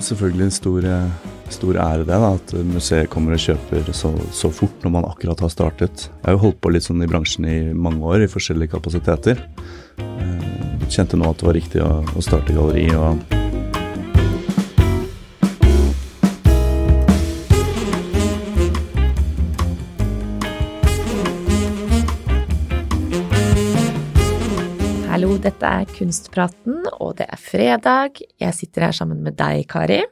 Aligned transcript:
Selvfølgelig 0.00 0.46
en 0.46 0.54
stor, 0.54 0.86
eh, 0.88 1.26
stor 1.52 1.76
ære 1.76 2.06
det, 2.08 2.20
da, 2.22 2.30
at 2.34 2.54
museet 2.64 3.10
kommer 3.12 3.36
og 3.36 3.42
kjøper 3.42 3.90
så, 3.92 4.12
så 4.32 4.50
fort 4.54 4.84
når 4.84 4.94
man 4.96 5.08
akkurat 5.08 5.42
har 5.44 5.52
startet. 5.52 6.08
Jeg 6.08 6.24
har 6.28 6.38
jo 6.38 6.44
holdt 6.46 6.62
på 6.64 6.72
litt 6.72 6.86
sånn 6.86 7.04
i 7.04 7.10
bransjen 7.10 7.48
i 7.48 7.58
mange 7.74 8.00
år, 8.00 8.24
i 8.24 8.32
forskjellige 8.32 8.76
kapasiteter. 8.76 9.44
Eh, 10.00 10.48
Kjente 10.90 11.14
nå 11.14 11.28
at 11.30 11.38
det 11.38 11.46
var 11.46 11.54
riktig 11.54 11.84
å, 11.84 12.00
å 12.02 12.24
starte 12.24 12.56
galleri. 12.56 12.88
og 12.98 13.39
dette 25.44 25.64
er 25.66 25.88
Kunstpraten, 25.88 26.82
og 27.00 27.16
det 27.20 27.26
er 27.30 27.40
fredag. 27.40 28.20
Jeg 28.40 28.56
sitter 28.56 28.88
her 28.88 28.96
sammen 28.96 29.22
med 29.24 29.38
deg, 29.38 29.64
Kari. 29.70 30.02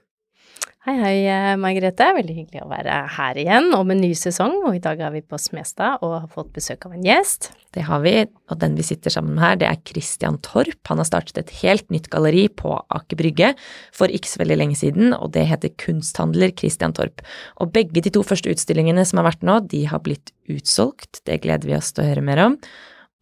Hei, 0.88 0.94
hei, 1.02 1.16
eh, 1.28 1.54
Margrethe. 1.60 2.06
Veldig 2.16 2.34
hyggelig 2.36 2.62
å 2.64 2.70
være 2.70 2.94
her 3.12 3.36
igjen 3.42 3.66
om 3.76 3.90
en 3.92 4.00
ny 4.00 4.14
sesong. 4.16 4.54
Og 4.64 4.78
i 4.78 4.80
dag 4.80 5.02
er 5.04 5.12
vi 5.12 5.20
på 5.20 5.36
Smestad 5.36 6.00
og 6.06 6.14
har 6.14 6.30
fått 6.32 6.54
besøk 6.56 6.86
av 6.88 6.94
en 6.96 7.04
gjest. 7.04 7.50
Det 7.76 7.84
har 7.84 8.00
vi, 8.00 8.14
og 8.48 8.60
den 8.62 8.78
vi 8.78 8.86
sitter 8.86 9.12
sammen 9.12 9.36
med 9.36 9.44
her, 9.44 9.60
det 9.60 9.68
er 9.68 9.82
Christian 9.84 10.38
Torp. 10.40 10.80
Han 10.88 11.02
har 11.02 11.10
startet 11.10 11.42
et 11.42 11.54
helt 11.60 11.90
nytt 11.92 12.08
galleri 12.08 12.46
på 12.48 12.72
Aker 12.88 13.20
Brygge 13.20 13.52
for 13.92 14.08
ikke 14.08 14.32
så 14.32 14.40
veldig 14.40 14.60
lenge 14.62 14.80
siden, 14.80 15.12
og 15.12 15.34
det 15.36 15.44
heter 15.50 15.76
Kunsthandler 15.76 16.56
Christian 16.56 16.96
Torp. 16.96 17.20
Og 17.60 17.74
begge 17.74 18.00
de 18.00 18.14
to 18.14 18.24
første 18.24 18.48
utstillingene 18.48 19.04
som 19.04 19.20
har 19.20 19.28
vært 19.28 19.44
nå, 19.44 19.60
de 19.68 19.84
har 19.92 20.00
blitt 20.00 20.32
utsolgt. 20.48 21.20
Det 21.28 21.42
gleder 21.44 21.68
vi 21.68 21.76
oss 21.76 21.92
til 21.92 22.06
å 22.06 22.14
høre 22.14 22.24
mer 22.24 22.46
om. 22.46 22.62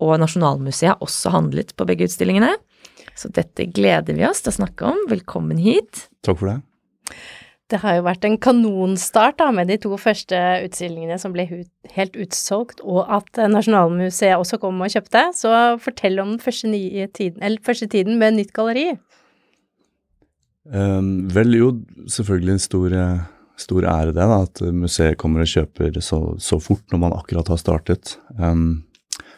Og 0.03 0.19
Nasjonalmuseet 0.21 0.93
har 0.93 1.05
også 1.05 1.33
handlet 1.33 1.73
på 1.77 1.87
begge 1.89 2.09
utstillingene. 2.09 2.53
Så 3.17 3.31
dette 3.33 3.69
gleder 3.73 4.17
vi 4.17 4.27
oss 4.29 4.43
til 4.45 4.53
å 4.53 4.59
snakke 4.59 4.93
om. 4.93 5.03
Velkommen 5.09 5.61
hit. 5.63 6.07
Takk 6.27 6.41
for 6.43 6.53
det. 6.53 6.59
Det 7.67 7.81
har 7.83 7.97
jo 7.97 8.05
vært 8.07 8.27
en 8.29 8.37
kanonstart 8.39 9.41
da, 9.41 9.49
med 9.55 9.67
de 9.73 9.79
to 9.83 9.97
første 9.99 10.39
utstillingene 10.63 11.17
som 11.19 11.33
ble 11.35 11.49
helt 11.97 12.19
utsolgt, 12.23 12.79
og 12.87 13.09
at 13.11 13.41
eh, 13.41 13.51
Nasjonalmuseet 13.51 14.39
også 14.39 14.61
kom 14.63 14.85
og 14.85 14.93
kjøpte. 14.93 15.25
Så 15.35 15.51
fortell 15.83 16.21
om 16.23 16.37
den 16.37 16.43
første, 16.43 16.71
tiden, 17.17 17.59
første 17.67 17.89
tiden 17.91 18.21
med 18.21 18.39
nytt 18.39 18.53
galleri. 18.55 18.93
Um, 20.67 21.27
vel, 21.31 21.57
jo, 21.59 21.73
selvfølgelig 22.11 22.55
en 22.55 22.63
stor, 22.63 22.95
stor 23.59 23.89
ære 23.91 24.15
det, 24.15 24.31
da, 24.31 24.39
at 24.47 24.63
museet 24.75 25.19
kommer 25.19 25.43
og 25.43 25.51
kjøper 25.51 25.99
så, 26.03 26.21
så 26.43 26.59
fort 26.63 26.87
når 26.95 27.03
man 27.03 27.19
akkurat 27.19 27.51
har 27.51 27.59
startet. 27.63 28.15
Um, 28.39 28.86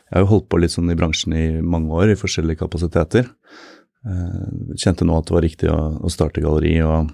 jeg 0.08 0.16
har 0.16 0.24
jo 0.24 0.30
holdt 0.30 0.48
på 0.48 0.60
litt 0.62 0.72
sånn 0.72 0.88
i 0.88 0.96
bransjen 0.96 1.34
i 1.36 1.46
mange 1.60 1.92
år, 1.92 2.12
i 2.12 2.18
forskjellige 2.18 2.62
kapasiteter. 2.62 3.28
Uh, 4.08 4.72
kjente 4.80 5.04
nå 5.04 5.18
at 5.18 5.28
det 5.28 5.36
var 5.36 5.44
riktig 5.44 5.68
å, 5.68 5.78
å 6.00 6.12
starte 6.12 6.40
galleri, 6.40 6.78
og 6.80 7.10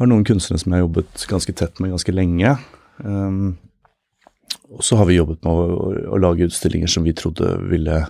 har 0.00 0.10
noen 0.10 0.26
kunstnere 0.26 0.58
som 0.58 0.72
jeg 0.72 0.80
har 0.80 0.88
jobbet 0.88 1.26
ganske 1.30 1.54
tett 1.54 1.78
med 1.78 1.94
ganske 1.94 2.14
lenge. 2.16 2.56
Um, 2.98 3.54
og 4.74 4.82
så 4.82 4.98
har 4.98 5.06
vi 5.06 5.20
jobbet 5.20 5.44
med 5.46 5.54
å, 5.54 5.62
å, 5.70 5.88
å, 6.16 6.20
lage 6.22 6.48
utstillinger 6.48 6.90
som 6.90 7.06
vi 7.06 7.14
trodde 7.16 7.54
ville 7.70 8.04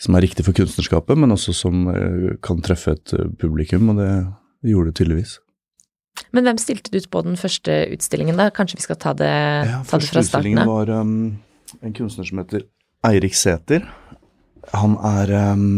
Som 0.00 0.12
er 0.16 0.26
riktig 0.26 0.44
for 0.44 0.52
kunstnerskapet, 0.52 1.16
men 1.16 1.32
også 1.32 1.54
som 1.56 1.86
uh, 1.88 2.34
kan 2.44 2.58
treffe 2.60 2.98
et 2.98 3.14
publikum, 3.40 3.94
og 3.94 4.02
det, 4.02 4.10
det 4.60 4.74
gjorde 4.74 4.90
det 4.90 4.98
tydeligvis. 4.98 5.38
Men 6.36 6.48
hvem 6.48 6.58
stilte 6.60 6.90
du 6.90 6.98
ut 6.98 7.08
på 7.12 7.22
den 7.24 7.38
første 7.40 7.78
utstillingen, 7.94 8.36
da? 8.40 8.50
Kanskje 8.52 8.80
vi 8.80 8.84
skal 8.88 8.98
ta 9.00 9.14
det, 9.16 9.32
ja, 9.70 9.80
ta 9.86 10.00
det 10.00 10.10
fra 10.10 10.24
starten 10.24 10.26
av? 10.26 10.26
Første 10.26 10.26
utstillingen 10.26 10.68
var 10.68 10.92
um, 10.98 11.16
en 11.82 11.94
kunstner 11.96 12.26
som 12.28 12.40
heter 12.42 12.66
Eirik 13.06 13.36
Sæther. 13.36 13.84
Han 14.74 14.96
er 15.04 15.32
um, 15.52 15.68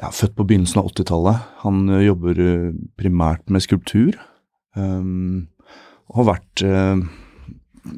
ja, 0.00 0.10
født 0.12 0.36
på 0.36 0.46
begynnelsen 0.48 0.82
av 0.82 0.90
80-tallet. 0.92 1.48
Han 1.64 1.86
uh, 1.90 2.02
jobber 2.04 2.40
uh, 2.40 2.70
primært 3.00 3.48
med 3.52 3.64
skulptur. 3.64 4.18
Um, 4.76 5.48
og 6.10 6.22
har 6.22 6.28
vært 6.34 6.64
uh, 6.66 7.00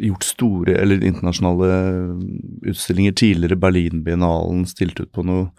gjort 0.00 0.26
store 0.26 0.76
eller 0.80 1.02
internasjonale 1.04 1.70
utstillinger 2.70 3.16
tidligere. 3.18 3.58
Berlin-biennalen, 3.60 4.64
stilt 4.70 5.00
ut 5.02 5.10
på 5.14 5.26
noe, 5.26 5.50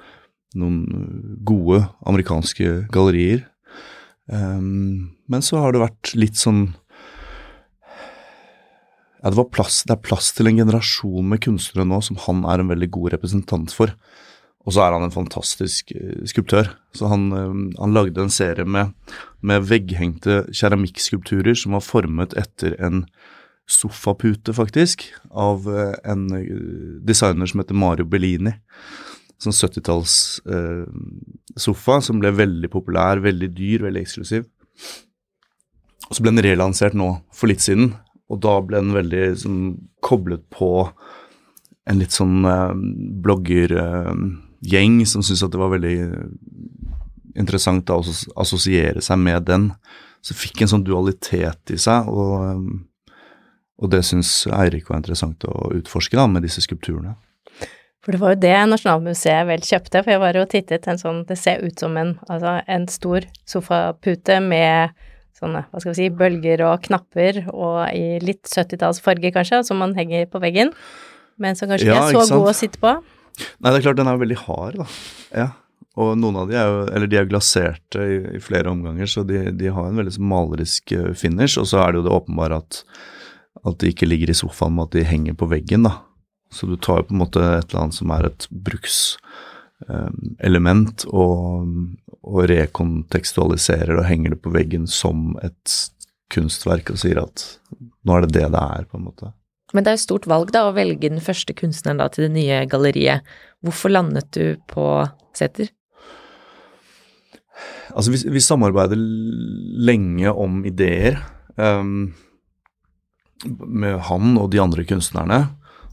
noen 0.55 0.81
gode 1.47 1.83
amerikanske 2.07 2.87
gallerier. 2.95 3.45
Um, 4.31 5.11
men 5.29 5.43
så 5.45 5.59
har 5.61 5.75
det 5.75 5.83
vært 5.83 6.15
litt 6.17 6.39
sånn 6.39 6.69
ja, 9.21 9.31
det, 9.31 9.45
plass, 9.55 9.83
det, 9.87 9.95
er 9.95 10.05
plass 10.05 10.31
til 10.35 10.49
en 10.49 10.59
generasjon 10.59 11.27
med 11.31 11.41
kunstnere 11.45 11.87
nå 11.87 12.01
som 12.05 12.19
han 12.27 12.43
er 12.49 12.61
en 12.61 12.71
veldig 12.71 12.89
god 12.93 13.15
representant 13.15 13.73
for. 13.73 13.93
Og 14.65 14.73
så 14.73 14.81
er 14.81 14.95
han 14.95 15.05
en 15.05 15.13
fantastisk 15.13 15.93
uh, 15.93 16.25
skulptør. 16.29 16.71
Så 16.97 17.09
han, 17.11 17.29
uh, 17.33 17.53
han, 17.79 17.95
lagde 17.95 18.23
en 18.23 18.33
serie 18.33 18.65
med, 18.65 18.93
med 19.45 19.65
vegghengte 19.69 20.43
keramikkskulpturer 20.51 21.57
som 21.57 21.77
var 21.77 21.85
formet 21.85 22.35
etter 22.39 22.77
en 22.83 23.05
sofapute, 23.69 24.53
faktisk, 24.53 25.07
av 25.33 25.65
uh, 25.69 25.93
en 26.05 26.27
designer 27.05 27.49
som 27.49 27.61
heter 27.61 27.77
Mario 27.77 28.09
Bellini. 28.09 28.57
Sånn 29.41 29.53
70-talls 29.53 30.13
sofa 31.59 31.97
som 32.01 32.21
ble 32.21 32.29
veldig 32.31 32.69
populær, 32.71 33.19
veldig 33.19 33.49
dyr, 33.51 33.83
veldig 33.83 34.03
eksklusiv. 34.05 34.45
Og 36.07 36.15
så 36.15 36.23
ble 36.23 36.31
den 36.31 36.45
relansert 36.45 36.95
nå 36.95 37.09
for 37.35 37.51
litt 37.51 37.65
siden, 37.65 37.91
og 38.31 38.41
da 38.41 38.55
ble 38.65 38.81
den 38.81 38.95
veldig 38.95 39.25
sånn, 39.37 39.61
koblet 40.05 40.43
på 40.53 40.87
en 41.85 41.99
litt 42.01 42.15
sånn 42.15 42.41
blogger 43.21 43.75
gjeng 44.65 45.03
som 45.05 45.21
syntes 45.21 45.43
at 45.45 45.53
det 45.53 45.61
var 45.61 45.73
veldig 45.75 45.97
interessant 47.35 47.91
å 47.91 48.01
assosiere 48.39 49.03
seg 49.03 49.21
med 49.21 49.45
den. 49.49 49.69
Så 50.25 50.35
fikk 50.37 50.63
en 50.63 50.71
sånn 50.71 50.85
dualitet 50.87 51.73
i 51.73 51.77
seg, 51.81 52.09
og, 52.09 52.57
um, 52.57 52.85
og 53.81 53.91
det 53.93 54.01
syns 54.07 54.45
Eirik 54.55 54.89
var 54.89 55.01
interessant 55.01 55.45
å 55.45 55.69
utforske 55.75 56.17
da, 56.17 56.25
med 56.31 56.45
disse 56.47 56.63
skulpturene. 56.65 57.13
For 58.05 58.13
det 58.13 58.21
var 58.21 58.35
jo 58.35 58.41
det 58.43 58.55
Nasjonalmuseet 58.69 59.47
vel 59.49 59.65
kjøpte, 59.65 60.03
for 60.03 60.13
jeg 60.13 60.21
var 60.21 60.37
jo 60.37 60.45
tittet 60.49 60.85
en 60.87 60.99
sånn 61.01 61.23
Det 61.25 61.37
ser 61.41 61.63
ut 61.65 61.79
som 61.81 61.95
en, 61.97 62.13
altså 62.29 62.59
en 62.69 62.85
stor 62.89 63.25
sofapute 63.49 64.37
med 64.45 64.93
sånne, 65.35 65.65
hva 65.69 65.81
skal 65.81 65.91
vi 65.91 65.97
si, 65.99 66.07
bølger 66.15 66.63
og 66.69 66.85
knapper, 66.85 67.43
og 67.51 67.81
i 67.95 68.21
litt 68.23 68.47
70-tallsfarge 68.47 69.33
kanskje, 69.35 69.61
som 69.67 69.81
man 69.81 69.95
henger 69.97 70.29
på 70.31 70.41
veggen, 70.43 70.71
men 71.41 71.57
som 71.59 71.71
kanskje 71.71 71.89
ja, 71.91 71.99
ikke 71.99 72.23
er 72.23 72.29
så 72.29 72.39
god 72.39 72.53
å 72.53 72.55
sitte 72.55 72.81
på. 72.81 72.95
Nei, 73.35 73.69
det 73.69 73.77
er 73.77 73.85
klart 73.89 73.99
den 73.99 74.09
er 74.09 74.19
veldig 74.21 74.41
hard, 74.45 74.81
da. 74.83 74.89
Ja. 75.35 75.51
Og 75.99 76.15
noen 76.19 76.35
av 76.41 76.49
de 76.49 76.57
er 76.59 76.65
jo 76.67 76.79
Eller 76.91 77.07
de 77.07 77.17
er 77.21 77.27
glaserte 77.29 78.03
i, 78.03 78.15
i 78.35 78.39
flere 78.43 78.71
omganger, 78.71 79.07
så 79.07 79.23
de, 79.27 79.45
de, 79.55 79.69
har 79.71 79.87
en 79.87 79.99
veldig 80.01 80.15
malerisk 80.19 80.91
eh, 80.95 81.11
finish. 81.15 81.55
Og 81.61 81.69
så 81.71 81.81
er 81.83 81.93
det 81.93 82.01
jo 82.01 82.07
det 82.07 82.15
åpenbare 82.15 82.59
at, 82.63 82.81
at 83.63 83.77
de 83.79 83.91
ikke 83.91 84.09
ligger 84.09 84.31
i 84.31 84.37
sofaen, 84.37 84.75
men 84.75 84.87
at 84.87 84.95
de 84.95 85.05
henger 85.07 85.37
på 85.39 85.47
veggen, 85.51 85.87
da. 85.87 85.97
Så 86.53 86.67
du 86.69 86.75
tar 86.79 87.01
jo 87.01 87.09
på 87.09 87.15
en 87.15 87.23
måte 87.23 87.43
et 87.43 87.67
eller 87.69 87.85
annet 87.85 87.97
som 87.97 88.11
er 88.15 88.29
et 88.29 88.47
brukselement, 88.51 89.21
um, 89.87 90.85
og, 91.11 91.71
og 92.23 92.39
rekontekstualiserer 92.51 93.97
og 93.99 94.07
henger 94.09 94.35
det 94.35 94.41
på 94.43 94.53
veggen 94.55 94.87
som 94.87 95.33
et 95.43 95.79
kunstverk 96.33 96.89
og 96.93 97.01
sier 97.01 97.21
at 97.21 97.43
nå 98.05 98.15
er 98.15 98.25
det 98.25 98.35
det 98.37 98.51
det 98.53 98.61
er, 98.61 98.85
på 98.89 98.99
en 98.99 99.07
måte. 99.07 99.31
Men 99.73 99.83
det 99.83 99.91
er 99.91 99.97
jo 99.97 100.05
stort 100.05 100.27
valg, 100.29 100.51
da, 100.53 100.67
å 100.67 100.75
velge 100.75 101.09
den 101.09 101.23
første 101.23 101.53
kunstneren 101.57 101.99
da, 101.99 102.07
til 102.11 102.27
det 102.27 102.35
nye 102.35 102.61
galleriet. 102.69 103.25
Hvorfor 103.65 103.91
landet 103.91 104.29
du 104.37 104.55
på 104.71 104.85
Sæter? 105.35 105.71
Altså, 107.95 108.11
vi, 108.13 108.21
vi, 108.35 108.43
samarbeider 108.43 108.99
lenge 108.99 110.31
om 110.31 110.61
ideer 110.67 111.19
um, 111.55 112.13
med 113.45 113.99
han 114.09 114.35
og 114.39 114.49
de 114.53 114.61
andre 114.63 114.85
kunstnerne. 114.87 115.41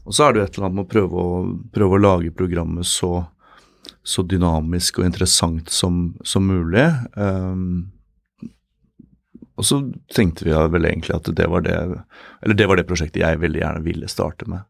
Og 0.03 0.15
så 0.15 0.27
er 0.27 0.33
det 0.33 0.41
jo 0.41 0.47
et 0.47 0.57
eller 0.57 0.67
annet 0.67 0.79
med 0.79 0.85
å 0.85 0.93
prøve 0.93 1.23
å, 1.23 1.43
prøve 1.73 1.97
å 1.97 2.03
lage 2.03 2.35
programmet 2.35 2.87
så, 2.87 3.23
så, 4.03 4.23
dynamisk 4.27 4.99
og 4.99 5.05
interessant 5.07 5.69
som, 5.71 6.13
som 6.27 6.43
mulig. 6.49 6.85
Um, 7.15 7.91
og 9.55 9.65
så 9.69 9.77
tenkte 10.11 10.47
vi 10.47 10.53
vel 10.73 10.85
egentlig 10.89 11.13
at 11.15 11.27
det 11.37 11.45
var 11.47 11.61
det 11.61 11.75
Eller 12.41 12.55
det 12.57 12.65
var 12.67 12.79
det 12.79 12.87
prosjektet 12.89 13.21
jeg 13.21 13.39
veldig 13.43 13.61
gjerne 13.61 13.83
ville 13.85 14.07
starte 14.09 14.47
med. 14.49 14.65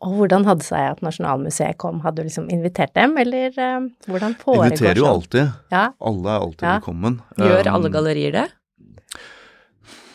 Og 0.00 0.14
hvordan 0.16 0.46
hadde 0.48 0.62
det 0.62 0.68
seg 0.70 0.86
at 0.94 1.02
Nasjonalmuseet 1.04 1.76
kom? 1.82 1.98
Hadde 2.00 2.22
du 2.22 2.28
liksom 2.30 2.46
invitert 2.48 2.94
dem, 2.96 3.18
eller 3.20 3.50
uh, 3.58 3.88
hvordan 4.08 4.36
foregår 4.40 4.70
Inviterer 4.70 4.96
jo 5.02 5.04
sånn? 5.04 5.18
alltid. 5.18 5.50
Ja, 5.74 5.82
Alle 6.00 6.30
er 6.32 6.46
alltid 6.46 6.64
Ja. 6.64 6.76
velkommen. 6.78 7.18
Gjør 7.36 7.66
Um, 7.68 7.74
alle 7.74 7.90
gallerier 7.98 8.32
det? 8.38 8.46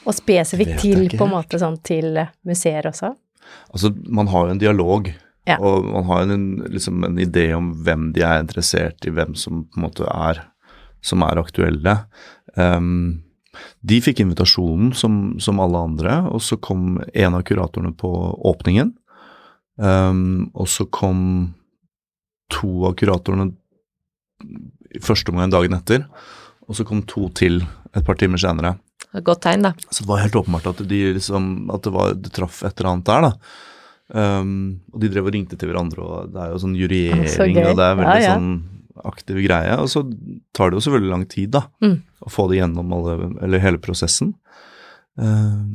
og 0.06 0.14
spesifikt 0.14 0.80
til 0.84 1.08
på 1.18 1.26
en 1.26 1.32
måte 1.34 1.58
sånn 1.58 1.80
til 1.82 2.12
museer 2.46 2.86
også? 2.86 3.10
Altså, 3.74 3.90
man 4.06 4.28
har 4.30 4.46
jo 4.46 4.54
en 4.54 4.60
dialog, 4.62 5.08
Ja. 5.46 5.60
og 5.62 5.86
man 5.86 6.08
har 6.10 6.26
en, 6.34 6.46
liksom 6.74 7.04
en 7.06 7.20
idé 7.22 7.52
om 7.54 7.70
hvem 7.86 8.10
de 8.16 8.24
er 8.26 8.42
interessert 8.42 9.06
i, 9.06 9.14
hvem 9.14 9.36
som 9.38 9.64
på 9.70 9.78
en 9.78 9.86
måte 9.86 10.08
er, 10.10 10.42
som 11.06 11.22
er 11.22 11.38
aktuelle. 11.38 12.00
Um, 12.58 13.22
de 13.86 14.00
fikk 14.02 14.24
invitasjonen 14.24 14.94
som, 14.98 15.36
som 15.40 15.62
alle 15.62 15.84
andre, 15.88 16.18
og 16.34 16.42
så 16.42 16.58
kom 16.58 16.98
en 17.14 17.38
av 17.38 17.46
kuratorene 17.46 17.94
på 17.98 18.10
åpningen. 18.52 18.96
Um, 19.78 20.50
og 20.56 20.70
så 20.72 20.88
kom 20.90 21.22
to 22.54 22.88
av 22.90 22.96
kuratorene 22.98 23.52
i 24.96 25.02
første 25.04 25.32
omgang 25.32 25.54
dagen 25.54 25.76
etter, 25.78 26.08
og 26.66 26.78
så 26.78 26.86
kom 26.88 27.04
to 27.08 27.30
til 27.38 27.62
et 27.94 28.06
par 28.06 28.18
timer 28.20 28.42
senere. 28.42 28.76
Godt 29.24 29.46
tegn, 29.46 29.68
da. 29.68 29.72
Så 29.90 30.04
det 30.04 30.10
var 30.10 30.24
helt 30.24 30.36
åpenbart 30.36 30.68
at 30.74 30.82
de 30.90 31.02
liksom, 31.16 31.70
at 31.72 31.86
det, 31.86 31.94
var, 31.96 32.16
det 32.20 32.34
traff 32.36 32.64
et 32.66 32.74
eller 32.80 32.92
annet 32.92 33.08
der, 33.08 33.30
da. 33.30 33.62
Um, 34.13 34.81
og 34.94 35.02
de 35.02 35.10
drev 35.10 35.25
og 35.25 35.34
ringte 35.34 35.57
til 35.57 35.72
hverandre, 35.72 36.04
og 36.06 36.34
det 36.34 36.42
er 36.44 36.52
jo 36.54 36.60
sånn 36.62 36.75
juryering, 36.78 37.24
så 37.31 37.48
og 37.48 37.56
det 37.80 37.86
er 37.88 37.96
veldig 37.98 38.22
Ja, 38.22 38.22
ja. 38.22 38.36
sånn 38.36 38.52
aktiv 39.06 39.40
greie. 39.48 39.74
Og 39.81 39.90
så 39.90 40.04
tar 40.54 40.69
det 40.69 40.78
jo 40.78 40.84
selvfølgelig 40.86 41.12
lang 41.12 41.25
tid, 41.28 41.52
da, 41.52 41.63
Mm. 41.81 42.02
å 42.22 42.30
få 42.30 42.48
det 42.50 42.60
gjennom 42.62 42.94
alle, 42.94 43.16
eller 43.42 43.60
hele 43.60 43.78
prosessen. 43.81 44.36
Um, 45.18 45.72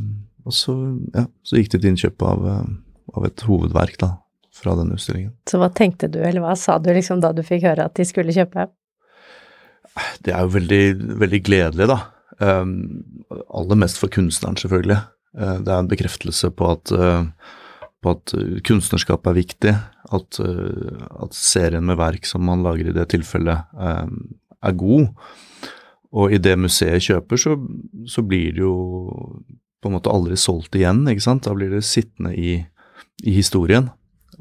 og 0.47 0.53
så, 0.53 0.75
ja, 1.15 1.27
så 1.43 1.56
gikk 1.59 1.71
det 1.75 1.82
til 1.82 1.91
innkjøp 1.91 2.23
av, 2.23 2.47
um, 2.47 2.82
av 3.17 3.27
et 3.27 3.43
hovedverk, 3.47 3.99
da, 3.99 4.12
fra 4.55 4.75
den 4.76 4.93
utstillingen. 4.94 5.33
Så 5.49 5.59
hva 5.59 5.69
tenkte 5.73 6.09
du, 6.11 6.19
eller 6.23 6.41
hva 6.44 6.56
sa 6.56 6.79
du 6.79 6.91
liksom 6.94 7.21
da 7.21 7.33
du 7.33 7.43
fikk 7.43 7.62
høre 7.67 7.85
at 7.85 7.94
de 7.99 8.05
skulle 8.05 8.33
kjøpe? 8.33 8.69
Det 10.23 10.33
er 10.33 10.44
jo 10.47 10.53
veldig, 10.55 10.83
veldig 11.19 11.41
gledelig, 11.44 11.88
da. 11.91 11.99
Um, 12.41 13.03
aller 13.53 13.76
mest 13.76 13.99
for 14.00 14.09
kunstneren, 14.12 14.56
selvfølgelig. 14.56 15.00
Uh, 15.37 15.59
det 15.61 15.69
er 15.69 15.79
en 15.83 15.91
bekreftelse 15.91 16.50
på 16.56 16.71
at, 16.73 16.93
uh, 16.94 17.25
på 18.00 18.14
at 18.17 18.35
uh, 18.37 18.58
kunstnerskap 18.67 19.26
er 19.29 19.38
viktig. 19.38 19.75
At, 20.11 20.41
uh, 20.43 21.06
at 21.25 21.37
serien 21.37 21.87
med 21.87 22.00
verk 22.00 22.29
som 22.29 22.44
man 22.47 22.64
lager 22.67 22.91
i 22.91 22.97
det 22.97 23.08
tilfellet, 23.12 23.70
um, 23.76 24.17
er 24.61 24.76
god. 24.76 25.08
Og 26.11 26.35
i 26.35 26.41
det 26.43 26.56
museet 26.58 27.05
kjøper, 27.06 27.38
så, 27.38 27.55
så 28.11 28.25
blir 28.26 28.56
det 28.56 28.64
jo 28.64 28.75
på 29.81 29.88
en 29.88 29.97
måte 29.97 30.12
aldri 30.12 30.37
solgt 30.37 30.76
igjen, 30.76 31.06
ikke 31.08 31.25
sant. 31.25 31.47
Da 31.47 31.55
blir 31.56 31.73
det 31.73 31.85
sittende 31.88 32.35
i, 32.37 32.58
i 33.25 33.37
historien. 33.37 33.88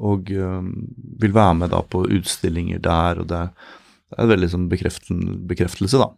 Og 0.00 0.32
um, 0.32 0.72
vil 1.20 1.36
være 1.36 1.60
med 1.62 1.72
da 1.74 1.82
på 1.84 2.06
utstillinger 2.08 2.82
der, 2.84 3.22
og 3.22 3.30
det 3.30 3.44
er, 3.44 3.76
det 4.10 4.18
er 4.24 4.32
veldig 4.32 4.50
sånn 4.50 4.66
bekreftelse, 4.72 6.00
da. 6.00 6.10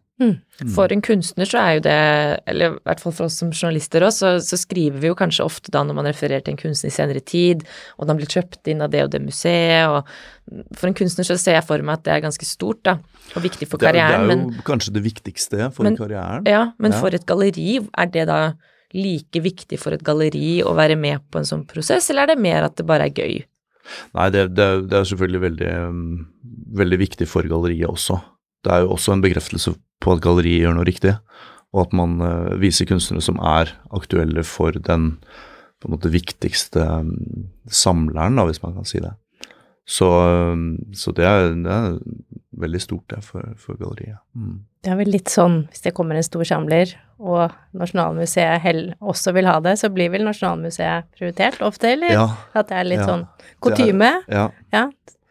For 0.74 0.92
en 0.92 1.00
kunstner 1.02 1.48
så 1.48 1.58
er 1.58 1.72
jo 1.74 1.80
det, 1.82 1.94
eller 2.46 2.74
i 2.76 2.82
hvert 2.86 3.00
fall 3.02 3.14
for 3.16 3.26
oss 3.26 3.38
som 3.40 3.50
journalister 3.50 4.04
òg, 4.06 4.12
så, 4.14 4.28
så 4.44 4.58
skriver 4.60 5.00
vi 5.02 5.08
jo 5.10 5.16
kanskje 5.18 5.42
ofte 5.42 5.72
da 5.74 5.82
når 5.82 5.96
man 5.98 6.06
refererer 6.06 6.44
til 6.44 6.54
en 6.54 6.60
kunstner 6.60 6.92
i 6.92 6.94
senere 6.94 7.22
tid, 7.26 7.64
og 7.98 8.06
den 8.06 8.20
blir 8.20 8.30
kjøpt 8.30 8.70
inn 8.70 8.84
av 8.84 8.92
det 8.92 9.02
og 9.06 9.10
det 9.14 9.22
museet, 9.24 9.88
og 9.90 10.76
for 10.78 10.90
en 10.90 10.94
kunstner 11.00 11.26
så 11.26 11.38
ser 11.40 11.56
jeg 11.58 11.66
for 11.66 11.82
meg 11.82 11.98
at 11.98 12.04
det 12.06 12.14
er 12.14 12.24
ganske 12.26 12.46
stort, 12.46 12.82
da, 12.86 12.98
og 13.34 13.42
viktig 13.42 13.66
for 13.70 13.82
Det 13.82 13.88
er, 13.90 13.98
det 13.98 14.04
er 14.04 14.20
jo 14.20 14.28
men, 14.30 14.44
kanskje 14.68 14.94
det 14.94 15.02
viktigste 15.08 15.70
for 15.74 15.88
Men- 15.88 15.96
karrieren. 15.98 16.46
ja, 16.46 16.62
men 16.78 16.92
Ja. 16.92 17.00
for 17.00 17.08
et 17.18 17.26
galleri, 17.26 17.80
er 17.98 18.06
det 18.06 18.26
da 18.30 18.52
like 18.94 19.40
viktig 19.40 19.78
for 19.80 19.92
et 19.96 20.04
galleri 20.04 20.60
å 20.62 20.74
være 20.76 20.96
med 21.00 21.24
på 21.32 21.38
en 21.40 21.48
sånn 21.48 21.66
prosess, 21.66 22.10
eller 22.10 22.28
er 22.28 22.34
det 22.36 22.38
mer 22.38 22.62
at 22.68 22.76
det 22.76 22.86
bare 22.86 23.08
er 23.08 23.16
gøy? 23.16 23.42
Nei, 24.14 24.28
det, 24.30 24.54
det, 24.54 24.88
det 24.88 24.92
er 25.00 25.08
selvfølgelig 25.08 25.40
veldig, 25.40 25.70
um, 25.88 26.26
veldig 26.78 26.98
viktig 27.00 27.26
for 27.26 27.42
galleriet 27.42 27.88
også. 27.90 28.20
Det 28.62 28.72
er 28.72 28.84
jo 28.84 28.92
også 28.94 29.16
en 29.16 29.24
bekreftelse 29.24 29.74
på 30.02 30.14
at 30.16 30.22
galleriet 30.24 30.64
gjør 30.64 30.76
noe 30.76 30.86
riktig, 30.88 31.16
og 31.72 31.86
at 31.86 31.96
man 31.96 32.18
uh, 32.20 32.52
viser 32.60 32.86
kunstnere 32.90 33.24
som 33.24 33.38
er 33.38 33.72
aktuelle 33.94 34.44
for 34.46 34.76
den 34.76 35.16
på 35.82 35.88
en 35.88 35.96
måte 35.96 36.12
viktigste 36.14 36.84
um, 37.02 37.48
samleren, 37.66 38.36
da, 38.38 38.46
hvis 38.46 38.62
man 38.62 38.76
kan 38.76 38.86
si 38.86 39.00
det. 39.02 39.14
Så, 39.88 40.06
um, 40.06 40.76
så 40.94 41.10
det, 41.16 41.24
er, 41.26 41.48
det 41.58 41.72
er 41.74 41.96
veldig 42.62 42.80
stort 42.84 43.08
det 43.10 43.22
for, 43.26 43.48
for 43.58 43.78
galleriet. 43.80 44.20
Mm. 44.38 44.60
Det 44.82 44.92
er 44.92 44.98
vel 44.98 45.10
litt 45.14 45.30
sånn 45.30 45.64
hvis 45.70 45.82
det 45.82 45.94
kommer 45.96 46.18
en 46.18 46.26
stor 46.26 46.44
samler, 46.46 46.92
og 47.22 47.54
Nasjonalmuseet 47.78 48.62
hell 48.62 48.84
også 48.98 49.34
vil 49.34 49.46
ha 49.50 49.56
det, 49.62 49.76
så 49.78 49.90
blir 49.94 50.10
vel 50.14 50.24
Nasjonalmuseet 50.26 51.10
prioritert 51.16 51.62
ofte, 51.66 51.92
eller? 51.96 52.14
Ja, 52.14 52.28
At 52.54 52.70
det 52.70 52.78
er 52.78 52.88
litt 52.92 53.02
Ja. 53.02 53.08
sånn 53.10 53.26
kutyme? 53.62 54.12
ja. 54.30 54.50
Ja. 54.74 54.88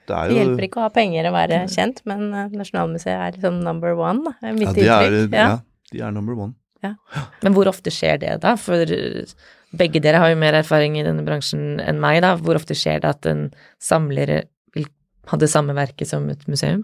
Det 0.10 0.18
er 0.18 0.32
Det 0.32 0.40
hjelper 0.40 0.68
ikke 0.68 0.82
å 0.82 0.86
ha 0.88 0.94
penger 0.94 1.30
og 1.30 1.36
være 1.36 1.62
kjent, 1.72 2.02
men 2.10 2.28
eh, 2.34 2.58
Nasjonalmuseet 2.58 3.14
er 3.14 3.38
liksom 3.38 3.62
number 3.66 3.96
one, 4.00 4.36
er 4.42 4.58
mitt 4.58 4.72
ja, 4.72 4.74
de 4.74 4.88
er, 4.88 5.18
inntrykk. 5.22 5.38
ja, 5.38 5.94
de 5.94 6.04
er 6.08 6.16
number 6.16 6.38
one. 6.38 6.56
Men 6.82 7.54
hvor 7.54 7.70
ofte 7.70 7.94
skjer 7.94 8.18
det 8.22 8.40
da? 8.42 8.56
For 8.58 8.90
eh, 8.90 9.34
begge 9.78 10.02
dere 10.04 10.22
har 10.24 10.34
jo 10.34 10.40
mer 10.42 10.58
erfaring 10.58 10.98
i 11.00 11.06
denne 11.06 11.24
bransjen 11.28 11.80
enn 11.84 12.02
meg, 12.02 12.24
da. 12.26 12.34
Hvor 12.42 12.58
ofte 12.60 12.76
skjer 12.78 13.04
det 13.04 13.12
at 13.14 13.28
en 13.30 13.44
samler 13.82 14.42
vil 14.76 14.88
ha 15.32 15.40
det 15.40 15.52
samme 15.52 15.76
verket 15.78 16.10
som 16.10 16.26
et 16.34 16.48
museum? 16.52 16.82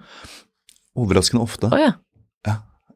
Overraskende 0.98 1.44
ofte. 1.44 1.72
Oh, 1.74 1.82
ja. 1.82 1.96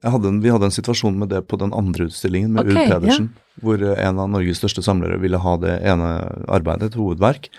Jeg 0.01 0.15
hadde 0.15 0.31
en, 0.31 0.38
vi 0.41 0.50
hadde 0.50 0.65
en 0.65 0.74
situasjon 0.74 1.17
med 1.21 1.29
det 1.29 1.44
på 1.45 1.59
den 1.62 1.74
andre 1.77 2.07
utstillingen 2.09 2.56
med 2.56 2.65
okay, 2.65 2.88
Ulf 2.88 2.94
Pedersen, 2.95 3.27
hvor 3.62 3.81
eh, 3.85 4.00
en 4.01 4.21
av 4.21 4.31
Norges 4.33 4.57
største 4.57 4.81
samlere 4.85 5.19
ville 5.21 5.38
ha 5.41 5.53
det 5.62 5.75
ene 5.91 6.07
arbeidet, 6.50 6.89
et 6.89 6.97
hovedverk, 6.97 7.51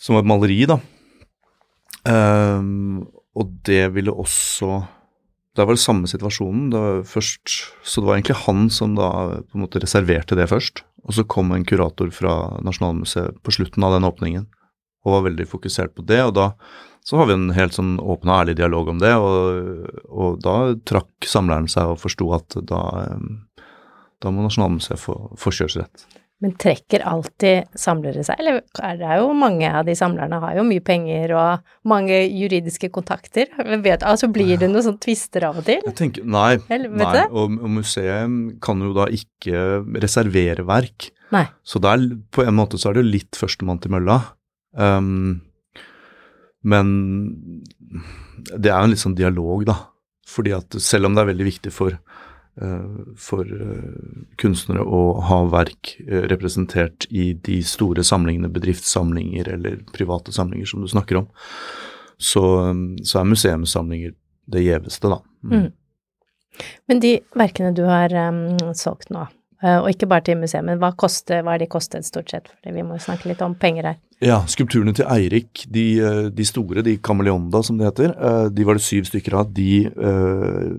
som 0.00 0.16
var 0.16 0.24
et 0.24 0.30
maleri, 0.30 0.62
da. 0.70 0.78
Ehm, 2.08 3.06
og 3.38 3.50
det 3.68 3.84
ville 3.94 4.14
også 4.14 4.86
Det 5.58 5.64
var 5.66 5.74
det 5.74 5.82
samme 5.82 6.06
situasjonen. 6.06 6.68
Det 6.70 7.08
først, 7.10 7.74
så 7.82 8.00
det 8.00 8.06
var 8.06 8.14
egentlig 8.14 8.44
han 8.46 8.68
som 8.70 8.92
da 8.94 9.08
på 9.42 9.56
en 9.58 9.64
måte 9.64 9.80
reserverte 9.82 10.36
det 10.38 10.46
først. 10.46 10.84
Og 11.02 11.16
så 11.16 11.24
kom 11.26 11.50
en 11.50 11.64
kurator 11.66 12.12
fra 12.14 12.60
Nasjonalmuseet 12.62 13.40
på 13.42 13.54
slutten 13.56 13.82
av 13.82 13.96
den 13.96 14.06
åpningen 14.06 14.46
og 15.02 15.16
var 15.16 15.24
veldig 15.26 15.48
fokusert 15.50 15.96
på 15.96 16.04
det. 16.06 16.20
Og 16.28 16.36
da 16.36 16.52
så 17.08 17.16
har 17.16 17.26
vi 17.26 17.34
en 17.38 17.50
helt 17.56 17.74
sånn 17.74 17.96
åpen 17.98 18.30
og 18.30 18.42
ærlig 18.42 18.58
dialog 18.58 18.90
om 18.92 18.98
det, 19.00 19.14
og, 19.16 19.86
og 20.12 20.40
da 20.44 20.56
trakk 20.86 21.26
samleren 21.26 21.68
seg 21.72 21.94
og 21.94 22.02
forsto 22.02 22.26
at 22.36 22.58
da, 22.68 22.82
eh, 23.06 23.62
da 24.22 24.32
må 24.34 24.44
Nasjonalmuseet 24.44 25.00
få 25.00 25.16
forkjørsrett. 25.40 26.04
Men 26.38 26.52
trekker 26.54 27.02
alltid 27.02 27.72
samlere 27.74 28.22
seg, 28.22 28.38
eller 28.38 28.60
er 28.86 28.98
det 29.00 29.16
jo 29.18 29.32
mange 29.34 29.66
av 29.74 29.88
de 29.88 29.96
samlerne 29.98 30.38
har 30.38 30.54
jo 30.54 30.62
mye 30.68 30.84
penger 30.86 31.32
og 31.34 31.72
mange 31.90 32.20
juridiske 32.30 32.92
kontakter, 32.94 33.50
vet, 33.82 34.04
altså 34.06 34.28
blir 34.30 34.54
det 34.60 34.68
noen 34.70 34.86
sånne 34.86 35.02
tvister 35.02 35.48
av 35.48 35.58
og 35.58 35.66
til? 35.66 35.82
Tenker, 35.98 36.22
Nei, 36.22 36.60
Eller, 36.70 36.94
vet 36.94 37.02
nei 37.02 37.26
og, 37.32 37.58
og 37.58 37.74
museet 37.80 38.38
kan 38.62 38.86
jo 38.86 38.92
da 38.94 39.08
ikke 39.10 39.64
reservere 39.98 40.62
verk. 40.68 41.10
Nei. 41.34 41.44
Så 41.66 41.82
det 41.82 41.90
er, 41.90 42.06
på 42.30 42.46
en 42.46 42.56
måte 42.56 42.78
så 42.78 42.92
er 42.92 42.98
det 42.98 43.04
jo 43.04 43.16
litt 43.18 43.38
førstemann 43.38 43.82
til 43.82 43.96
mølla. 43.96 44.20
Um, 44.78 45.40
men 46.62 46.94
det 48.54 48.70
er 48.70 48.78
jo 48.78 48.86
en 48.86 48.94
litt 48.94 49.02
sånn 49.02 49.18
dialog, 49.18 49.66
da. 49.68 49.80
Fordi 50.28 50.52
at 50.54 50.76
selv 50.84 51.08
om 51.08 51.16
det 51.16 51.24
er 51.24 51.30
veldig 51.30 51.46
viktig 51.48 51.72
for, 51.72 51.98
for 53.16 53.46
eh, 53.46 54.22
kunstnere 54.40 54.82
å 54.82 55.02
ha 55.28 55.40
verk 55.52 55.94
eh, 56.06 56.24
representert 56.30 57.06
i 57.10 57.30
de 57.32 57.60
store 57.66 58.04
samlingene, 58.06 58.50
bedriftssamlinger 58.52 59.50
eller 59.54 59.80
private 59.94 60.34
samlinger 60.34 60.70
som 60.70 60.82
du 60.82 60.88
snakker 60.90 61.22
om, 61.22 61.28
så, 62.18 62.44
så 63.06 63.20
er 63.20 63.30
museumssamlinger 63.30 64.16
det 64.50 64.64
gjeveste, 64.64 65.10
da. 65.12 65.20
Mm. 65.44 65.68
Men 66.90 67.02
de 67.04 67.12
verkene 67.38 67.70
du 67.76 67.84
har 67.86 68.14
um, 68.32 68.74
solgt 68.74 69.12
nå, 69.14 69.28
eh, 69.28 69.37
og 69.58 69.88
ikke 69.90 70.06
bare 70.10 70.22
til 70.28 70.38
museet, 70.38 70.62
men 70.66 70.78
hva, 70.78 70.92
koster, 70.94 71.42
hva 71.42 71.56
har 71.56 71.62
de 71.62 71.66
kostet 71.70 72.06
stort 72.06 72.30
sett? 72.30 72.50
Fordi 72.58 72.76
vi 72.76 72.84
må 72.86 72.98
snakke 73.02 73.30
litt 73.30 73.42
om 73.42 73.56
penger 73.58 73.90
her. 73.90 73.96
Ja, 74.22 74.40
skulpturene 74.50 74.94
til 74.98 75.06
Eirik, 75.06 75.64
de, 75.70 75.84
eh, 76.02 76.24
de 76.34 76.46
store, 76.46 76.82
de 76.86 76.96
Kameleonda 76.98 77.62
som 77.62 77.78
det 77.78 77.86
heter, 77.86 78.14
eh, 78.14 78.46
de 78.50 78.66
var 78.66 78.78
det 78.78 78.82
syv 78.86 79.06
stykker 79.06 79.36
av. 79.38 79.52
De 79.54 79.86
uh, 79.94 80.74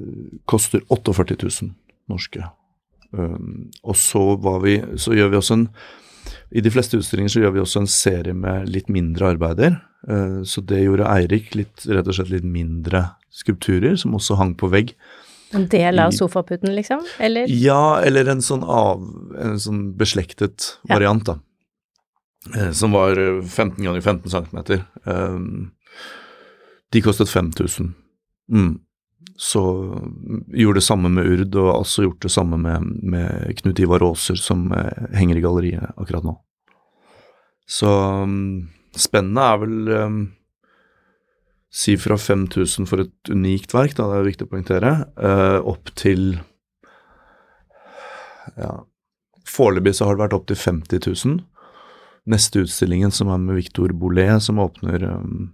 koster 0.50 0.84
48 0.92 1.38
000 1.40 1.72
norske. 2.12 2.44
Um, 3.12 3.70
og 3.84 3.96
så, 3.96 4.36
var 4.44 4.60
vi, 4.66 4.76
så 5.00 5.16
gjør 5.16 5.32
vi 5.32 5.40
også 5.40 5.56
en 5.58 5.70
I 6.54 6.62
de 6.62 6.70
fleste 6.70 6.98
utstillinger 7.00 7.32
så 7.32 7.42
gjør 7.42 7.54
vi 7.56 7.62
også 7.62 7.80
en 7.82 7.90
serie 7.90 8.36
med 8.38 8.68
litt 8.70 8.90
mindre 8.92 9.32
arbeider. 9.34 9.80
Eh, 10.08 10.42
så 10.44 10.62
det 10.62 10.84
gjorde 10.84 11.08
Eirik, 11.10 11.54
litt, 11.58 11.86
rett 11.88 12.08
og 12.08 12.16
slett 12.16 12.32
litt 12.34 12.46
mindre 12.48 13.06
skulpturer, 13.34 13.96
som 14.00 14.16
også 14.18 14.38
hang 14.40 14.56
på 14.58 14.70
vegg. 14.72 14.94
En 15.52 15.68
del 15.68 16.00
av 16.00 16.12
sofaputen, 16.12 16.76
liksom? 16.76 17.06
Eller? 17.18 17.50
Ja, 17.50 18.02
eller 18.06 18.28
en 18.30 18.42
sånn 18.46 18.62
av 18.64 19.02
En 19.42 19.58
sånn 19.60 19.80
beslektet 19.98 20.76
variant, 20.90 21.26
da. 21.26 21.40
Eh, 22.56 22.72
Som 22.72 22.94
var 22.94 23.18
eh, 23.18 23.42
15 23.42 23.84
ganger 23.84 24.02
15 24.02 24.30
cm. 24.30 24.84
Um, 25.04 25.72
de 26.92 27.02
kostet 27.02 27.30
5000. 27.30 27.94
Mm. 28.52 28.80
Så 29.38 29.84
mm, 29.84 30.44
gjorde 30.48 30.78
det 30.78 30.86
samme 30.86 31.10
med 31.10 31.26
Urd, 31.26 31.56
og 31.56 31.74
også 31.76 32.04
gjort 32.04 32.22
det 32.26 32.32
samme 32.34 32.58
med, 32.58 32.88
med 33.04 33.60
Knut 33.62 33.80
Ivar 33.80 34.04
Aaser, 34.04 34.36
som 34.36 34.72
eh, 34.76 35.06
henger 35.16 35.40
i 35.40 35.44
galleriet 35.44 35.94
akkurat 35.96 36.26
nå. 36.26 36.36
Så 37.70 37.90
mm, 38.26 38.68
spennet 38.98 39.46
er 39.46 39.62
vel 39.62 39.94
um, 39.94 40.20
Si 41.70 41.94
fra 42.02 42.18
5000 42.18 42.88
for 42.90 43.04
et 43.04 43.30
unikt 43.30 43.76
verk, 43.76 43.94
da, 43.98 44.08
det 44.10 44.20
er 44.20 44.28
viktig 44.28 44.48
å 44.48 44.52
poengtere, 44.54 44.94
uh, 45.22 45.60
opp 45.70 45.92
til 46.00 46.40
ja, 48.58 48.80
Foreløpig 49.50 49.94
så 49.98 50.08
har 50.08 50.18
det 50.18 50.24
vært 50.24 50.36
opp 50.38 50.48
til 50.50 50.58
50 50.60 51.06
000. 51.06 51.40
Neste 52.30 52.64
utstillingen, 52.66 53.14
som 53.14 53.32
er 53.34 53.42
med 53.42 53.58
Victor 53.58 53.94
Bollet, 53.98 54.42
som 54.46 54.62
åpner 54.62 55.06
um, 55.10 55.52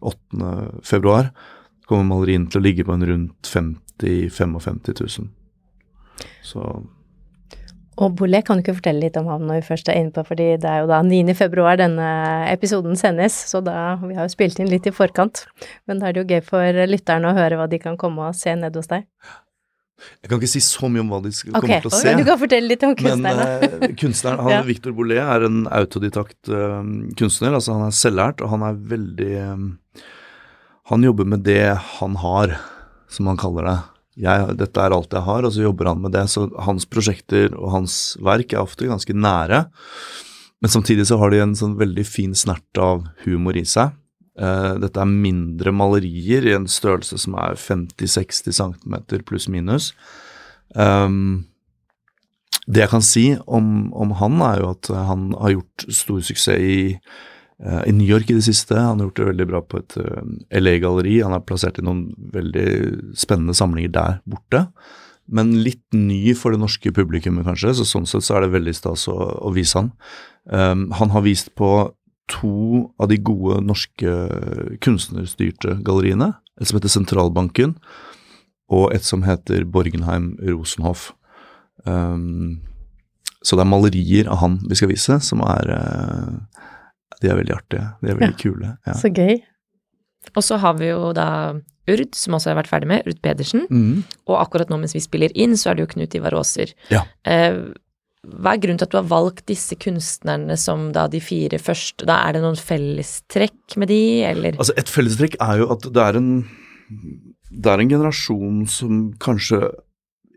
8. 0.00 0.52
februar, 0.84 1.32
kommer 1.88 2.08
malerien 2.08 2.46
til 2.50 2.60
å 2.60 2.64
ligge 2.64 2.86
på 2.86 2.96
en 2.96 3.06
rundt 3.08 3.50
50 3.50 3.82
55 4.32 4.80
000. 4.92 5.28
Så 6.44 6.62
Og 7.96 8.12
Bolle, 8.18 8.42
kan 8.44 8.58
du 8.58 8.64
ikke 8.64 8.76
fortelle 8.76 9.00
litt 9.06 9.16
om 9.16 9.28
ham 9.30 9.46
når 9.48 9.62
vi 9.62 9.68
først 9.70 9.88
er 9.88 9.96
inne 10.02 10.12
på, 10.12 10.24
fordi 10.28 10.50
det 10.60 10.68
er 10.68 10.82
jo 10.82 10.90
da 10.90 10.98
9. 11.06 11.32
februar 11.38 11.78
denne 11.80 12.08
episoden 12.50 12.98
sendes, 13.00 13.38
så 13.48 13.62
da 13.64 13.96
Vi 14.02 14.14
har 14.18 14.28
jo 14.28 14.34
spilt 14.34 14.60
inn 14.60 14.68
litt 14.68 14.86
i 14.88 14.92
forkant, 14.92 15.46
men 15.88 16.02
da 16.02 16.10
er 16.10 16.16
det 16.16 16.24
jo 16.24 16.28
gøy 16.34 16.44
for 16.44 16.84
lytterne 16.90 17.32
å 17.32 17.36
høre 17.38 17.56
hva 17.56 17.68
de 17.72 17.80
kan 17.80 17.96
komme 18.00 18.28
og 18.28 18.36
se 18.36 18.52
ned 18.58 18.76
hos 18.76 18.92
deg. 18.92 19.08
Jeg 19.96 20.28
kan 20.28 20.36
ikke 20.36 20.50
si 20.50 20.60
så 20.60 20.90
mye 20.92 21.00
om 21.00 21.08
hva 21.08 21.22
de 21.24 21.32
skal 21.32 21.54
okay. 21.54 21.62
kommer 21.62 21.86
til 21.86 21.88
å 21.88 21.98
se. 22.02 22.12
du 22.18 22.26
kan 22.28 22.40
fortelle 22.40 22.68
litt 22.68 22.82
om 22.84 22.92
Men 22.92 22.98
kunstnerne. 23.00 23.46
eh, 23.64 23.94
kunstneren, 23.96 24.42
han, 24.44 24.52
Ja. 24.58 24.60
Victor 24.66 24.92
Bollet 24.96 25.22
er 25.22 25.46
en 25.48 25.62
autodidakt 25.72 26.52
uh, 26.52 26.82
kunstner. 27.16 27.56
altså 27.56 27.78
Han 27.78 27.88
er 27.88 27.96
selvlært, 27.96 28.44
og 28.44 28.52
han 28.52 28.66
er 28.68 28.76
veldig 28.92 29.32
um, 29.56 29.68
Han 30.92 31.06
jobber 31.08 31.32
med 31.32 31.46
det 31.48 31.62
han 31.96 32.20
har, 32.20 32.58
som 33.08 33.32
han 33.32 33.40
kaller 33.40 33.70
det. 33.70 33.78
Jeg, 34.16 34.56
dette 34.56 34.80
er 34.80 34.94
alt 34.96 35.12
jeg 35.12 35.26
har, 35.26 35.44
og 35.44 35.52
så 35.52 35.66
jobber 35.66 35.90
han 35.90 36.00
med 36.00 36.14
det. 36.16 36.24
Så 36.32 36.46
hans 36.64 36.88
prosjekter 36.88 37.52
og 37.56 37.72
hans 37.74 38.16
verk 38.24 38.54
er 38.54 38.62
ofte 38.62 38.88
ganske 38.88 39.12
nære. 39.12 39.66
Men 40.64 40.72
samtidig 40.72 41.08
så 41.10 41.18
har 41.20 41.32
de 41.32 41.42
en 41.44 41.56
sånn 41.58 41.76
veldig 41.76 42.04
fin 42.08 42.32
snert 42.36 42.80
av 42.80 43.04
humor 43.26 43.58
i 43.60 43.66
seg. 43.68 43.92
Uh, 44.36 44.76
dette 44.80 45.00
er 45.00 45.08
mindre 45.08 45.72
malerier 45.72 46.44
i 46.44 46.54
en 46.56 46.66
størrelse 46.68 47.16
som 47.22 47.36
er 47.40 47.56
50-60 47.60 48.56
cm 48.56 48.96
pluss 49.28 49.48
minus. 49.52 49.92
Um, 50.76 51.46
det 52.66 52.82
jeg 52.82 52.92
kan 52.92 53.04
si 53.04 53.24
om, 53.46 53.92
om 53.94 54.12
han, 54.18 54.40
er 54.42 54.60
jo 54.60 54.72
at 54.74 54.90
han 55.08 55.30
har 55.38 55.54
gjort 55.54 55.86
stor 55.94 56.24
suksess 56.26 56.60
i, 56.60 56.80
i 57.58 57.92
New 57.92 58.04
York 58.04 58.28
i 58.30 58.36
det 58.36 58.44
siste. 58.44 58.76
Han 58.76 59.00
har 59.00 59.08
gjort 59.08 59.20
det 59.20 59.28
veldig 59.30 59.46
bra 59.48 59.62
på 59.64 59.80
et 59.80 59.96
eh, 59.96 60.60
LA-galleri. 60.60 61.14
Han 61.24 61.32
er 61.32 61.44
plassert 61.46 61.78
i 61.80 61.84
noen 61.86 62.10
veldig 62.34 62.68
spennende 63.16 63.56
samlinger 63.56 63.94
der 63.94 64.18
borte. 64.28 64.66
Men 65.26 65.54
litt 65.64 65.84
ny 65.96 66.34
for 66.38 66.54
det 66.54 66.60
norske 66.62 66.92
publikummet, 66.94 67.46
kanskje, 67.48 67.74
så 67.78 67.86
sånn 67.88 68.06
sett 68.06 68.26
så 68.26 68.36
er 68.36 68.44
det 68.44 68.54
veldig 68.54 68.74
stas 68.76 69.06
å, 69.10 69.16
å 69.16 69.50
vise 69.56 69.80
han. 69.80 69.88
Um, 70.46 70.90
han 70.94 71.10
har 71.10 71.24
vist 71.24 71.50
på 71.58 71.70
to 72.30 72.92
av 73.02 73.10
de 73.10 73.18
gode 73.22 73.58
norske 73.64 74.12
kunstnerstyrte 74.84 75.80
galleriene. 75.86 76.34
Et 76.60 76.68
som 76.68 76.78
heter 76.78 76.92
Sentralbanken, 76.92 77.74
og 78.72 78.94
et 78.94 79.06
som 79.06 79.24
heter 79.26 79.66
Borgenheim 79.66 80.34
Rosenhoff. 80.44 81.10
Um, 81.86 82.62
så 83.42 83.58
det 83.58 83.66
er 83.66 83.70
malerier 83.70 84.30
av 84.30 84.40
han 84.42 84.60
vi 84.66 84.78
skal 84.78 84.90
vise, 84.90 85.18
som 85.22 85.42
er 85.46 85.70
eh, 85.74 86.62
De 87.26 87.32
er 87.34 87.40
veldig 87.42 87.56
artige. 87.56 87.86
De 88.02 88.12
er 88.12 88.20
veldig 88.20 88.38
kule. 88.40 88.74
Ja. 88.86 88.96
Så 88.96 89.10
gøy. 89.10 89.40
Og 90.34 90.44
så 90.44 90.58
har 90.62 90.78
vi 90.78 90.90
jo 90.90 91.10
da 91.16 91.28
Urd, 91.86 92.16
som 92.18 92.34
også 92.34 92.50
har 92.50 92.58
vært 92.58 92.70
ferdig 92.70 92.88
med, 92.90 93.06
Urd 93.06 93.20
Pedersen. 93.22 93.66
Mm. 93.70 94.02
Og 94.26 94.38
akkurat 94.40 94.70
nå 94.72 94.78
mens 94.82 94.96
vi 94.96 95.02
spiller 95.04 95.34
inn, 95.38 95.54
så 95.58 95.70
er 95.70 95.78
det 95.78 95.84
jo 95.84 95.90
Knut 95.94 96.16
Ivar 96.18 96.34
Aaser. 96.34 96.72
Ja. 96.90 97.04
Eh, 97.28 97.60
hva 98.26 98.56
er 98.56 98.62
grunnen 98.62 98.80
til 98.80 98.88
at 98.88 98.94
du 98.94 98.98
har 98.98 99.06
valgt 99.06 99.44
disse 99.46 99.76
kunstnerne 99.78 100.56
som 100.58 100.88
da 100.94 101.06
de 101.10 101.20
fire 101.22 101.60
første? 101.62 102.08
Da 102.08 102.18
er 102.26 102.34
det 102.34 102.42
noen 102.42 102.58
fellestrekk 102.58 103.76
med 103.78 103.92
de, 103.92 104.00
eller? 104.26 104.58
Altså 104.58 104.74
Et 104.80 104.90
fellestrekk 104.90 105.38
er 105.38 105.62
jo 105.62 105.68
at 105.76 105.86
det 105.86 106.02
er 106.02 106.18
en 106.18 106.30
Det 107.56 107.70
er 107.70 107.80
en 107.80 107.90
generasjon 107.90 108.64
som 108.70 109.12
kanskje 109.22 109.60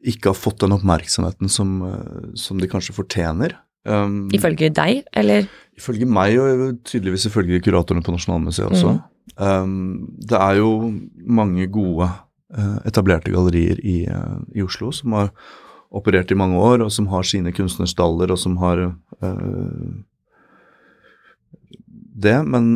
ikke 0.07 0.31
har 0.31 0.37
fått 0.37 0.61
den 0.61 0.71
oppmerksomheten 0.71 1.49
som, 1.51 1.81
eh, 1.83 2.29
som 2.39 2.61
de 2.61 2.69
kanskje 2.71 2.95
fortjener. 2.95 3.57
Um, 3.87 4.27
Ifølge 4.35 4.69
deg, 4.75 5.05
eller? 5.15 5.47
Ifølge 5.79 6.07
meg, 6.09 6.35
og 6.39 6.81
tydeligvis 6.87 7.29
ifølge 7.29 7.61
kuratorene 7.63 8.03
på 8.03 8.13
Nasjonalmuseet 8.13 8.73
også. 8.73 8.97
Um, 9.39 10.09
det 10.19 10.35
er 10.35 10.59
jo 10.59 10.91
mange 11.23 11.67
gode 11.71 12.09
uh, 12.57 12.77
etablerte 12.87 13.31
gallerier 13.31 13.79
i, 13.79 14.01
uh, 14.11 14.41
i 14.55 14.65
Oslo 14.65 14.91
som 14.95 15.15
har 15.15 15.31
operert 15.95 16.31
i 16.31 16.37
mange 16.37 16.59
år, 16.59 16.83
og 16.83 16.91
som 16.91 17.07
har 17.13 17.23
sine 17.25 17.53
kunstnerstaller, 17.55 18.31
og 18.31 18.39
som 18.41 18.57
har 18.61 18.83
uh, 18.89 19.89
det. 21.87 22.37
Men, 22.45 22.71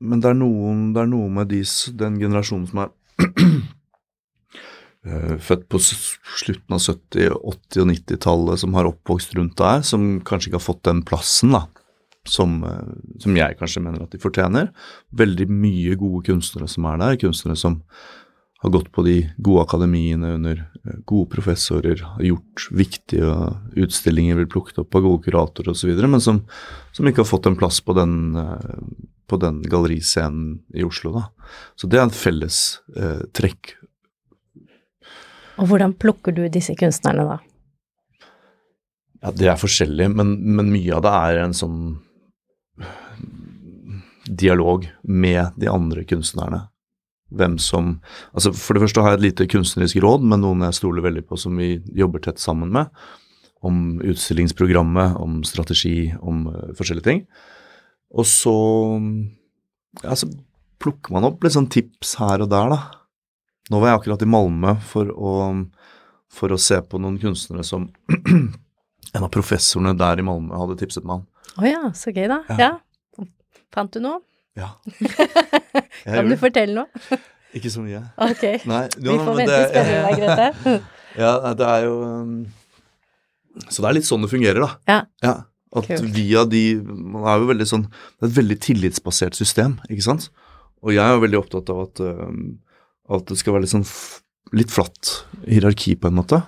men 0.00 0.24
det, 0.24 0.32
er 0.32 0.40
noen, 0.40 0.88
det 0.96 1.04
er 1.04 1.12
noe 1.12 1.30
med 1.38 1.52
de, 1.54 1.62
den 2.00 2.18
generasjonen 2.20 2.66
som 2.72 2.84
er 2.84 2.94
født 5.44 5.66
på 5.72 5.80
slutten 5.82 6.76
av 6.76 6.82
70-, 6.82 7.34
80- 7.36 7.82
og 7.82 7.90
90-tallet, 7.92 8.62
som 8.62 8.76
har 8.78 8.88
oppvokst 8.90 9.34
rundt 9.38 9.56
der, 9.60 9.84
som 9.86 10.18
kanskje 10.26 10.50
ikke 10.50 10.60
har 10.60 10.68
fått 10.68 10.84
den 10.88 11.02
plassen 11.06 11.54
da, 11.56 11.64
som, 12.28 12.62
eh, 12.64 12.94
som 13.22 13.36
jeg 13.36 13.58
kanskje 13.58 13.82
mener 13.84 14.04
at 14.04 14.14
de 14.14 14.22
fortjener. 14.22 14.70
Veldig 15.16 15.48
mye 15.50 15.98
gode 16.00 16.26
kunstnere 16.28 16.68
som 16.70 16.88
er 16.90 17.02
der, 17.02 17.20
kunstnere 17.20 17.58
som 17.58 17.82
har 18.58 18.70
gått 18.74 18.90
på 18.92 19.04
de 19.06 19.20
gode 19.36 19.62
akademiene 19.68 20.32
under 20.34 20.64
eh, 20.64 20.98
gode 21.06 21.30
professorer, 21.34 22.02
har 22.16 22.24
gjort 22.26 22.66
viktige 22.74 23.34
utstillinger, 23.78 24.40
blitt 24.40 24.52
plukket 24.54 24.80
opp 24.82 24.98
av 24.98 25.06
gode 25.06 25.22
kuratorer 25.28 25.74
osv., 25.74 25.92
men 26.06 26.22
som, 26.22 26.42
som 26.92 27.06
ikke 27.08 27.22
har 27.22 27.30
fått 27.30 27.46
en 27.50 27.58
plass 27.58 27.80
på 27.84 27.94
den, 27.98 28.34
eh, 28.38 28.80
på 29.30 29.38
den 29.42 29.62
galleriscenen 29.62 30.58
i 30.74 30.86
Oslo. 30.86 31.14
Da. 31.20 31.52
Så 31.78 31.90
det 31.90 32.00
er 32.00 32.08
en 32.08 32.14
felles 32.14 32.80
eh, 32.96 33.22
trekk. 33.36 33.76
Og 35.58 35.70
hvordan 35.70 35.94
plukker 35.98 36.34
du 36.34 36.44
disse 36.52 36.74
kunstnerne 36.78 37.26
da? 37.26 37.38
Ja, 39.18 39.32
det 39.34 39.48
er 39.50 39.58
forskjellig, 39.58 40.06
men, 40.14 40.36
men 40.54 40.70
mye 40.70 40.94
av 40.94 41.02
det 41.02 41.14
er 41.18 41.40
en 41.42 41.56
sånn 41.56 41.80
dialog 44.28 44.86
med 45.02 45.56
de 45.58 45.70
andre 45.72 46.04
kunstnerne. 46.06 46.66
Hvem 47.34 47.58
som 47.60 47.98
Altså, 48.32 48.54
for 48.56 48.76
det 48.76 48.86
første 48.86 49.02
har 49.04 49.14
jeg 49.14 49.18
et 49.18 49.26
lite 49.26 49.48
kunstnerisk 49.52 49.98
råd 50.04 50.24
med 50.24 50.44
noen 50.44 50.64
jeg 50.68 50.78
stoler 50.78 51.04
veldig 51.04 51.26
på, 51.28 51.36
som 51.40 51.58
vi 51.58 51.76
jobber 51.96 52.22
tett 52.24 52.40
sammen 52.40 52.70
med. 52.72 52.92
Om 53.60 53.98
utstillingsprogrammet, 54.06 55.16
om 55.18 55.42
strategi, 55.44 56.12
om 56.22 56.46
eh, 56.52 56.70
forskjellige 56.78 57.08
ting. 57.08 57.24
Og 58.14 58.24
så 58.28 58.54
ja, 60.04 60.14
så 60.14 60.28
plukker 60.78 61.12
man 61.16 61.26
opp 61.26 61.42
litt 61.42 61.56
sånn 61.56 61.68
tips 61.72 62.14
her 62.20 62.44
og 62.44 62.52
der, 62.52 62.70
da. 62.70 62.97
Nå 63.68 63.80
var 63.82 63.92
jeg 63.92 64.00
akkurat 64.00 64.24
i 64.24 64.30
Malmö 64.30 64.74
for 64.88 65.10
å, 65.12 65.32
for 66.32 66.54
å 66.54 66.60
se 66.60 66.80
på 66.84 67.00
noen 67.02 67.18
kunstnere 67.20 67.64
som 67.66 67.88
en 69.14 69.24
av 69.24 69.30
professorene 69.32 69.96
der 69.98 70.22
i 70.22 70.26
Malmö 70.26 70.56
hadde 70.62 70.78
tipset 70.80 71.04
meg 71.04 71.20
om. 71.20 71.26
Å 71.58 71.66
ja, 71.66 71.82
så 71.96 72.12
gøy 72.14 72.28
da. 72.30 72.42
Ja. 72.52 72.58
Ja. 72.68 73.26
Fant 73.74 73.92
du 73.92 74.00
noe? 74.04 74.22
Ja. 74.58 74.72
Kan 76.04 76.30
du 76.30 76.38
fortelle 76.40 76.74
noe? 76.80 77.18
Ikke 77.56 77.70
så 77.72 77.82
mye. 77.82 78.02
Ok. 78.20 78.44
Nei, 78.68 78.84
Vi 78.96 79.18
får 79.24 79.36
vente 79.42 79.60
spennende, 79.72 80.14
Grete. 80.20 80.78
Ja, 81.18 81.32
det 81.56 81.64
er 81.66 81.86
jo 81.86 81.94
um, 82.04 82.32
Så 83.64 83.80
det 83.80 83.88
er 83.88 83.94
litt 83.96 84.06
sånn 84.06 84.22
det 84.22 84.28
fungerer, 84.30 84.60
da. 84.60 84.98
Ja. 85.24 85.32
At 85.74 85.88
cool. 85.88 86.10
via 86.14 86.44
de 86.46 86.60
Man 86.84 87.24
er 87.26 87.40
jo 87.40 87.48
veldig 87.48 87.66
sånn 87.66 87.86
Det 87.88 88.26
er 88.26 88.28
et 88.28 88.36
veldig 88.36 88.58
tillitsbasert 88.62 89.38
system, 89.38 89.78
ikke 89.88 90.04
sant? 90.04 90.28
Og 90.84 90.92
jeg 90.94 91.02
er 91.02 91.16
jo 91.16 91.24
veldig 91.24 91.40
opptatt 91.40 91.72
av 91.72 91.80
at, 91.88 92.02
um, 92.04 92.60
at 93.08 93.28
det 93.30 93.38
skal 93.40 93.56
være 93.56 93.66
litt 93.66 93.74
sånn 93.74 93.86
litt 94.56 94.72
flatt 94.72 95.10
hierarki, 95.44 95.96
på 96.00 96.08
en 96.08 96.18
måte. 96.20 96.40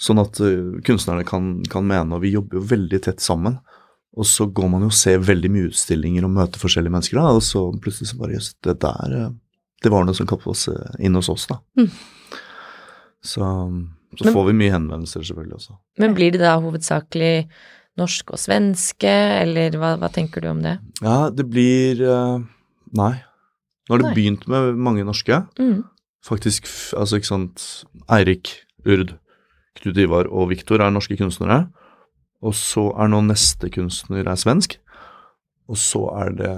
Sånn 0.00 0.18
at 0.22 0.40
uh, 0.42 0.80
kunstnerne 0.86 1.22
kan, 1.26 1.60
kan 1.70 1.86
mene, 1.86 2.16
og 2.16 2.24
vi 2.24 2.32
jobber 2.34 2.58
jo 2.58 2.64
veldig 2.72 3.00
tett 3.04 3.22
sammen. 3.22 3.60
Og 4.14 4.26
så 4.30 4.46
går 4.46 4.68
man 4.70 4.82
jo 4.86 4.90
og 4.92 4.96
ser 4.96 5.22
veldig 5.26 5.50
mye 5.50 5.68
utstillinger 5.70 6.26
og 6.26 6.34
møter 6.34 6.62
forskjellige 6.62 6.94
mennesker, 6.94 7.18
da, 7.18 7.34
og 7.34 7.42
så 7.46 7.66
plutselig 7.82 8.12
så 8.12 8.18
bare 8.20 8.36
Jøss, 8.36 8.52
det 8.62 8.76
der 8.82 9.14
uh, 9.18 9.30
Det 9.84 9.90
var 9.92 10.06
noe 10.06 10.16
som 10.16 10.26
kappet 10.30 10.50
oss 10.54 10.68
uh, 10.70 10.94
inn 11.02 11.18
hos 11.18 11.30
oss, 11.30 11.46
da. 11.50 11.60
Mm. 11.78 11.90
Så, 13.24 13.46
så 14.18 14.26
Men- 14.26 14.34
får 14.34 14.50
vi 14.50 14.58
mye 14.60 14.74
henvendelser, 14.74 15.22
selvfølgelig 15.22 15.58
også. 15.60 15.78
Men 16.02 16.14
blir 16.18 16.34
det 16.34 16.42
da 16.42 16.56
hovedsakelig 16.62 17.34
norske 18.00 18.34
og 18.34 18.42
svenske, 18.42 19.14
eller 19.44 19.76
hva, 19.78 19.94
hva 20.00 20.10
tenker 20.10 20.42
du 20.42 20.50
om 20.50 20.62
det? 20.64 20.78
Ja, 21.02 21.30
det 21.30 21.46
blir 21.46 22.00
eh, 22.02 22.42
Nei. 22.98 23.12
Nå 23.84 23.94
har 23.94 24.02
det 24.02 24.14
begynt 24.16 24.46
med 24.50 24.78
mange 24.80 25.04
norske. 25.06 25.42
Mm. 25.60 25.84
Faktisk, 26.24 26.68
altså 26.96 27.20
ikke 27.20 27.28
sant 27.28 27.64
Eirik, 28.12 28.54
Urd, 28.88 29.16
Knut 29.80 29.98
Ivar 30.00 30.30
og 30.30 30.48
Viktor 30.54 30.80
er 30.80 30.92
norske 30.94 31.18
kunstnere. 31.20 31.66
Og 32.44 32.54
så 32.56 32.88
er 33.00 33.10
nå 33.12 33.20
neste 33.26 33.70
kunstner 33.72 34.24
er 34.24 34.40
svensk. 34.40 34.78
Og 35.68 35.78
så 35.80 36.02
er 36.20 36.34
det 36.36 36.52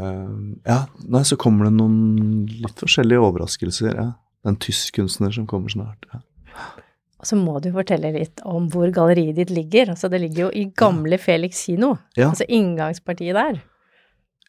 Ja, 0.67 0.85
nei, 1.07 1.23
så 1.27 1.39
kommer 1.39 1.69
det 1.69 1.77
noen 1.77 2.47
litt 2.51 2.79
forskjellige 2.83 3.23
overraskelser. 3.23 3.93
Ja. 3.95 4.09
Det 4.43 4.51
er 4.51 4.55
en 4.55 4.63
tysk 4.63 4.99
kunstner 4.99 5.35
som 5.35 5.47
kommer 5.51 5.73
snart. 5.73 6.07
Ja. 6.13 6.23
Og 7.17 7.29
så 7.31 7.39
må 7.39 7.57
du 7.63 7.71
fortelle 7.75 8.13
litt 8.15 8.43
om 8.45 8.67
hvor 8.71 8.91
galleriet 8.95 9.39
ditt 9.39 9.51
ligger. 9.55 9.95
Altså 9.95 10.11
det 10.13 10.21
ligger 10.23 10.47
jo 10.47 10.51
i 10.55 10.67
gamle 10.77 11.19
Felix 11.19 11.65
kino. 11.67 11.97
Ja. 12.19 12.31
Altså 12.31 12.47
inngangspartiet 12.47 13.39
der. 13.39 13.63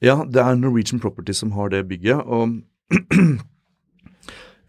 Ja, 0.03 0.19
det 0.25 0.41
er 0.43 0.57
Norwegian 0.59 1.01
Property 1.01 1.33
som 1.33 1.55
har 1.57 1.71
det 1.73 1.87
bygget, 1.89 2.21
og 2.21 2.59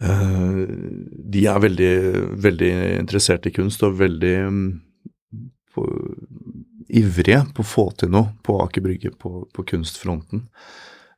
de 0.00 1.46
er 1.50 1.58
veldig, 1.64 1.92
veldig 2.38 2.72
interessert 3.00 3.48
i 3.48 3.54
kunst 3.54 3.82
og 3.82 3.96
veldig 3.98 4.34
mm, 4.46 4.66
på, 5.74 5.86
ivrige 6.88 7.40
på 7.54 7.64
å 7.64 7.66
få 7.66 7.86
til 7.98 8.12
noe 8.14 8.30
på 8.46 8.60
Aker 8.62 8.84
Brygge 8.84 9.10
på, 9.18 9.42
på 9.54 9.64
kunstfronten. 9.72 10.46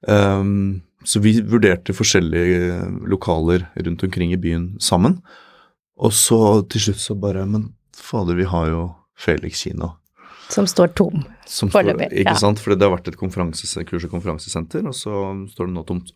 Um, 0.08 0.80
så 1.04 1.20
vi 1.20 1.34
vurderte 1.44 1.94
forskjellige 1.96 3.06
lokaler 3.08 3.66
rundt 3.84 4.02
omkring 4.04 4.32
i 4.32 4.40
byen 4.40 4.75
sammen. 4.80 5.20
Og 6.00 6.12
så 6.16 6.40
til 6.72 6.87
slutt 6.88 7.02
så 7.02 7.16
bare 7.20 7.44
Men 7.49 7.70
fader, 7.96 8.37
vi 8.37 8.49
har 8.49 8.68
jo 8.72 8.82
Felix 9.20 9.62
kino. 9.64 9.94
Som 10.50 10.66
står 10.66 10.94
tom 10.96 11.22
foreløpig. 11.52 12.10
ikke 12.25 12.32
Ja. 12.32 12.34
sant? 12.40 12.58
For 12.58 12.75
det 12.75 12.82
har 12.82 12.96
vært 12.96 13.08
et 13.08 13.16
kurs- 13.16 14.04
og 14.04 14.10
konferansesenter, 14.10 14.87
og 14.87 14.94
så 14.94 15.12
står 15.52 15.66
det 15.68 15.75
nå 15.76 15.84
tomt. 15.87 16.12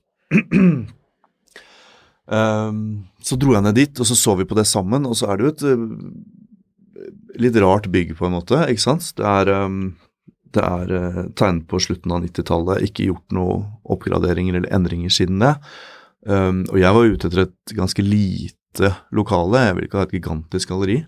Ehm, 2.32 3.04
så 3.20 3.36
dro 3.40 3.52
jeg 3.54 3.64
ned 3.64 3.76
dit, 3.76 4.00
og 4.00 4.08
så 4.08 4.16
så 4.16 4.36
vi 4.38 4.46
på 4.48 4.56
det 4.56 4.66
sammen, 4.68 5.06
og 5.08 5.16
så 5.18 5.30
er 5.30 5.38
det 5.38 5.44
jo 5.44 5.52
et 5.52 5.64
eh, 5.68 7.08
litt 7.44 7.58
rart 7.60 7.90
bygg 7.92 8.14
på 8.18 8.28
en 8.28 8.36
måte, 8.38 8.60
ikke 8.70 8.84
sant? 8.84 9.10
Det 9.18 9.26
er, 9.28 9.50
um, 9.66 9.96
det 10.54 10.62
er 10.64 10.92
uh, 10.94 11.22
tegnet 11.36 11.66
på 11.68 11.80
slutten 11.82 12.14
av 12.14 12.22
90-tallet, 12.24 12.84
ikke 12.86 13.08
gjort 13.10 13.34
noen 13.34 13.66
oppgraderinger 13.90 14.60
eller 14.60 14.70
endringer 14.74 15.12
siden 15.12 15.42
det. 15.42 15.56
Um, 16.24 16.62
og 16.70 16.78
jeg 16.80 16.96
var 16.96 17.10
ute 17.10 17.28
etter 17.28 17.42
et 17.44 17.74
ganske 17.76 18.04
lite 18.06 18.94
lokale, 19.14 19.66
jeg 19.66 19.76
vil 19.76 19.88
ikke 19.88 20.00
ha 20.00 20.06
et 20.06 20.14
gigantisk 20.16 20.70
galleri. 20.72 21.02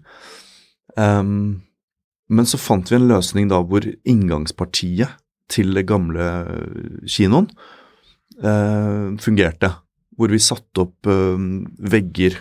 Men 0.96 2.46
så 2.48 2.58
fant 2.58 2.88
vi 2.88 2.96
en 2.96 3.08
løsning 3.10 3.50
da 3.50 3.58
hvor 3.60 3.84
inngangspartiet 3.84 5.18
til 5.52 5.74
det 5.76 5.82
gamle 5.88 6.28
kinoen 7.10 7.50
uh, 8.42 9.14
fungerte. 9.22 9.74
Hvor 10.16 10.32
vi 10.32 10.38
satte 10.40 10.86
opp 10.86 11.06
eh, 11.12 11.46
vegger 11.92 12.38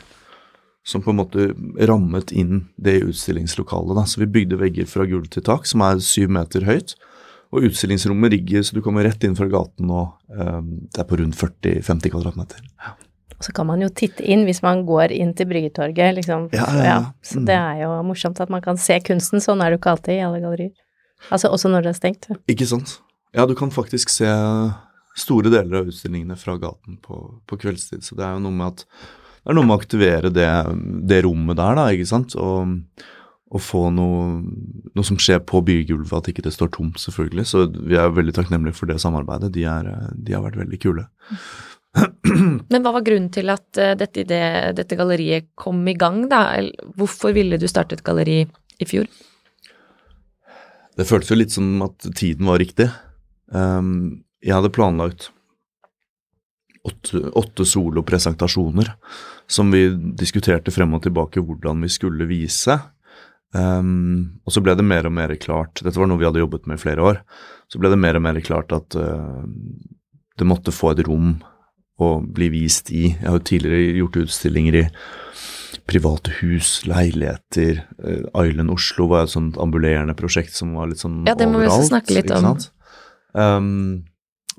som 0.86 1.02
på 1.02 1.10
en 1.12 1.18
måte 1.18 1.48
rammet 1.90 2.30
inn 2.38 2.68
det 2.78 3.00
utstillingslokalet. 3.08 3.96
Da. 3.98 4.04
Så 4.06 4.22
vi 4.22 4.28
bygde 4.30 4.60
vegger 4.62 4.86
fra 4.86 5.08
gulv 5.10 5.26
til 5.34 5.42
tak, 5.44 5.66
som 5.66 5.82
er 5.82 5.98
syv 6.06 6.30
meter 6.36 6.62
høyt. 6.68 6.94
Og 7.56 7.66
utstillingsrommet 7.70 8.32
rigger 8.36 8.62
så 8.66 8.76
du 8.78 8.82
kommer 8.86 9.06
rett 9.08 9.24
inn 9.26 9.36
fra 9.38 9.48
gaten, 9.50 9.90
og 9.90 10.14
eh, 10.30 10.62
det 10.94 11.02
er 11.02 11.08
på 11.10 11.18
rundt 11.22 11.38
40-50 11.40 12.14
kvadratmeter. 12.14 12.62
Så 13.42 13.52
kan 13.52 13.68
man 13.68 13.82
jo 13.84 13.90
titte 13.92 14.24
inn 14.24 14.46
hvis 14.48 14.62
man 14.64 14.86
går 14.88 15.12
inn 15.12 15.34
til 15.36 15.50
Bryggetorget, 15.50 16.16
liksom. 16.22 16.48
Ja, 16.56 16.68
ja, 16.78 16.84
ja. 16.86 17.00
Så 17.26 17.40
Mm. 17.42 17.46
det 17.50 17.56
er 17.58 17.82
jo 17.82 17.90
morsomt 18.08 18.40
at 18.40 18.50
man 18.50 18.62
kan 18.62 18.78
se 18.78 19.00
kunsten. 19.04 19.42
Sånn 19.44 19.60
er 19.62 19.70
det 19.74 19.78
jo 19.78 19.82
ikke 19.84 19.92
alltid 19.98 20.14
i 20.20 20.24
alle 20.24 20.40
gallerier. 20.40 20.72
Altså 21.32 21.50
også 21.50 21.70
når 21.74 21.84
det 21.84 21.90
er 21.92 21.98
stengt. 22.00 22.28
Ikke 22.48 22.68
sant? 22.70 23.00
Ja, 23.36 23.46
du 23.46 23.56
kan 23.56 23.72
faktisk 23.72 24.10
se 24.10 24.30
store 25.16 25.52
deler 25.54 25.82
av 25.82 25.92
utstillingene 25.92 26.38
fra 26.40 26.58
gaten 26.62 26.98
på, 27.04 27.20
på 27.48 27.60
kveldstid. 27.62 28.04
Så 28.06 28.18
det 28.18 28.26
er 28.28 28.36
jo 28.36 28.46
noe 28.46 28.56
med 28.56 28.74
at 28.74 28.86
det 29.46 29.54
er 29.54 29.58
noe 29.60 29.68
med 29.68 29.76
å 29.76 29.82
aktivere 29.82 30.32
det, 30.34 30.48
det 31.06 31.22
rommet 31.22 31.60
der, 31.60 31.76
da, 31.78 31.86
ikke 31.94 32.10
sant. 32.10 32.34
Og, 32.42 33.04
og 33.54 33.62
få 33.62 33.84
noe, 33.94 34.40
noe 34.98 35.06
som 35.06 35.20
skjer 35.22 35.44
på 35.46 35.62
bygulvet, 35.68 36.16
at 36.18 36.32
ikke 36.32 36.48
det 36.48 36.56
står 36.56 36.72
tomt, 36.74 36.98
selvfølgelig. 37.04 37.46
Så 37.52 37.68
vi 37.78 38.00
er 38.02 38.10
veldig 38.16 38.34
takknemlige 38.36 38.80
for 38.80 38.90
det 38.90 38.98
samarbeidet. 39.04 39.52
De, 39.54 39.68
er, 39.70 39.92
de 40.18 40.34
har 40.34 40.42
vært 40.48 40.58
veldig 40.64 40.82
kule. 40.82 41.06
Men 42.74 42.82
hva 42.82 42.96
var 42.98 43.06
grunnen 43.06 43.30
til 43.32 43.54
at 43.54 43.80
eh, 43.80 43.94
dette, 43.96 44.26
det, 44.28 44.42
dette 44.82 44.98
galleriet 44.98 45.52
kom 45.56 45.86
i 45.88 45.96
gang, 45.96 46.26
da? 46.32 46.42
Hvorfor 46.98 47.38
ville 47.38 47.62
du 47.62 47.70
starte 47.72 47.96
et 47.96 48.04
galleri 48.04 48.42
i 48.44 48.90
fjor? 48.90 49.08
Det 50.96 51.06
føltes 51.08 51.32
jo 51.32 51.38
litt 51.38 51.54
som 51.54 51.70
at 51.86 52.10
tiden 52.18 52.50
var 52.50 52.60
riktig. 52.60 52.90
Ehm, 53.54 54.25
jeg 54.46 54.54
hadde 54.54 54.74
planlagt 54.74 55.30
åtte, 56.86 57.22
åtte 57.34 57.66
solopresentasjoner 57.66 58.94
som 59.48 59.72
vi 59.74 59.88
diskuterte 60.18 60.74
frem 60.74 60.94
og 60.98 61.04
tilbake 61.06 61.42
hvordan 61.42 61.82
vi 61.86 61.90
skulle 61.94 62.28
vise. 62.30 62.78
Um, 63.56 64.42
og 64.44 64.54
så 64.54 64.62
ble 64.64 64.76
det 64.76 64.86
mer 64.86 65.08
og 65.08 65.14
mer 65.16 65.34
klart, 65.40 65.80
dette 65.82 65.98
var 66.00 66.10
noe 66.12 66.20
vi 66.20 66.28
hadde 66.28 66.42
jobbet 66.42 66.66
med 66.68 66.80
i 66.80 66.82
flere 66.82 67.04
år, 67.06 67.20
så 67.72 67.80
ble 67.80 67.92
det 67.94 68.00
mer 68.02 68.18
og 68.18 68.26
mer 68.26 68.40
klart 68.44 68.74
at 68.76 68.98
uh, 69.00 69.46
det 70.36 70.48
måtte 70.48 70.76
få 70.76 70.92
et 70.92 71.06
rom 71.08 71.38
å 72.02 72.18
bli 72.20 72.50
vist 72.52 72.92
i. 72.92 73.14
Jeg 73.14 73.30
har 73.30 73.38
jo 73.40 73.46
tidligere 73.48 74.02
gjort 74.02 74.20
utstillinger 74.26 74.80
i 74.82 74.88
private 75.88 76.34
hus, 76.42 76.82
leiligheter. 76.90 77.86
Uh, 78.02 78.26
Island 78.44 78.74
Oslo 78.76 79.08
var 79.14 79.26
et 79.26 79.36
sånt 79.36 79.60
ambulerende 79.62 80.18
prosjekt 80.18 80.58
som 80.58 80.76
var 80.76 80.92
litt 80.92 81.04
sånn 81.04 81.22
overalt. 81.22 81.32
Ja, 81.32 81.40
det 81.40 81.48
må 81.54 81.64
vi 81.64 81.70
også 81.70 81.80
overalt. 81.80 81.94
snakke 81.94 82.18
litt 82.20 82.36
om. 82.36 82.60
Um, 83.36 83.80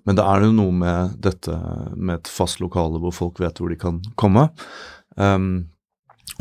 men 0.07 0.19
det 0.19 0.25
er 0.25 0.45
jo 0.47 0.53
noe 0.55 0.75
med 0.75 1.17
dette 1.25 1.55
med 1.95 2.21
et 2.21 2.31
fast 2.31 2.61
lokale 2.63 3.01
hvor 3.03 3.15
folk 3.15 3.41
vet 3.43 3.59
hvor 3.61 3.73
de 3.73 3.79
kan 3.81 3.99
komme. 4.19 4.49
Um, 5.19 5.67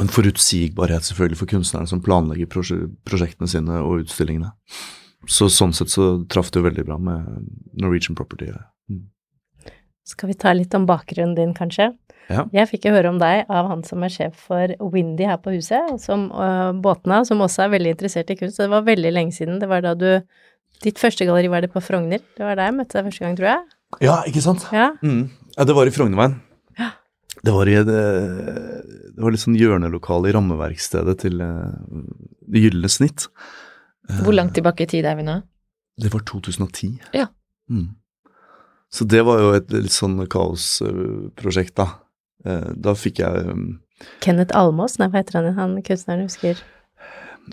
en 0.02 0.12
forutsigbarhet 0.12 1.08
selvfølgelig 1.08 1.40
for 1.40 1.50
kunstnerne 1.50 1.90
som 1.90 2.04
planlegger 2.04 2.50
prosjektene 2.52 3.50
sine 3.50 3.82
og 3.82 4.06
utstillingene. 4.06 4.52
Så 5.32 5.48
sånn 5.50 5.74
sett 5.74 5.94
så 5.94 6.10
traff 6.30 6.52
det 6.54 6.62
jo 6.62 6.68
veldig 6.68 6.86
bra 6.86 6.98
med 7.02 7.46
Norwegian 7.82 8.18
Property. 8.18 8.52
Mm. 8.92 9.06
Skal 10.06 10.30
vi 10.30 10.38
ta 10.38 10.54
litt 10.54 10.74
om 10.78 10.86
bakgrunnen 10.86 11.34
din, 11.38 11.56
kanskje? 11.58 11.94
Ja. 12.30 12.44
Jeg 12.54 12.70
fikk 12.72 12.88
jo 12.88 12.94
høre 12.96 13.12
om 13.14 13.20
deg 13.22 13.50
av 13.54 13.70
han 13.70 13.84
som 13.86 14.04
er 14.06 14.14
sjef 14.14 14.38
for 14.48 14.74
Windy 14.94 15.28
her 15.30 15.38
på 15.42 15.54
huset, 15.56 15.96
som 16.02 16.28
uh, 16.34 16.74
båtene, 16.74 17.22
som 17.26 17.42
også 17.46 17.66
er 17.66 17.74
veldig 17.76 17.96
interessert 17.96 18.34
i 18.34 18.38
kunst. 18.40 18.62
Det 18.62 18.70
var 18.72 18.86
veldig 18.86 19.14
lenge 19.14 19.36
siden. 19.38 19.60
Det 19.62 19.70
var 19.70 19.86
da 19.86 19.94
du 19.98 20.10
Ditt 20.84 21.00
første 21.02 21.26
galleri 21.28 21.50
var 21.52 21.64
det 21.64 21.72
på 21.74 21.82
Frogner. 21.84 22.22
Det 22.36 22.44
var 22.44 22.58
der 22.60 22.70
jeg 22.70 22.76
møtte 22.78 22.98
deg 23.00 23.08
første 23.10 23.26
gang, 23.26 23.38
tror 23.40 23.50
jeg. 23.52 23.64
Ja, 24.04 24.16
ikke 24.28 24.44
sant? 24.44 24.66
Ja. 24.76 24.90
Mm. 25.06 25.30
Ja, 25.56 25.64
det 25.68 25.76
var 25.78 25.88
i 25.88 25.94
Frognerveien. 25.96 26.40
Ja. 26.80 26.90
Det 27.46 27.54
var 27.54 27.70
i 27.72 27.76
det, 27.88 28.02
det 29.16 29.22
var 29.24 29.32
litt 29.36 29.44
sånn 29.44 29.58
hjørnelokale 29.60 30.32
i 30.32 30.34
rammeverkstedet 30.36 31.16
til 31.22 31.42
eh, 31.46 31.76
Det 32.52 32.64
gylne 32.66 32.90
snitt. 32.92 33.28
Eh, 34.10 34.24
Hvor 34.26 34.36
langt 34.36 34.56
tilbake 34.58 34.84
i 34.88 34.90
tid 34.92 35.06
er 35.08 35.16
vi 35.20 35.26
nå? 35.28 35.40
Det 36.02 36.12
var 36.12 36.26
2010. 36.28 36.98
Ja. 37.16 37.30
Mm. 37.72 37.94
Så 38.92 39.08
det 39.10 39.24
var 39.28 39.40
jo 39.42 39.54
et 39.58 39.72
litt 39.74 39.96
sånn 39.96 40.20
kaosprosjekt, 40.32 41.76
da. 41.80 41.88
Eh, 42.46 42.72
Da 42.76 42.94
fikk 43.00 43.22
jeg 43.24 43.48
um, 43.50 43.68
Kenneth 44.24 44.52
Almås, 44.58 44.98
nei, 45.00 45.08
hva 45.08 45.22
heter 45.22 45.40
han, 45.40 45.54
han 45.56 45.78
kunstneren 45.86 46.26
husker? 46.28 46.60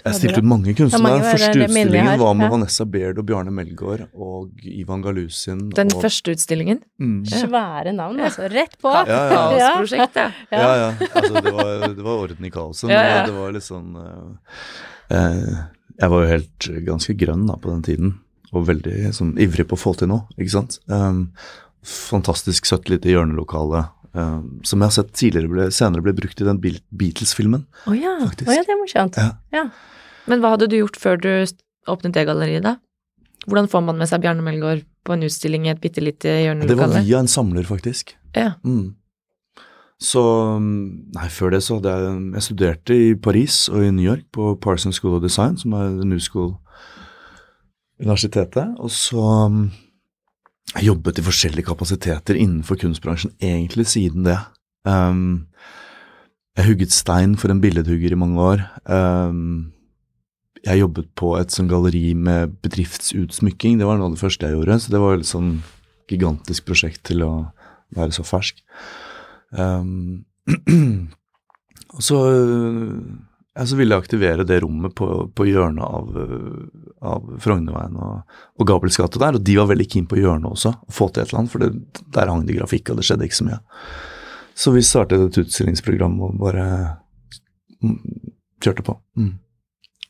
Jeg 0.01 0.17
stilte 0.17 0.41
ut 0.41 0.47
mange 0.49 0.73
kunstnere. 0.73 1.03
mange 1.05 1.25
første 1.27 1.65
utstillingen 1.67 2.19
var 2.21 2.35
med 2.35 2.47
Ja. 2.47 2.51
Vanessa 2.55 2.85
Baird 2.89 3.19
og 3.21 3.27
Bjarne 3.29 3.53
Melgaard 3.53 4.07
og 4.15 4.65
Ivan 4.65 5.03
Galusin. 5.05 5.69
Den 5.77 5.93
og, 5.93 6.03
første 6.03 6.33
utstillingen? 6.33 6.81
Mm. 6.99 7.27
Svære 7.29 7.93
navn, 7.93 8.21
altså. 8.21 8.49
Rett 8.49 8.79
på! 8.81 8.89
Ja, 8.89 9.21
ja. 9.29 9.37
Kaosprosjekt, 9.59 10.17
ja. 10.17 10.31
Ja, 10.51 10.73
ja. 10.81 10.89
Altså, 11.15 11.35
det 11.35 11.53
var, 11.53 11.87
det 11.99 12.05
var 12.07 12.25
orden 12.25 12.45
i 12.45 12.51
kaoset. 12.51 12.89
Men 12.89 12.97
Ja, 12.97 13.03
ja. 13.17 13.27
det 13.27 13.37
var 13.37 13.53
litt 13.53 13.67
sånn 13.69 13.97
uh, 13.97 14.57
uh, 15.13 15.57
Jeg 16.01 16.11
var 16.15 16.25
jo 16.25 16.31
helt 16.33 16.71
ganske 16.89 17.17
grønn 17.21 17.47
da 17.47 17.59
på 17.61 17.71
den 17.71 17.83
tiden, 17.83 18.15
og 18.53 18.67
veldig 18.69 19.13
sånn 19.13 19.37
ivrig 19.41 19.69
på 19.69 19.77
å 19.77 19.83
få 19.85 19.93
til 20.01 20.09
noe, 20.09 20.25
ikke 20.39 20.57
sant. 20.57 20.81
Um, 20.89 21.29
fantastisk 21.83 22.69
søtt 22.69 22.91
lite 22.93 23.11
hjørnelokale. 23.11 23.87
Um, 24.13 24.61
som 24.67 24.83
jeg 24.83 24.91
har 24.91 24.97
sett 24.99 25.13
tidligere 25.17 25.49
ble, 25.49 25.67
senere 25.73 26.05
ble 26.05 26.13
brukt 26.17 26.41
i 26.43 26.47
den 26.47 26.61
Beatles-filmen. 26.61 27.65
Å 27.89 27.97
ja. 27.97 28.19
Oh 28.21 28.53
ja, 28.53 28.61
det 28.61 28.75
er 28.75 28.81
morsomt. 28.81 29.17
Ja. 29.17 29.31
Ja. 29.55 29.65
Men 30.29 30.43
hva 30.43 30.53
hadde 30.55 30.69
du 30.71 30.77
gjort 30.79 30.99
før 31.01 31.17
du 31.19 31.31
åpnet 31.91 32.15
det 32.15 32.27
galleriet, 32.29 32.67
da? 32.67 32.77
Hvordan 33.49 33.71
får 33.73 33.83
man 33.89 33.99
med 33.99 34.09
seg 34.11 34.21
Bjarne 34.23 34.45
Melgaard 34.45 34.85
på 35.03 35.11
en 35.17 35.25
utstilling 35.27 35.65
i 35.67 35.73
et 35.73 35.81
bitte 35.83 36.01
lite 36.05 36.29
Det 36.63 36.79
var 36.79 36.93
via 37.01 37.19
en 37.19 37.31
samler, 37.31 37.65
faktisk. 37.67 38.15
Ja. 38.37 38.53
Mm. 38.63 38.95
Så 40.03 40.23
um, 40.59 41.07
Nei, 41.15 41.29
før 41.31 41.55
det 41.55 41.63
så 41.63 41.77
hadde 41.79 41.93
jeg 41.95 42.35
Jeg 42.35 42.43
studerte 42.47 42.93
i 42.95 43.15
Paris 43.15 43.69
og 43.71 43.85
i 43.87 43.91
New 43.95 44.07
York 44.07 44.25
på 44.35 44.59
Parsons 44.63 44.97
School 44.99 45.15
of 45.19 45.23
Design, 45.25 45.57
som 45.59 45.73
er 45.79 45.89
New 46.05 46.19
School-universitetet. 46.23 48.67
Og 48.79 48.91
så 48.91 49.23
um, 49.47 49.71
jeg 50.73 50.89
jobbet 50.89 51.21
i 51.21 51.25
forskjellige 51.27 51.69
kapasiteter 51.69 52.39
innenfor 52.39 52.79
kunstbransjen 52.81 53.35
egentlig 53.43 53.87
siden 53.91 54.25
det. 54.25 54.39
Um, 54.89 55.49
jeg 56.57 56.69
hugget 56.69 56.93
stein 56.93 57.37
for 57.41 57.53
en 57.53 57.61
billedhugger 57.61 58.13
i 58.15 58.19
mange 58.19 58.41
år. 58.41 58.65
Um, 58.89 59.73
jeg 60.65 60.81
jobbet 60.81 61.09
på 61.19 61.35
et 61.41 61.53
sånn 61.53 61.69
galleri 61.71 62.13
med 62.15 62.55
bedriftsutsmykking. 62.65 63.81
Det 63.81 63.89
var 63.89 63.99
noe 63.99 64.11
av 64.11 64.17
det 64.17 64.23
første 64.23 64.49
jeg 64.49 64.57
gjorde, 64.57 64.79
så 64.81 64.95
det 64.95 65.03
var 65.03 65.19
et 65.19 65.29
sånn 65.29 65.53
gigantisk 66.13 66.69
prosjekt 66.69 67.03
til 67.09 67.25
å 67.27 67.33
være 67.97 68.15
så 68.15 68.25
fersk. 68.27 68.63
Um, 69.51 70.25
og 71.97 72.05
så, 72.05 72.21
ja, 73.53 73.67
så 73.69 73.77
ville 73.77 73.93
jeg 73.93 74.05
aktivere 74.05 74.47
det 74.49 74.63
rommet 74.65 74.95
på, 74.97 75.09
på 75.37 75.47
hjørnet 75.49 75.85
av, 75.85 76.15
øh, 76.17 76.63
av 77.05 77.27
Frognerveien 77.43 77.99
og, 78.01 78.39
og 78.57 78.69
Gabels 78.69 78.97
gate 79.01 79.21
der, 79.21 79.37
og 79.37 79.45
de 79.45 79.59
var 79.59 79.69
veldig 79.69 79.89
keen 79.93 80.09
på 80.09 80.21
hjørnet 80.21 80.49
også, 80.55 80.73
å 80.73 80.95
få 80.95 81.11
til 81.11 81.25
et 81.25 81.33
eller 81.33 81.43
annet, 81.43 81.53
for 81.53 81.65
det, 81.65 82.03
der 82.17 82.33
hang 82.33 82.47
det 82.49 82.57
grafikk, 82.57 82.93
og 82.93 83.01
det 83.01 83.07
skjedde 83.09 83.29
ikke 83.29 83.41
så 83.43 83.49
mye. 83.51 83.61
Så 84.63 84.73
vi 84.73 84.85
startet 84.85 85.27
et 85.27 85.41
utstillingsprogram 85.45 86.19
og 86.25 86.37
bare 86.41 86.67
mm, 87.85 87.99
kjørte 88.65 88.85
på. 88.87 88.97
Mm. 89.21 89.35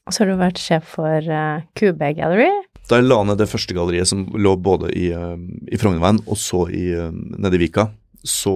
Og 0.02 0.14
så 0.14 0.22
har 0.22 0.33
du 0.33 0.38
vært 0.40 0.62
sjef 0.62 0.87
for 0.96 1.31
uh, 1.31 1.62
QB 1.78 2.00
Gallery. 2.18 2.50
da 2.90 2.98
jeg 2.98 3.07
la 3.07 3.20
ned 3.26 3.38
det 3.38 3.50
første 3.50 3.74
galleriet 3.74 4.11
som 4.11 4.24
lå 4.35 4.57
både 4.59 4.90
i, 4.98 5.11
uh, 5.14 5.38
i 5.70 5.78
Frognerveien 5.78 6.18
og 6.26 6.38
så 6.38 6.64
i, 6.74 6.88
uh, 6.94 7.11
nede 7.11 7.59
i 7.59 7.62
Vika, 7.62 7.87
så, 8.26 8.55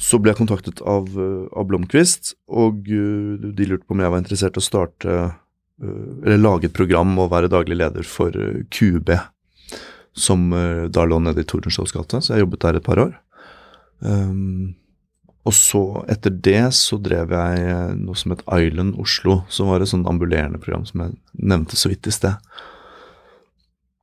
så 0.00 0.18
ble 0.20 0.32
jeg 0.32 0.40
kontaktet 0.40 0.80
av, 0.88 1.08
eh, 1.12 1.44
av 1.52 1.68
Blomkvist, 1.68 2.32
og 2.48 2.88
eh, 2.88 3.36
de 3.52 3.68
lurte 3.68 3.84
på 3.84 3.96
om 3.96 4.02
jeg 4.02 4.12
var 4.14 4.22
interessert 4.22 4.56
i 4.56 4.62
å 4.62 4.64
starte 4.64 5.16
eh, 5.20 5.36
Eller 6.24 6.40
lage 6.40 6.68
et 6.68 6.76
program 6.76 7.14
og 7.20 7.30
være 7.32 7.48
daglig 7.52 7.78
leder 7.80 8.04
for 8.04 8.34
QB, 8.68 9.14
som 10.12 10.50
da 10.92 11.04
lå 11.08 11.16
nede 11.24 11.40
i 11.40 11.46
Tordenskiolds 11.48 11.94
gate, 11.96 12.20
så 12.20 12.34
jeg 12.34 12.44
jobbet 12.44 12.60
der 12.66 12.76
et 12.76 12.84
par 12.84 13.00
år. 13.00 13.14
Um, 14.04 14.74
og 15.48 15.54
så, 15.56 15.80
etter 16.12 16.34
det, 16.36 16.74
så 16.76 16.98
drev 17.00 17.32
jeg 17.32 17.96
noe 17.96 18.18
som 18.20 18.34
het 18.34 18.44
Island 18.44 18.98
Oslo, 19.00 19.38
som 19.48 19.72
var 19.72 19.80
et 19.80 19.88
sånn 19.88 20.04
ambulerende 20.10 20.60
program 20.60 20.84
som 20.84 21.06
jeg 21.06 21.16
nevnte 21.40 21.80
så 21.80 21.88
vidt 21.94 22.10
i 22.10 22.12
sted. 22.12 22.36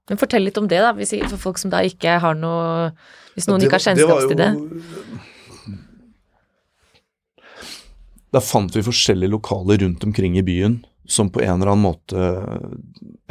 Men 0.10 0.18
fortell 0.18 0.48
litt 0.50 0.58
om 0.58 0.66
det, 0.72 0.82
da, 0.82 0.96
hvis, 0.98 1.14
for 1.30 1.46
folk 1.50 1.62
som 1.62 1.70
da 1.70 1.86
ikke 1.86 2.18
har 2.24 2.38
noe 2.42 2.90
Hvis 3.38 3.46
noen 3.52 3.62
var, 3.62 3.70
ikke 3.70 3.78
har 3.78 3.86
kjennskap 3.92 4.26
til 4.32 4.42
det. 4.42 4.52
Da 8.38 8.44
fant 8.46 8.76
vi 8.76 8.86
forskjellige 8.86 9.34
lokaler 9.34 9.82
rundt 9.82 10.04
omkring 10.06 10.38
i 10.38 10.46
byen 10.46 10.82
som 11.10 11.30
på 11.32 11.42
en 11.42 11.56
eller 11.56 11.72
annen 11.72 11.86
måte, 11.88 12.26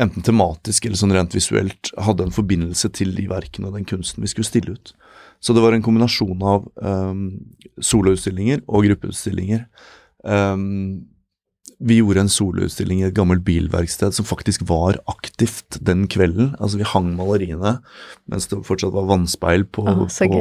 enten 0.00 0.24
tematisk 0.24 0.86
eller 0.88 0.98
sånn 0.98 1.12
rent 1.14 1.34
visuelt, 1.36 1.92
hadde 2.00 2.24
en 2.26 2.34
forbindelse 2.34 2.88
til 2.96 3.12
de 3.14 3.26
verkene 3.30 3.68
og 3.68 3.76
den 3.76 3.86
kunsten 3.86 4.24
vi 4.24 4.30
skulle 4.32 4.48
stille 4.48 4.74
ut. 4.74 4.94
Så 5.44 5.54
det 5.54 5.62
var 5.62 5.76
en 5.76 5.84
kombinasjon 5.84 6.40
av 6.42 6.64
um, 6.80 7.26
soloutstillinger 7.84 8.64
og 8.64 8.88
gruppeutstillinger. 8.88 9.66
Um, 10.24 11.04
vi 11.76 11.98
gjorde 12.00 12.22
en 12.24 12.32
soloutstilling 12.32 13.02
i 13.02 13.06
et 13.10 13.16
gammelt 13.16 13.44
bilverksted 13.44 14.16
som 14.16 14.24
faktisk 14.24 14.64
var 14.70 14.96
aktivt 15.12 15.76
den 15.84 16.06
kvelden. 16.08 16.54
Altså 16.56 16.80
Vi 16.80 16.88
hang 16.88 17.12
maleriene 17.18 17.76
mens 18.24 18.48
det 18.48 18.62
fortsatt 18.64 18.96
var 18.96 19.10
vannspeil 19.12 19.68
på, 19.68 19.84
ah, 19.84 20.06
på 20.08 20.40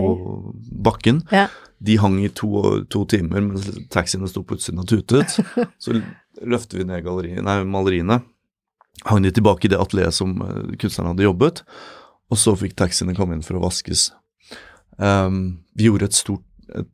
bakken. 0.87 1.25
Ja. 1.35 1.49
De 1.85 1.97
hang 2.01 2.19
i 2.23 2.29
to, 2.33 2.49
to 2.91 3.03
timer 3.11 3.43
mens 3.45 3.67
taxiene 3.93 4.29
sto 4.31 4.43
på 4.45 4.57
utsiden 4.57 4.81
og 4.83 4.89
tutet. 4.89 5.37
Så 5.83 5.97
løfter 6.41 6.81
vi 6.81 6.87
ned 6.87 7.05
galleri- 7.05 7.43
nei, 7.43 7.59
maleriene, 7.69 8.21
hang 9.05 9.25
de 9.25 9.31
tilbake 9.35 9.67
i 9.67 9.71
det 9.73 9.79
atelieret 9.81 10.15
som 10.17 10.33
eh, 10.41 10.75
kunstneren 10.81 11.13
hadde 11.13 11.27
jobbet, 11.27 11.61
og 12.31 12.39
så 12.41 12.55
fikk 12.57 12.73
taxiene 12.79 13.13
komme 13.15 13.35
inn 13.37 13.45
for 13.45 13.59
å 13.59 13.63
vaskes. 13.67 14.09
Um, 14.97 15.59
vi 15.77 15.89
gjorde 15.89 16.09
et 16.09 16.17
stort 16.17 16.43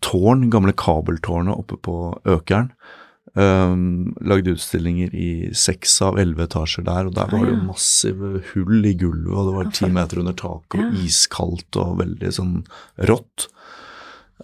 tårn, 0.04 0.50
gamle 0.52 0.74
kabeltårnet 0.78 1.56
oppe 1.56 1.78
på 1.80 1.96
Økeren. 2.28 2.72
Um, 3.32 4.12
lagde 4.28 4.58
utstillinger 4.58 5.14
i 5.16 5.30
seks 5.56 5.94
av 6.04 6.18
elleve 6.20 6.50
etasjer 6.50 6.84
der, 6.84 7.08
og 7.08 7.16
der 7.16 7.30
var 7.32 7.46
det 7.46 7.54
jo 7.54 7.62
massive 7.70 8.32
hull 8.50 8.90
i 8.90 8.92
gulvet, 9.00 9.32
og 9.32 9.48
det 9.48 9.56
var 9.56 9.70
ti 9.78 9.88
meter 9.94 10.20
under 10.20 10.36
taket, 10.36 10.82
og 10.84 10.98
iskaldt 11.06 11.80
og 11.80 12.02
veldig 12.02 12.34
sånn 12.36 12.58
rått. 13.08 13.48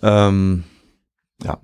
Um, 0.02 0.64
ja, 1.46 1.56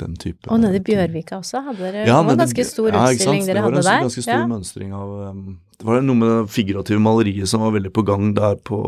den 0.00 0.16
type 0.20 0.50
Og 0.50 0.60
nede 0.60 0.80
i. 0.80 0.84
Bjørvika 0.84 1.38
også 1.40 1.62
hadde 1.66 1.82
dere 1.84 2.06
Ja, 2.06 2.18
det 2.20 2.30
var 2.30 2.40
ganske 2.42 2.64
stor 2.66 2.88
ja, 2.90 3.02
utstilling 3.04 3.46
dere 3.46 3.64
hadde 3.64 3.76
der. 3.76 3.82
Det 3.82 3.90
var 3.90 3.98
en 4.00 4.08
ganske 4.08 4.24
stor 4.26 4.40
Ja. 4.40 4.46
mønstring 4.50 4.94
av 4.96 5.12
um, 5.30 5.58
Det 5.78 5.88
var 5.88 6.00
noe 6.04 6.20
med 6.20 6.32
det 6.32 6.54
figurative 6.54 7.02
maleriet 7.02 7.48
som 7.48 7.60
var 7.64 7.74
veldig 7.76 7.92
på 7.92 8.06
gang 8.06 8.32
der 8.36 8.56
på 8.56 8.80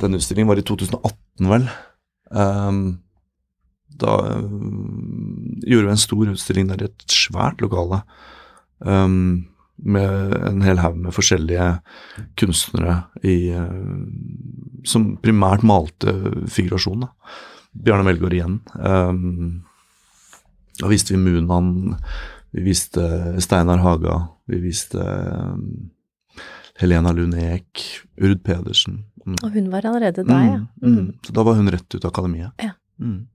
Den 0.00 0.16
utstillingen 0.16 0.48
var 0.48 0.56
i 0.56 0.64
2018, 0.64 1.48
vel. 1.50 1.68
Um, 2.30 3.00
da 4.00 4.14
um, 4.40 5.60
gjorde 5.60 5.90
vi 5.90 5.92
en 5.92 6.00
stor 6.00 6.30
utstilling 6.32 6.70
der 6.70 6.80
i 6.80 6.88
et 6.88 7.04
svært 7.12 7.60
lokale. 7.60 8.00
Um, 8.80 9.50
med 9.82 10.34
en 10.48 10.62
hel 10.62 10.78
haug 10.82 10.96
med 10.96 11.14
forskjellige 11.16 11.80
kunstnere 12.40 12.98
i, 13.24 13.52
uh, 13.56 14.04
som 14.84 15.16
primært 15.22 15.62
malte 15.66 16.12
figurasjon. 16.52 17.00
Da. 17.06 17.12
Bjarne 17.72 18.04
Melgaard 18.04 18.34
igjen. 18.36 18.58
Um, 18.74 19.62
da 20.80 20.88
viste 20.90 21.14
vi 21.14 21.20
Munan, 21.22 21.96
vi 22.52 22.64
viste 22.66 23.04
Steinar 23.40 23.78
Haga, 23.84 24.28
vi 24.50 24.58
viste 24.64 24.98
um, 25.00 25.90
Helena 26.80 27.12
Lund-Eek, 27.12 27.84
Urd 28.20 28.42
Pedersen. 28.44 29.04
Mm. 29.26 29.36
Og 29.44 29.50
hun 29.52 29.66
var 29.70 29.84
allerede 29.86 30.24
der, 30.24 30.46
ja. 30.48 30.56
Mm, 30.56 30.68
Mm. 30.80 30.94
mm. 30.96 31.10
Så 31.26 31.32
da 31.36 31.42
var 31.44 31.54
hun 31.58 31.68
rett 31.70 31.94
ut 31.94 32.04
av 32.04 32.10
akademiet. 32.10 32.52
Ja. 32.64 32.70
Mm. 32.98 33.26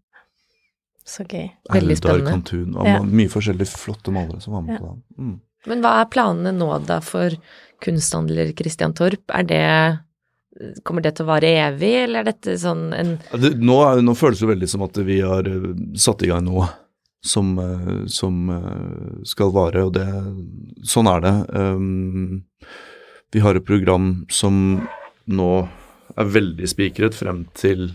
Så 1.05 1.21
gøy. 1.29 1.51
Veldig 1.69 1.93
Eldar 1.93 1.95
spennende. 2.17 2.31
Kantun, 2.31 2.73
Ja. 2.85 3.01
mye 3.05 3.29
forskjellige 3.29 3.69
flotte 3.77 4.11
malere 4.11 4.41
som 4.41 4.53
var 4.53 4.61
med 4.65 4.73
Ja. 4.73 4.79
på 4.79 4.95
det. 4.95 5.39
Men 5.69 5.83
hva 5.83 5.99
er 6.01 6.09
planene 6.13 6.53
nå 6.55 6.69
da 6.87 6.99
for 7.03 7.35
kunsthandler 7.83 8.53
Christian 8.57 8.95
Torp? 8.97 9.23
Er 9.33 9.47
det 9.49 9.65
Kommer 10.87 11.03
det 11.03 11.17
til 11.17 11.25
å 11.25 11.33
vare 11.33 11.49
evig, 11.65 11.91
eller 12.05 12.21
er 12.21 12.29
dette 12.29 12.53
sånn 12.55 12.87
en 12.95 13.17
Det, 13.35 13.57
nå, 13.59 13.75
nå 13.99 14.13
føles 14.15 14.39
det 14.39 14.47
veldig 14.53 14.69
som 14.71 14.85
at 14.85 14.99
vi 15.03 15.17
har 15.19 15.49
eh, 15.51 15.65
satt 15.99 16.23
i 16.23 16.29
gang 16.29 16.45
noe 16.47 16.69
som, 17.25 17.49
eh, 17.59 18.05
som 18.07 18.53
eh, 18.53 19.17
skal 19.27 19.51
vare, 19.51 19.83
og 19.83 19.97
det, 19.97 20.05
sånn 20.87 21.09
er 21.11 21.25
det. 21.25 21.33
Um, 21.51 22.45
vi 23.35 23.43
har 23.43 23.59
et 23.59 23.67
program 23.67 24.23
som 24.31 24.85
nå 25.27 25.49
er 26.15 26.31
veldig 26.37 26.69
spikret 26.71 27.17
frem 27.17 27.41
til, 27.57 27.89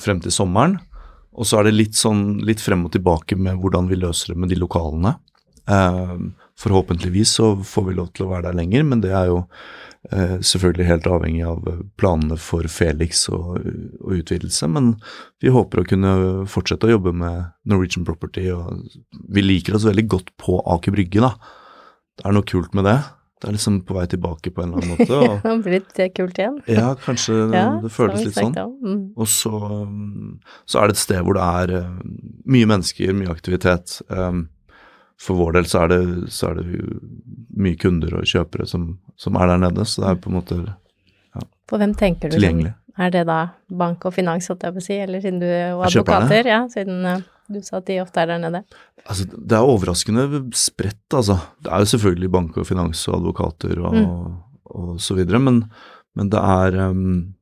frem 0.00 0.22
til 0.24 0.32
sommeren. 0.32 0.78
Og 1.36 1.44
så 1.44 1.58
er 1.58 1.68
det 1.68 1.74
litt 1.74 1.98
sånn 1.98 2.38
litt 2.46 2.62
frem 2.62 2.86
og 2.86 2.94
tilbake 2.94 3.36
med 3.36 3.58
hvordan 3.60 3.90
vi 3.90 3.98
løser 4.00 4.32
det 4.32 4.38
med 4.40 4.54
de 4.54 4.56
lokalene. 4.62 5.16
Um, 5.68 6.30
forhåpentligvis 6.60 7.34
så 7.38 7.54
får 7.66 7.88
vi 7.88 7.96
lov 7.96 8.12
til 8.14 8.26
å 8.26 8.30
være 8.34 8.48
der 8.48 8.58
lenger, 8.60 8.86
men 8.86 9.02
det 9.02 9.10
er 9.16 9.30
jo 9.30 9.40
eh, 10.10 10.36
selvfølgelig 10.38 10.86
helt 10.90 11.08
avhengig 11.10 11.42
av 11.48 11.66
eh, 11.70 11.82
planene 12.00 12.38
for 12.40 12.68
Felix 12.70 13.26
og, 13.32 13.58
og 14.00 14.14
utvidelse. 14.20 14.68
Men 14.70 14.94
vi 15.42 15.52
håper 15.54 15.82
å 15.82 15.88
kunne 15.88 16.14
fortsette 16.50 16.88
å 16.88 16.94
jobbe 16.94 17.14
med 17.24 17.50
Norwegian 17.70 18.06
Property, 18.06 18.46
og 18.54 18.86
vi 19.34 19.44
liker 19.44 19.76
oss 19.76 19.88
veldig 19.88 20.06
godt 20.16 20.32
på 20.40 20.60
Aker 20.76 20.94
Brygge, 20.94 21.24
da. 21.26 21.34
Det 22.14 22.28
er 22.28 22.36
noe 22.36 22.46
kult 22.46 22.76
med 22.78 22.86
det. 22.86 22.98
Det 23.42 23.50
er 23.50 23.56
liksom 23.58 23.80
på 23.84 23.92
vei 23.92 24.06
tilbake 24.08 24.54
på 24.54 24.62
en 24.62 24.70
eller 24.70 24.84
annen 24.86 24.94
måte. 24.94 25.16
Og, 25.18 25.32
Det 25.42 25.50
har 25.50 25.62
blitt 25.66 25.98
eh, 26.00 26.12
kult 26.16 26.38
igjen. 26.40 26.54
ja, 26.70 26.94
kanskje 27.02 27.34
Ja, 27.52 27.66
det 27.82 27.90
føles 27.92 28.22
litt 28.24 28.38
sånn. 28.38 28.54
Mm. 28.56 29.02
Og 29.20 29.28
så, 29.28 29.52
um, 29.84 30.38
så 30.70 30.80
er 30.80 30.88
det 30.88 30.96
et 30.96 31.02
sted 31.02 31.20
hvor 31.26 31.36
det 31.36 31.44
er 31.44 31.74
uh, 31.82 31.98
mye 32.48 32.70
mennesker, 32.70 33.12
mye 33.18 33.34
aktivitet. 33.34 33.98
Um, 34.08 34.46
for 35.20 35.38
vår 35.38 35.52
del 35.58 35.66
så 35.70 35.84
er 35.84 35.92
det, 35.92 36.00
så 36.34 36.50
er 36.50 36.60
det 36.60 36.80
mye 37.56 37.76
kunder 37.80 38.16
og 38.18 38.24
kjøpere 38.28 38.66
som, 38.66 38.88
som 39.16 39.36
er 39.38 39.46
der 39.52 39.60
nede, 39.68 39.84
så 39.86 40.02
det 40.02 40.08
er 40.10 40.22
på 40.24 40.30
en 40.32 40.38
måte 40.40 40.56
For 41.70 41.78
hvem 41.80 41.94
tenker 41.96 42.28
du? 42.32 42.36
tilgjengelig. 42.36 42.74
Er 42.98 43.10
det 43.10 43.24
da 43.26 43.38
bank 43.74 44.04
og 44.06 44.14
finans, 44.14 44.46
holdt 44.50 44.62
jeg 44.62 44.74
på 44.76 44.82
å 44.82 44.84
si, 44.84 44.96
eller 45.02 45.22
siden 45.22 45.40
du 45.42 45.46
og 45.48 45.80
Er 45.82 45.88
advokater? 45.88 46.46
Ja, 46.46 46.60
siden 46.70 47.04
eh, 47.10 47.22
du 47.50 47.58
sa 47.66 47.78
at 47.80 47.86
de 47.88 47.96
ofte 48.02 48.20
er 48.22 48.28
der 48.30 48.38
nede. 48.42 48.60
Altså, 49.04 49.24
det 49.34 49.56
er 49.56 49.66
overraskende 49.66 50.26
spredt, 50.54 51.02
altså. 51.12 51.38
Det 51.62 51.72
er 51.74 51.82
jo 51.82 51.90
selvfølgelig 51.94 52.30
bank 52.36 52.58
og 52.62 52.68
finans 52.68 53.02
og 53.08 53.16
advokater 53.20 53.80
og, 53.82 53.96
Mm. 53.98 54.36
og 54.74 55.00
så 55.02 55.14
videre, 55.18 55.38
men, 55.42 55.58
men 56.14 56.30
det 56.30 56.38
er 56.40 56.78
um, 56.90 57.34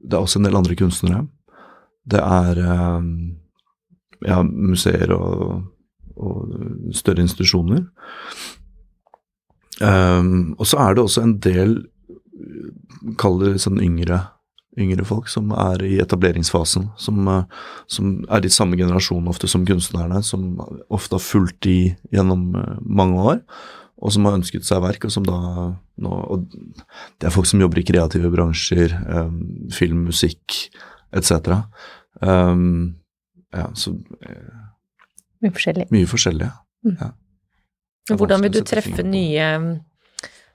Det 0.00 0.14
er 0.14 0.20
også 0.24 0.38
en 0.40 0.44
del 0.48 0.56
andre 0.56 0.76
kunstnere. 0.78 1.26
Det 2.08 2.20
er 2.22 2.58
um, 2.96 3.36
ja, 4.24 4.40
museer 4.42 5.12
og, 5.12 5.64
og 6.18 6.94
større 6.96 7.24
institusjoner. 7.24 7.86
Um, 9.78 10.56
og 10.58 10.66
så 10.66 10.80
er 10.82 10.96
det 10.96 11.04
også 11.04 11.22
en 11.22 11.36
del, 11.44 11.78
kall 13.20 13.38
det 13.42 13.54
sånn 13.62 13.80
yngre, 13.82 14.20
yngre 14.78 15.06
folk, 15.06 15.30
som 15.30 15.50
er 15.54 15.82
i 15.86 15.96
etableringsfasen. 16.02 16.88
Som, 17.00 17.26
eh, 17.28 17.44
som 17.90 18.12
er 18.30 18.46
i 18.46 18.52
samme 18.52 18.78
generasjon 18.78 19.30
ofte 19.30 19.50
som 19.50 19.66
kunstnerne, 19.66 20.22
som 20.22 20.60
ofte 20.88 21.18
har 21.18 21.24
fulgt 21.24 21.62
de 21.66 21.96
gjennom 22.14 22.54
eh, 22.54 22.78
mange 22.82 23.24
år. 23.32 23.42
Og 23.98 24.14
som 24.14 24.28
har 24.28 24.38
ønsket 24.38 24.66
seg 24.66 24.84
verk, 24.84 25.08
og 25.08 25.10
som 25.10 25.24
da 25.26 25.38
nå 25.98 26.10
Og 26.30 26.44
det 27.18 27.26
er 27.26 27.34
folk 27.34 27.48
som 27.50 27.58
jobber 27.58 27.80
i 27.80 27.82
kreative 27.82 28.30
bransjer, 28.30 28.92
um, 29.10 29.66
film, 29.74 30.04
musikk 30.06 30.70
etc. 31.10 31.64
Um, 32.22 32.94
ja, 33.50 33.66
så 33.74 33.96
eh, 34.22 34.57
Mye 35.44 35.52
forskjellig. 35.54 35.86
mye 35.94 36.06
forskjellig. 36.10 36.48
Mm. 36.86 36.96
Ja. 37.00 37.10
Hvordan 38.16 38.42
vil 38.42 38.52
du 38.56 38.60
treffe 38.66 39.04
nye, 39.04 39.48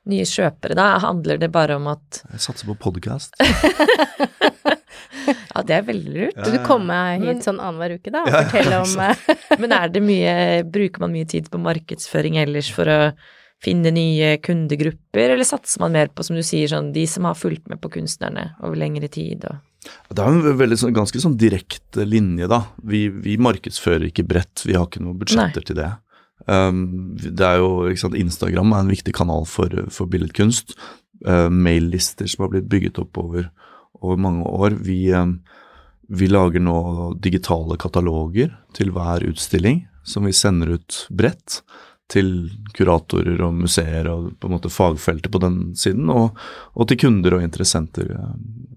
nye 0.10 0.26
kjøpere 0.28 0.76
da? 0.76 0.88
Handler 1.04 1.38
det 1.39 1.52
bare 1.54 1.76
om 1.78 1.88
at 1.91 2.24
Jeg 2.32 2.39
satser 2.48 2.65
på 2.72 2.76
podkast. 2.89 3.36
Ja, 5.54 5.62
det 5.63 5.76
er 5.78 5.84
veldig 5.88 6.12
lurt. 6.17 6.39
Så 6.43 6.52
du 6.52 6.58
kommer 6.65 7.13
Men- 7.19 7.38
hit 7.38 7.46
sånn 7.46 7.60
annenhver 7.62 7.93
uke, 7.96 8.12
da, 8.12 8.24
og 8.26 8.34
Ja, 8.34 8.41
forteller 8.43 8.82
om 8.82 9.00
eh, 9.00 9.60
Men 9.62 9.72
er 9.72 9.88
det 9.93 10.02
mye 10.04 10.34
Bruker 10.67 11.00
man 11.06 11.13
mye 11.13 11.28
tid 11.30 11.48
på 11.54 11.62
markedsføring 11.62 12.39
ellers 12.41 12.72
for 12.74 12.89
å 12.89 12.98
finne 13.63 13.93
nye 13.96 14.34
kundegrupper, 14.43 15.30
eller 15.38 15.46
satser 15.48 15.80
man 15.80 15.93
mer 15.96 16.10
på, 16.12 16.26
som 16.28 16.36
du 16.36 16.41
sier, 16.43 16.67
sånn 16.67 16.89
de 16.91 17.06
som 17.08 17.24
har 17.30 17.38
fulgt 17.39 17.69
med 17.72 17.80
på 17.80 17.93
kunstnerne 17.93 18.50
over 18.60 18.76
lengre 18.76 19.08
tid 19.08 19.46
og 19.48 19.62
Det 20.13 20.24
er 20.24 20.30
en 20.30 20.58
veldig, 20.60 20.78
sånn- 20.80 20.93
ganske 20.96 21.19
sånn 21.22 21.38
direkte 21.39 22.06
linje, 22.08 22.48
da. 22.52 22.63
Vi, 22.84 23.08
vi 23.10 23.38
markedsfører 23.41 24.08
ikke 24.10 24.26
bredt, 24.28 24.63
vi 24.65 24.76
har 24.78 24.88
ikke 24.88 25.04
noen 25.04 25.19
budsjetter 25.22 25.65
til 25.67 25.80
det. 25.80 25.91
Um, 26.46 27.15
det 27.15 27.46
er 27.46 27.62
jo, 27.62 27.88
sant, 28.00 28.17
Instagram 28.19 28.74
er 28.74 28.84
en 28.84 28.91
viktig 28.91 29.13
kanal 29.15 29.46
for, 29.50 29.69
for 29.93 30.10
billedkunst. 30.12 30.76
Uh, 31.26 31.48
Maillister 31.50 32.28
som 32.28 32.43
har 32.46 32.54
blitt 32.56 32.69
bygget 32.72 33.00
opp 33.00 33.17
over, 33.22 33.50
over 34.02 34.19
mange 34.19 34.43
år. 34.50 34.76
Vi, 34.84 35.00
um, 35.15 35.38
vi 36.12 36.28
lager 36.28 36.60
nå 36.63 37.13
digitale 37.24 37.78
kataloger 37.80 38.52
til 38.76 38.91
hver 38.91 39.24
utstilling 39.30 39.86
som 40.04 40.28
vi 40.28 40.36
sender 40.36 40.76
ut 40.76 41.06
bredt 41.15 41.62
til 42.13 42.32
kuratorer 42.78 43.41
og 43.45 43.56
museer 43.63 44.08
og 44.12 44.32
på 44.39 44.49
en 44.49 44.56
måte 44.56 44.71
fagfeltet 44.71 45.32
på 45.34 45.41
den 45.41 45.60
siden, 45.80 46.12
og, 46.13 46.38
og 46.78 46.89
til 46.89 46.99
kunder 47.06 47.38
og 47.38 47.45
interessenter 47.45 48.12
uh, 48.13 48.34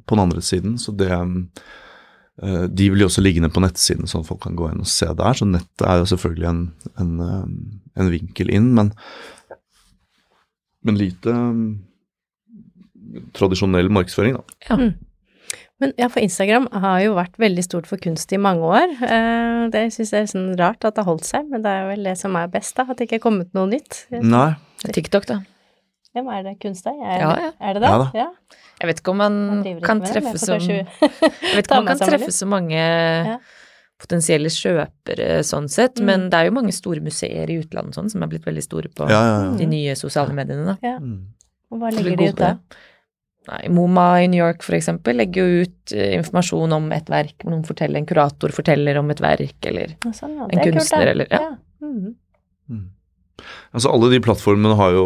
på 0.07 0.17
den 0.17 0.25
andre 0.25 0.45
siden. 0.45 0.77
Så 0.81 0.95
det 0.97 1.11
uh, 1.13 2.65
De 2.69 2.91
blir 2.93 3.07
også 3.07 3.25
liggende 3.25 3.53
på 3.53 3.63
nettsiden, 3.65 4.09
sånn 4.09 4.25
at 4.25 4.31
folk 4.31 4.43
kan 4.47 4.57
gå 4.59 4.71
inn 4.71 4.85
og 4.85 4.91
se 4.91 5.09
der. 5.09 5.37
Så 5.37 5.49
nettet 5.49 5.87
er 5.89 6.01
jo 6.03 6.09
selvfølgelig 6.15 6.49
en, 6.53 6.63
en, 7.03 7.13
um, 7.21 7.59
en 7.97 8.13
vinkel 8.13 8.53
inn, 8.53 8.73
men, 8.77 8.95
men 10.87 11.01
lite 11.01 11.37
tradisjonell 13.37 13.89
markedsføring, 13.93 14.41
da. 14.41 14.57
Ja. 14.71 14.91
Men 15.81 15.93
ja, 16.01 16.07
for 16.09 16.21
Instagram 16.25 16.69
har 16.73 17.01
jo 17.05 17.15
vært 17.19 17.35
veldig 17.37 17.63
stort 17.67 17.87
for 17.87 18.01
kunst 18.01 18.31
i 18.33 18.39
mange 18.41 18.65
år. 18.65 18.95
Eh, 19.05 19.67
det 19.75 19.83
syns 19.93 20.13
jeg 20.15 20.23
er 20.25 20.31
sånn 20.31 20.55
rart 20.57 20.85
at 20.89 20.95
det 20.97 21.03
har 21.05 21.11
holdt 21.11 21.27
seg, 21.29 21.51
men 21.53 21.61
det 21.67 21.69
er 21.69 21.91
vel 21.91 22.03
det 22.09 22.15
som 22.17 22.35
er 22.41 22.49
best, 22.49 22.75
da. 22.79 22.87
At 22.89 22.97
det 22.97 23.09
ikke 23.11 23.19
er 23.21 23.25
kommet 23.27 23.53
noe 23.57 23.69
nytt. 23.69 24.07
Nei. 24.11 24.55
TikTok, 24.89 25.27
da. 25.29 25.41
Hvem 26.17 26.31
er 26.33 26.43
det 26.47 26.55
kunst 26.63 26.87
da? 26.89 26.95
Er, 26.97 27.19
Ja, 27.21 27.33
ja. 27.45 27.51
er 27.61 27.75
det 27.77 27.83
det? 27.83 27.91
Ja 27.93 27.99
da. 28.01 28.07
Ja. 28.17 28.27
Jeg 28.81 28.89
vet 28.89 29.01
ikke 29.03 29.11
om 29.13 29.19
man 29.21 29.37
Man 29.51 29.81
kan 29.85 30.01
det, 30.01 30.09
treffe 30.15 30.33
men 30.33 30.41
så 30.41 30.57
Jeg 30.57 30.87
vet 31.03 31.67
ikke 31.67 31.77
om 31.77 31.85
man 31.85 31.91
kan 31.99 32.09
treffe 32.09 32.33
så 32.33 32.47
mange 32.49 32.73
Ja. 32.81 33.37
potensielle 34.01 34.49
kjøpere 34.53 35.43
sånn 35.45 35.69
sett, 35.69 35.97
Mm. 36.01 36.05
men 36.07 36.31
det 36.31 36.39
er 36.41 36.45
jo 36.49 36.53
mange 36.57 36.73
store 36.73 37.01
museer 37.01 37.49
i 37.53 37.61
utlandet 37.61 37.95
sånn 37.97 38.11
som 38.11 38.23
er 38.23 38.29
blitt 38.29 38.45
veldig 38.49 38.63
store 38.65 38.89
på 38.89 39.09
Ja, 39.11 39.21
ja, 39.21 39.45
ja. 39.45 39.57
de 39.57 39.67
nye 39.67 39.95
sosiale 39.97 40.33
mediene, 40.33 40.65
da. 40.73 40.77
Ja. 40.83 40.99
Mm. 40.99 41.27
Og 41.71 41.81
hva 41.81 41.91
legger 41.93 42.17
de 42.17 42.29
ut 42.29 42.37
da? 42.37 42.55
Nei, 43.47 43.69
MoMA 43.71 44.07
i 44.25 44.29
New 44.31 44.41
York 44.43 44.65
for 44.67 44.75
eksempel 44.75 45.21
legger 45.21 45.47
jo 45.47 45.65
ut 45.67 45.93
eh, 45.95 46.17
informasjon 46.19 46.73
om 46.75 46.89
et 46.97 47.11
verk, 47.13 47.37
hvor 47.45 47.53
noen 47.55 47.67
forteller, 47.69 48.01
en 48.01 48.09
kurator 48.09 48.55
forteller 48.55 48.99
om 48.99 49.11
et 49.15 49.23
verk, 49.23 49.57
eller 49.71 49.93
Ja, 50.03 50.11
Sånn, 50.17 50.35
ja. 50.41 50.49
En 50.51 50.59
er 50.63 50.73
kunstner, 50.73 51.13
eller- 51.13 51.31
ja. 51.31 51.43
ja. 51.53 51.57
Mm. 51.87 52.15
Altså 53.77 53.93
alle 53.93 54.09
de 54.11 54.19
plattformene 54.25 54.75
har 54.79 54.95
jo, 54.97 55.05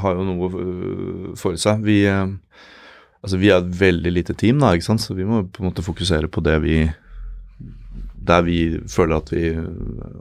har 0.00 0.14
jo 0.16 0.24
noe 0.24 0.48
øh, 0.48 1.36
for 1.36 1.58
seg. 1.60 1.82
Vi, 1.84 1.98
øh, 2.08 2.30
altså 3.20 3.40
vi 3.42 3.50
er 3.50 3.58
et 3.60 3.74
veldig 3.80 4.12
lite 4.14 4.36
team, 4.38 4.62
da, 4.62 4.72
ikke 4.72 4.86
sant? 4.88 5.02
så 5.04 5.16
vi 5.18 5.26
må 5.28 5.42
på 5.44 5.60
en 5.62 5.68
måte 5.68 5.84
fokusere 5.84 6.30
på 6.32 6.40
det 6.46 6.60
vi 6.62 6.76
Der 8.22 8.42
vi 8.46 8.78
føler 8.86 9.16
at 9.18 9.32
vi 9.32 9.48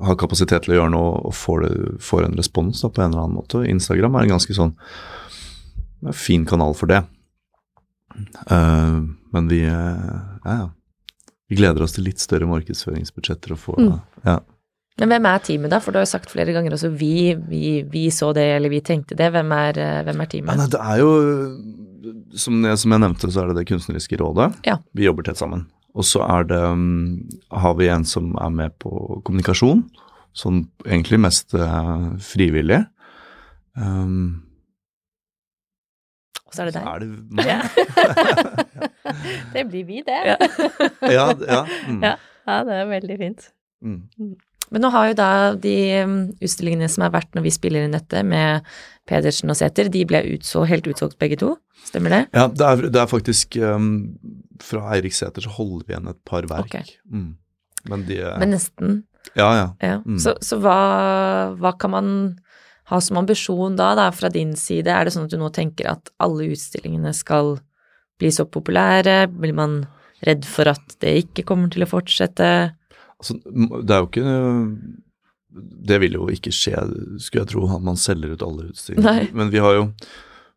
har 0.01 0.15
kapasitet 0.17 0.63
til 0.65 0.73
å 0.73 0.77
gjøre 0.79 0.91
noe 0.91 1.09
og 1.29 1.35
får, 1.37 1.61
det, 1.61 2.01
får 2.01 2.25
en 2.25 2.37
respons 2.39 2.81
da, 2.81 2.89
på 2.89 3.03
en 3.03 3.11
eller 3.11 3.27
annen 3.27 3.37
måte. 3.37 3.61
Instagram 3.69 4.15
er 4.17 4.25
en 4.25 4.33
ganske 4.39 4.55
sånn 4.57 4.71
en 6.01 6.13
fin 6.17 6.45
kanal 6.49 6.73
for 6.73 6.89
det. 6.89 7.03
Eh, 8.47 9.01
men 9.33 9.47
vi 9.51 9.61
eh, 9.63 10.15
ja, 10.45 10.55
ja. 10.63 10.69
Vi 11.51 11.57
gleder 11.59 11.83
oss 11.83 11.97
til 11.97 12.05
litt 12.07 12.19
større 12.23 12.47
markedsføringsbudsjetter 12.47 13.51
og 13.57 13.59
få 13.59 13.77
Mm. 13.77 13.99
ja. 14.25 14.39
Men 14.99 15.09
hvem 15.09 15.25
er 15.25 15.39
teamet, 15.39 15.71
da? 15.71 15.79
For 15.79 15.91
du 15.91 15.97
har 15.97 16.03
jo 16.05 16.11
sagt 16.11 16.29
flere 16.29 16.53
ganger 16.53 16.75
også 16.75 16.91
vi, 16.95 17.33
vi, 17.49 17.81
vi 17.89 18.03
så 18.13 18.33
det, 18.35 18.43
eller 18.57 18.69
vi 18.69 18.81
tenkte 18.85 19.15
det. 19.17 19.31
Hvem 19.33 19.51
er, 19.55 19.77
eh, 19.79 20.03
hvem 20.05 20.19
er 20.21 20.27
Ja, 20.27 20.31
teamet? 20.35 20.57
nei, 20.59 20.67
det 20.67 20.81
er 20.83 20.97
jo 20.99 21.11
som 22.35 22.63
jeg, 22.65 22.77
som 22.77 22.91
jeg 22.91 22.99
nevnte, 23.03 23.31
så 23.31 23.41
er 23.43 23.47
det 23.51 23.57
Det 23.61 23.67
kunstneriske 23.71 24.17
rådet. 24.19 24.53
Ja. 24.67 24.77
Vi 24.93 25.05
jobber 25.07 25.23
tett 25.23 25.37
sammen. 25.37 25.65
Og 25.95 26.03
så 26.07 26.21
er 26.23 26.43
det 26.47 26.59
um, 26.61 27.27
har 27.51 27.73
vi 27.75 27.87
en 27.91 28.05
som 28.05 28.35
er 28.39 28.49
med 28.49 28.77
på 28.79 29.21
kommunikasjon, 29.25 29.83
sånn 30.33 30.61
egentlig 30.85 31.19
mest 31.19 31.51
frivillig. 31.51 32.85
Um, 33.75 34.43
Og 36.51 36.57
så 36.57 36.61
er 36.65 36.67
det 36.67 36.75
så 36.75 36.83
er 36.83 36.99
det 36.99 37.09
meg. 37.31 37.47
det 39.55 39.63
blir 39.71 39.85
vi, 39.87 40.01
det. 40.03 40.19
Ja. 40.27 40.37
ja, 41.17 41.25
ja. 41.47 41.61
Mm, 41.87 42.01
Ja. 42.03 42.15
Ja, 42.41 42.63
det 42.65 42.73
er 42.73 42.87
veldig 42.89 43.17
fint. 43.21 43.51
mm. 43.85 43.99
Men 44.71 44.85
nå 44.85 44.89
har 44.93 45.09
jo 45.09 45.15
da 45.19 45.29
de 45.59 45.73
um, 46.07 46.13
utstillingene 46.39 46.87
som 46.89 47.03
har 47.03 47.11
vært 47.11 47.33
når 47.35 47.43
vi 47.43 47.51
spiller 47.51 47.83
inn 47.83 47.91
dette, 47.95 48.21
med 48.23 48.63
Pedersen 49.07 49.51
og 49.51 49.57
Sæther, 49.59 49.89
de 49.91 50.05
ble 50.07 50.21
utså, 50.37 50.63
helt 50.69 50.87
utsolgt 50.87 51.17
begge 51.19 51.35
to. 51.41 51.57
Stemmer 51.89 52.13
det? 52.13 52.21
ja 52.31 52.45
det, 52.47 52.67
er, 52.67 52.85
det 52.93 53.01
er 53.01 53.09
faktisk 53.09 53.57
um, 53.59 53.89
Fra 54.63 54.83
Eirik 54.95 55.15
Sæther 55.17 55.43
så 55.43 55.51
holder 55.57 55.87
vi 55.87 55.95
igjen 55.95 56.07
et 56.13 56.19
par 56.27 56.47
verk. 56.47 56.71
Okay. 56.71 56.95
Mm. 57.11 57.33
Men 57.91 58.05
de 58.07 58.21
Men 58.39 58.53
nesten. 58.55 59.01
Ja, 59.35 59.49
ja. 59.57 59.67
Ja. 59.83 59.97
Mm. 60.05 60.19
Så, 60.23 60.37
så 60.45 60.59
hva, 60.63 60.77
hva 61.59 61.73
kan 61.81 61.93
man 61.93 62.07
ha 62.91 62.99
som 63.01 63.19
ambisjon 63.21 63.77
da, 63.79 63.93
da, 63.97 64.09
fra 64.15 64.29
din 64.33 64.53
side? 64.59 64.91
Er 64.91 65.07
det 65.07 65.15
sånn 65.15 65.27
at 65.29 65.33
du 65.33 65.39
nå 65.39 65.51
tenker 65.55 65.89
at 65.93 66.11
alle 66.21 66.51
utstillingene 66.51 67.13
skal 67.15 67.55
bli 68.21 68.31
så 68.33 68.45
populære? 68.49 69.25
Blir 69.31 69.55
man 69.57 69.77
redd 70.27 70.45
for 70.45 70.69
at 70.69 70.97
det 71.01 71.15
ikke 71.25 71.47
kommer 71.49 71.71
til 71.73 71.85
å 71.85 71.89
fortsette? 71.89 72.49
Altså, 73.21 73.37
det 73.45 73.95
er 73.95 74.03
jo 74.03 74.09
ikke 74.09 74.35
Det 75.81 75.97
vil 76.01 76.15
jo 76.15 76.27
ikke 76.31 76.53
skje, 76.55 76.79
skulle 77.19 77.43
jeg 77.43 77.51
tro, 77.53 77.65
at 77.75 77.83
man 77.85 77.99
selger 77.99 78.35
ut 78.35 78.43
alle 78.45 78.69
utstillinger. 78.71 79.07
Nei. 79.07 79.31
Men 79.35 79.51
vi 79.53 79.63
har 79.63 79.79
jo 79.79 79.87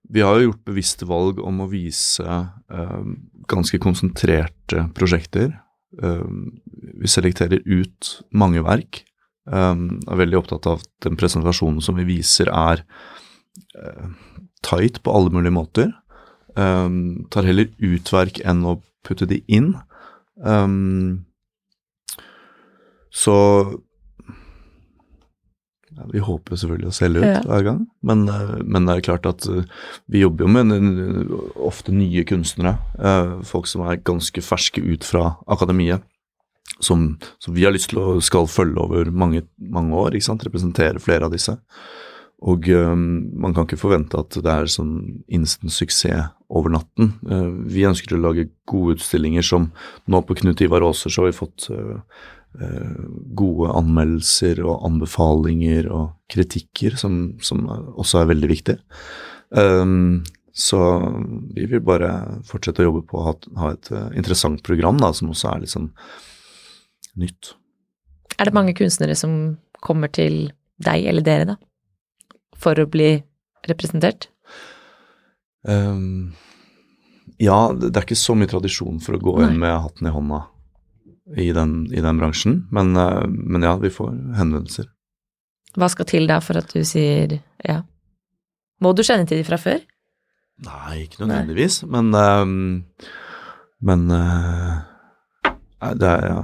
vi 0.05 0.21
har 0.21 0.37
jo 0.37 0.51
gjort 0.51 0.67
bevisste 0.69 1.07
valg 1.09 1.39
om 1.41 1.63
å 1.65 1.71
vise 1.71 2.25
eh, 2.29 3.05
ganske 3.49 3.81
konsentrerte 3.81 4.85
prosjekter. 4.97 5.55
Eh, 5.97 6.27
vi 7.01 7.09
selekterer 7.09 7.65
ut 7.65 8.11
mange 8.37 8.61
verk. 8.67 9.01
Eh, 9.51 9.75
er 10.09 10.21
veldig 10.23 10.41
opptatt 10.41 10.67
av 10.71 10.81
at 10.81 10.89
den 11.05 11.19
presentasjonen 11.21 11.83
som 11.85 11.99
vi 12.01 12.07
viser, 12.09 12.49
er 12.49 12.85
uh, 13.79 14.09
tight 14.65 15.03
på 15.05 15.13
alle 15.15 15.33
mulige 15.35 15.55
måter. 15.55 15.93
Um, 16.55 17.27
tar 17.35 17.47
heller 17.47 17.71
ut 17.83 18.13
verk 18.15 18.39
enn 18.47 18.63
å 18.67 18.79
putte 19.05 19.27
de 19.31 19.41
inn. 19.51 19.75
Um, 20.39 21.27
så 23.15 23.35
ja, 25.95 26.07
Vi 26.11 26.23
håper 26.27 26.55
jo 26.55 26.59
selvfølgelig 26.59 26.91
å 26.91 26.95
selge 26.95 27.21
ut 27.23 27.29
Ja. 27.29 27.43
hver 27.47 27.63
gang, 27.63 27.87
men, 28.03 28.29
eh, 28.29 28.63
men 28.65 28.87
det 28.87 28.97
er 28.97 29.05
klart 29.07 29.27
at 29.31 29.47
eh, 29.47 29.63
vi 30.11 30.25
jobber 30.25 30.43
jo 30.43 30.49
med 30.51 31.31
ofte 31.55 31.93
nye 31.93 32.25
kunstnere. 32.25 32.79
folk 33.45 33.67
som 33.67 33.83
er 33.83 34.03
ganske 34.03 34.43
ferske 34.43 34.83
ut 34.83 35.05
fra 35.05 35.37
akademiet. 35.47 36.03
Som, 36.83 37.19
som 37.39 37.55
vi 37.55 37.65
har 37.65 37.75
lyst 37.75 37.93
til 37.93 38.01
å 38.03 38.17
skal 38.25 38.49
følge 38.51 38.83
over 38.83 39.11
mange, 39.13 39.45
mange 39.59 39.95
år, 39.95 40.17
ikke 40.17 40.27
sant? 40.27 40.47
representere 40.47 41.03
flere 41.03 41.29
av 41.29 41.35
disse. 41.35 41.55
Og 42.45 42.69
eh, 42.69 42.95
man 42.95 43.55
kan 43.55 43.65
ikke 43.65 43.81
forvente 43.81 44.19
at 44.21 44.37
det 44.43 44.51
er 44.53 44.71
sånn 44.71 44.95
instant 45.33 45.73
suksess 45.73 46.33
over 46.55 46.75
natten. 46.75 47.15
Uh, 47.27 47.51
vi 47.71 47.87
ønsker 47.89 48.15
å 48.15 48.23
lage 48.23 48.49
gode 48.69 48.99
utstillinger 48.99 49.47
som 49.47 49.71
nå 50.11 50.21
på 50.27 50.37
Knut 50.39 50.63
Ivar 50.65 50.85
Aaser 50.87 51.13
så 51.13 51.25
har 51.25 51.33
vi 51.33 51.39
fått 51.39 51.67
eh, 51.73 52.21
eh, 52.61 53.01
gode 53.35 53.73
anmeldelser 53.75 54.61
og 54.63 54.85
anbefalinger 54.87 55.89
og 55.91 56.13
kritikker, 56.31 56.99
som, 57.01 57.35
som 57.43 57.65
også 57.71 58.21
er 58.21 58.31
veldig 58.31 58.51
viktig. 58.53 58.77
Um, 59.55 60.23
så 60.55 60.79
vi 61.57 61.67
vil 61.71 61.83
bare 61.83 62.13
fortsette 62.47 62.85
å 62.85 62.89
jobbe 62.91 63.03
på 63.11 63.19
å 63.19 63.27
ha, 63.27 63.35
ha 63.59 63.73
et 63.75 63.91
interessant 64.15 64.63
program 64.67 65.01
da, 65.03 65.11
som 65.17 65.33
også 65.33 65.51
er 65.51 65.65
litt 65.65 65.75
sånn 65.75 65.91
nytt. 67.21 67.55
Er 68.39 68.49
det 68.49 68.57
mange 68.57 68.75
kunstnere 68.77 69.17
som 69.19 69.57
kommer 69.85 70.11
til 70.13 70.49
deg 70.83 71.07
eller 71.11 71.25
dere, 71.25 71.55
da? 71.55 71.59
For 72.59 72.79
å 72.81 72.89
bli 72.91 73.17
representert? 73.69 74.29
Um, 75.65 76.35
ja, 77.41 77.73
det 77.73 77.95
er 77.95 78.05
ikke 78.05 78.19
så 78.19 78.37
mye 78.37 78.51
tradisjon 78.51 79.01
for 79.03 79.17
å 79.17 79.23
gå 79.23 79.39
inn 79.47 79.57
med 79.63 79.79
hatten 79.87 80.09
i 80.09 80.13
hånda 80.13 80.43
i 81.41 81.53
den, 81.57 81.87
i 81.95 82.03
den 82.05 82.19
bransjen, 82.21 82.67
men, 82.71 82.97
eh, 82.97 83.25
men 83.27 83.65
ja, 83.65 83.77
vi 83.81 83.91
får 83.91 84.11
henvendelser. 84.37 84.91
Hva 85.75 85.89
skal 85.91 86.07
til 86.07 86.29
da 86.31 86.39
for 86.45 86.61
at 86.61 86.71
du 86.71 86.85
sier 86.87 87.39
ja? 87.65 87.81
Må 88.85 88.93
du 88.95 89.03
kjenne 89.07 89.27
til 89.27 89.41
de 89.41 89.47
fra 89.47 89.59
før? 89.59 89.81
Nei, 90.65 91.05
ikke 91.07 91.25
nødvendigvis, 91.25 91.81
men 91.91 92.13
um, 92.15 92.85
Men 93.85 94.05
uh, 94.11 94.85
det 95.99 96.09
er 96.09 96.27
ja. 96.29 96.43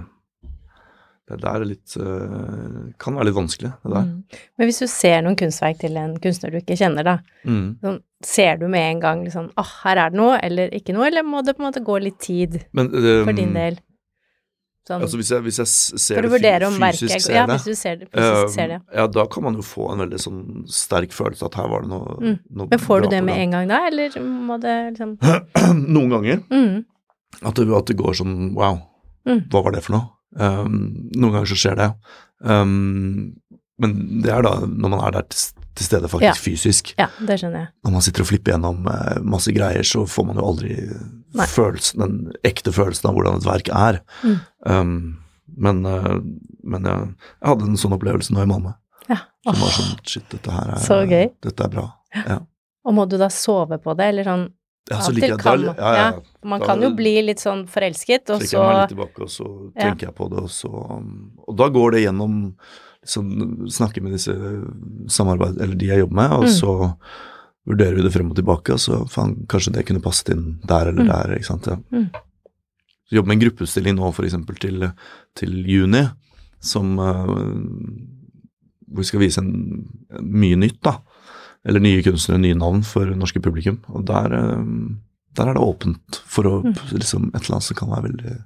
Det 1.31 1.41
der 1.41 1.61
er 1.63 1.65
litt 1.69 1.97
eh, 1.97 2.93
Kan 2.99 3.15
være 3.17 3.29
litt 3.31 3.37
vanskelig, 3.37 3.71
det 3.85 3.93
der. 3.95 4.07
Mm. 4.09 4.39
Men 4.59 4.67
hvis 4.71 4.81
du 4.83 4.87
ser 4.91 5.21
noen 5.23 5.37
kunstverk 5.39 5.79
til 5.81 5.97
en 5.97 6.17
kunstner 6.23 6.51
du 6.51 6.59
ikke 6.61 6.77
kjenner, 6.81 7.05
da, 7.07 7.19
Mm. 7.47 7.79
sånn, 7.81 8.01
ser 8.23 8.57
du 8.61 8.67
med 8.69 8.83
en 8.91 9.01
gang 9.01 9.23
liksom 9.25 9.47
åh, 9.57 9.71
her 9.85 9.97
er 9.97 10.11
det 10.11 10.19
noe, 10.19 10.35
eller 10.43 10.69
ikke 10.77 10.93
noe, 10.93 11.07
eller 11.07 11.23
må 11.25 11.41
det 11.47 11.55
på 11.57 11.63
en 11.65 11.71
måte 11.73 11.81
gå 11.87 12.01
litt 12.03 12.19
tid 12.21 12.59
Men 12.77 12.91
for 12.91 13.31
ehm, 13.33 13.37
din 13.37 13.55
del? 13.55 13.79
Sånn, 14.89 15.03
Altså 15.05 15.17
hvis 15.21 15.31
jeg, 15.31 15.43
hvis 15.45 15.59
jeg 15.61 15.67
ser 16.01 16.21
det 16.25 16.31
fysisk, 16.33 16.67
om 16.67 16.77
verket 16.81 17.15
er 17.15 17.19
ser 17.21 17.35
Ja, 17.35 17.47
det, 17.47 17.55
hvis 17.61 17.65
du 17.65 17.75
ser 17.79 17.97
det, 18.01 18.09
fysisk 18.13 18.55
ser 18.57 18.69
det. 18.75 18.79
ja, 18.97 19.07
da 19.07 19.25
kan 19.27 19.43
man 19.45 19.55
jo 19.55 19.63
få 19.63 19.93
en 19.93 20.01
veldig 20.03 20.19
sånn 20.21 20.41
sterk 20.69 21.13
følelse 21.17 21.47
at 21.47 21.55
her 21.61 21.69
var 21.69 21.83
det 21.85 21.91
noe, 21.93 22.17
Mm. 22.21 22.39
noe 22.51 22.67
Men 22.71 22.79
får 22.79 23.03
du 23.03 23.09
det 23.09 23.23
med 23.25 23.37
en 23.39 23.51
gang 23.51 23.69
da, 23.69 23.87
eller 23.87 24.11
må 24.21 24.59
det 24.61 24.77
liksom 24.99 25.19
Noen 25.95 26.11
ganger. 26.11 26.43
mm, 26.51 26.85
At 27.45 27.55
det, 27.55 27.69
at 27.73 27.87
det 27.87 27.97
går 27.97 28.15
sånn 28.21 28.55
wow, 28.55 28.81
Mm. 29.29 29.49
hva 29.51 29.63
var 29.63 29.73
det 29.73 29.83
for 29.85 29.93
noe? 29.93 30.09
Um, 30.39 30.75
noen 31.17 31.33
ganger 31.35 31.49
så 31.51 31.57
skjer 31.59 31.77
det. 31.81 31.89
Um, 32.47 33.37
Men 33.81 33.95
det 34.23 34.31
er 34.31 34.43
da 34.45 34.53
når 34.67 34.91
man 34.93 35.01
er 35.07 35.15
der 35.17 35.25
til, 35.33 35.41
til 35.79 35.87
stede 35.87 36.09
faktisk 36.13 36.29
Ja. 36.29 36.35
fysisk. 36.45 36.91
Ja, 37.01 37.07
det 37.25 37.39
skjønner 37.41 37.63
jeg. 37.65 37.69
Når 37.87 37.93
man 37.95 38.03
sitter 38.05 38.21
og 38.23 38.29
flipper 38.29 38.53
gjennom 38.53 38.87
eh, 38.93 39.21
masse 39.25 39.53
greier, 39.57 39.83
så 39.89 40.03
får 40.07 40.27
man 40.29 40.37
jo 40.37 40.45
aldri 40.51 40.75
Nei. 41.35 41.47
følelsen, 41.49 42.03
den 42.05 42.33
ekte 42.45 42.75
følelsen 42.77 43.09
av 43.09 43.17
hvordan 43.17 43.41
et 43.41 43.47
verk 43.49 43.71
er. 43.73 44.01
Mm. 44.23 44.37
Um, 44.69 44.93
men 45.57 45.81
uh, 45.89 46.19
men 46.63 46.85
jeg, 46.85 47.09
jeg 47.41 47.49
hadde 47.49 47.65
en 47.71 47.81
sånn 47.81 47.97
opplevelse 47.97 48.35
nå 48.37 48.45
i 48.45 48.51
Malmö. 48.53 48.75
Ja. 49.09 49.17
Som 49.49 49.57
var 49.65 49.73
sånn 49.79 49.97
Shit, 50.07 50.29
dette 50.31 50.53
her 50.53 50.75
er 50.77 50.85
Så 50.85 51.01
gøy. 51.09 51.31
Dette 51.43 51.65
er 51.65 51.73
bra. 51.73 51.87
Ja. 52.27 52.37
Og 52.85 52.95
må 52.95 53.09
du 53.09 53.17
da 53.19 53.31
sove 53.33 53.81
på 53.81 53.97
det, 53.97 54.11
eller 54.13 54.29
sånn 54.29 54.45
Ja, 54.91 54.99
så 55.05 55.13
liker 55.13 55.29
jeg 55.35 55.39
kan 55.39 55.61
da, 55.63 55.75
ja, 55.77 55.91
ja, 55.95 56.05
ja. 56.11 56.21
Man 56.49 56.61
Da- 56.61 56.67
kan 56.67 56.81
jo 56.83 56.89
bli 56.97 57.13
litt 57.23 57.39
sånn 57.39 57.67
forelsket, 57.69 58.31
og 58.31 58.41
trekker 58.41 58.49
så 58.49 58.59
jeg 58.59 58.69
meg 58.71 58.79
litt 58.81 58.93
tilbake, 58.97 59.23
og 59.23 59.29
så 59.29 59.73
tenker 59.79 60.07
jeg 60.09 60.15
på 60.17 60.29
det, 60.31 60.39
og 60.41 60.49
så 60.51 60.71
Og 61.49 61.57
da 61.57 61.69
går 61.69 61.93
det 61.93 62.01
gjennom 62.07 62.55
liksom, 63.05 63.69
Snakke 63.71 64.03
med 64.03 64.13
disse 64.13 64.33
samarbeid... 65.09 65.61
Eller 65.61 65.75
de 65.77 65.87
jeg 65.87 65.99
jobber 66.03 66.15
med, 66.15 66.31
og 66.33 66.45
Mm. 66.45 66.57
så 66.59 66.97
vurderer 67.69 67.95
vi 67.95 68.03
det 68.03 68.13
frem 68.13 68.31
og 68.31 68.37
tilbake, 68.37 68.73
og 68.73 68.79
så 68.81 69.05
faen, 69.09 69.47
kanskje 69.47 69.73
det 69.75 69.87
kunne 69.87 70.03
passet 70.03 70.31
inn 70.35 70.59
der 70.67 70.89
eller 70.89 71.05
Mm. 71.05 71.09
der, 71.13 71.37
ikke 71.37 71.47
sant. 71.47 71.67
Ja. 71.67 71.77
Mm. 71.93 72.11
Så 73.07 73.15
jobber 73.17 73.29
med 73.29 73.37
en 73.43 73.49
gruppeutstilling 73.49 73.97
nå, 73.97 74.13
eksempel, 74.25 74.59
til, 74.59 74.93
til 75.37 75.65
juni, 75.67 76.09
som 76.61 76.99
uh, 76.99 77.27
Hvor 78.91 78.99
vi 78.99 79.05
skal 79.05 79.21
vise 79.21 79.39
en, 79.39 79.87
mye 80.21 80.57
nytt, 80.57 80.81
da. 80.83 80.97
Eller 81.69 81.81
nye 81.85 82.03
kunstnere, 82.03 82.41
nye 82.41 82.55
navn 82.57 82.83
for 82.87 83.05
norske 83.15 83.41
publikum. 83.45 83.81
Og 83.93 84.07
der, 84.09 84.33
eh, 84.33 84.65
der 85.37 85.51
er 85.51 85.55
det 85.55 85.63
åpent 85.63 86.21
for 86.27 86.45
å 86.45 86.55
Mm. 86.65 86.75
liksom 86.99 87.29
et 87.35 87.43
eller 87.43 87.57
annet 87.57 87.63
som 87.69 87.77
kan 87.77 87.89
være 87.91 88.09
veldig 88.09 88.39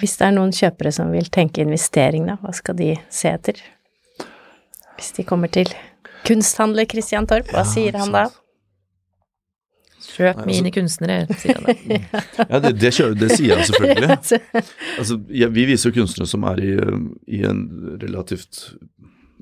Hvis 0.00 0.16
det 0.16 0.26
er 0.26 0.32
noen 0.32 0.50
kjøpere 0.52 0.92
som 0.92 1.10
vil 1.12 1.24
tenke 1.28 1.58
investering, 1.60 2.26
da, 2.26 2.36
hva 2.36 2.54
skal 2.54 2.74
de 2.74 2.96
se 3.10 3.28
etter? 3.28 3.54
Hvis 4.96 5.12
de 5.16 5.22
kommer 5.24 5.50
til 5.52 5.66
kunsthandler 6.24 6.86
Christian 6.88 7.26
Torp, 7.26 7.46
hva 7.48 7.58
Ja, 7.58 7.64
sier 7.64 7.92
han 7.98 8.10
da? 8.12 8.30
Kjøp 10.02 10.36
Nei, 10.42 10.46
mine 10.46 10.70
altså- 10.70 10.74
kunstnere, 10.74 11.38
sier 11.38 11.54
han 11.54 11.64
da. 11.64 11.74
Ja, 12.50 12.58
det, 12.60 12.72
det, 12.80 12.90
kjører, 12.92 13.14
det 13.18 13.30
sier 13.36 13.56
jeg 13.56 13.66
selvfølgelig. 13.70 14.08
Altså, 14.16 14.38
Altså, 14.98 15.18
ja, 15.30 15.48
vi 15.48 15.64
viser 15.66 15.90
jo 15.92 16.00
kunstnere 16.02 16.26
som 16.28 16.44
er 16.44 16.56
i, 16.60 16.72
i 17.38 17.42
en 17.48 17.62
relativt 18.02 18.74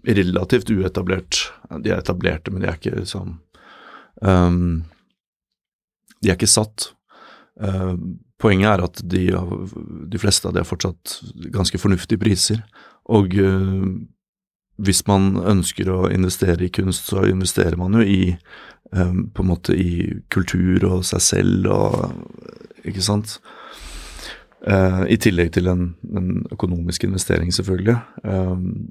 relativt 0.06 0.70
uetablert 0.70 1.52
De 1.84 1.90
er 1.92 2.00
etablerte, 2.00 2.52
men 2.52 2.62
de 2.62 2.70
er 2.70 2.78
ikke 2.78 3.04
sånn 3.08 3.36
um, 4.22 4.82
De 6.20 6.30
er 6.30 6.38
ikke 6.38 6.50
satt. 6.50 6.90
Uh, 7.60 7.96
poenget 8.40 8.72
er 8.72 8.84
at 8.84 9.02
de, 9.04 9.26
de 10.12 10.20
fleste 10.20 10.48
av 10.48 10.54
de 10.54 10.62
har 10.62 10.68
fortsatt 10.68 11.18
ganske 11.52 11.80
fornuftige 11.80 12.20
priser. 12.20 12.62
Og 13.12 13.36
uh, 13.36 13.88
hvis 14.80 15.02
man 15.08 15.34
ønsker 15.36 15.90
å 15.92 16.08
investere 16.12 16.66
i 16.66 16.72
kunst, 16.72 17.10
så 17.10 17.26
investerer 17.28 17.76
man 17.80 17.98
jo 17.98 18.04
i 18.04 18.34
um, 18.96 19.28
på 19.32 19.44
en 19.44 19.50
måte 19.50 19.76
i 19.76 20.20
kultur 20.32 20.86
og 20.88 21.04
seg 21.08 21.24
selv 21.24 21.72
og 21.74 22.86
Ikke 22.88 23.02
sant? 23.04 23.36
Uh, 24.64 25.04
I 25.08 25.18
tillegg 25.20 25.52
til 25.52 25.68
en, 25.68 25.94
en 26.16 26.30
økonomisk 26.52 27.04
investering, 27.04 27.52
selvfølgelig. 27.52 27.96
Um, 28.24 28.88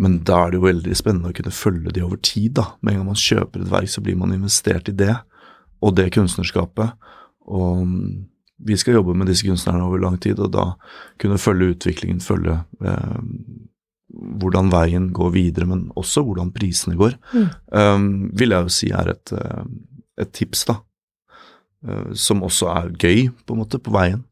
men 0.00 0.20
da 0.24 0.38
er 0.46 0.52
det 0.52 0.60
jo 0.60 0.64
veldig 0.64 0.96
spennende 0.96 1.30
å 1.32 1.36
kunne 1.36 1.52
følge 1.52 1.92
de 1.92 2.02
over 2.06 2.20
tid. 2.24 2.54
da. 2.56 2.70
Med 2.80 2.94
en 2.94 3.00
gang 3.02 3.10
man 3.12 3.20
kjøper 3.20 3.60
et 3.60 3.72
verk, 3.72 3.90
så 3.92 4.00
blir 4.04 4.16
man 4.16 4.32
investert 4.32 4.88
i 4.88 4.96
det, 4.96 5.12
og 5.84 5.96
det 5.98 6.12
kunstnerskapet. 6.14 6.94
Og 7.50 7.82
um, 7.82 7.96
vi 8.64 8.76
skal 8.80 8.96
jobbe 8.96 9.16
med 9.16 9.28
disse 9.28 9.44
kunstnerne 9.44 9.84
over 9.84 10.00
lang 10.00 10.16
tid, 10.20 10.40
og 10.40 10.52
da 10.54 10.70
kunne 11.20 11.40
følge 11.40 11.74
utviklingen, 11.74 12.20
følge 12.24 12.58
eh, 12.84 13.20
hvordan 14.40 14.72
veien 14.72 15.10
går 15.16 15.30
videre, 15.36 15.68
men 15.70 15.86
også 15.96 16.24
hvordan 16.26 16.52
prisene 16.52 16.96
går, 16.98 17.16
Mm. 17.32 17.46
um, 17.72 18.30
vil 18.34 18.50
jeg 18.56 18.62
jo 18.66 18.68
si 18.68 18.90
er 18.90 19.12
et, 19.14 19.32
eh, 19.32 19.64
et 20.18 20.32
tips, 20.32 20.64
da. 20.64 20.80
Uh, 21.86 22.12
som 22.14 22.42
også 22.42 22.68
er 22.72 22.90
gøy, 22.92 23.28
på 23.46 23.54
en 23.54 23.62
måte, 23.62 23.78
på 23.80 23.92
veien. 23.92 24.24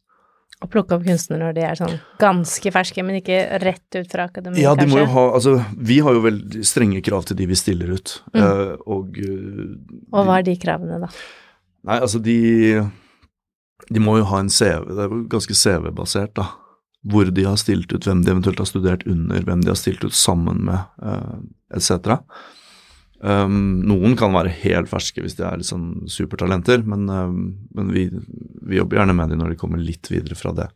Å 0.58 0.66
plukke 0.66 0.96
opp 0.96 1.04
kunstnere 1.06 1.44
når 1.44 1.54
de 1.54 1.62
er 1.62 1.76
sånn 1.78 1.98
ganske 2.18 2.70
ferske, 2.74 3.02
men 3.06 3.20
ikke 3.20 3.36
rett 3.62 3.94
ut 3.94 4.08
fra 4.10 4.24
akademiet, 4.26 4.58
Ja, 4.64 4.72
de 4.74 4.88
må 4.90 4.98
jo 5.04 5.06
ha 5.12 5.26
Altså, 5.36 5.52
vi 5.78 6.00
har 6.02 6.16
jo 6.16 6.24
veldig 6.24 6.64
strenge 6.66 7.02
krav 7.06 7.28
til 7.28 7.36
de 7.38 7.46
vi 7.46 7.54
stiller 7.54 7.92
ut, 7.94 8.22
Mm. 8.34 8.40
eh, 8.42 8.76
og 8.86 9.18
eh, 9.22 9.76
Og 10.12 10.26
hva 10.26 10.38
er 10.40 10.42
de 10.48 10.56
kravene, 10.56 10.98
da? 11.04 11.08
Nei, 11.86 12.00
altså, 12.00 12.18
de 12.20 12.90
De 13.88 14.00
må 14.02 14.18
jo 14.18 14.24
ha 14.24 14.40
en 14.40 14.50
CV, 14.50 14.88
det 14.90 14.98
er 15.04 15.08
jo 15.08 15.22
ganske 15.30 15.54
CV-basert, 15.54 16.34
da. 16.34 16.48
Hvor 17.08 17.30
de 17.32 17.44
har 17.46 17.56
stilt 17.56 17.92
ut, 17.94 18.04
hvem 18.04 18.24
de 18.24 18.32
eventuelt 18.34 18.58
har 18.58 18.66
studert 18.66 19.06
under, 19.06 19.40
hvem 19.46 19.62
de 19.62 19.70
har 19.70 19.78
stilt 19.78 20.02
ut 20.04 20.12
sammen 20.12 20.64
med, 20.66 20.80
uh, 21.00 21.38
etc. 21.72 22.18
Um, 23.20 23.80
noen 23.82 24.14
kan 24.18 24.30
være 24.30 24.52
helt 24.62 24.90
ferske 24.90 25.24
hvis 25.24 25.34
de 25.38 25.42
er 25.42 25.58
liksom 25.58 26.06
supertalenter, 26.06 26.84
men, 26.86 27.08
um, 27.10 27.40
men 27.74 27.88
vi, 27.90 28.04
vi 28.62 28.78
jobber 28.78 29.00
gjerne 29.00 29.16
med 29.18 29.32
dem 29.34 29.40
når 29.42 29.54
de 29.54 29.58
kommer 29.58 29.82
litt 29.82 30.10
videre 30.12 30.38
fra 30.38 30.52
det. 30.54 30.68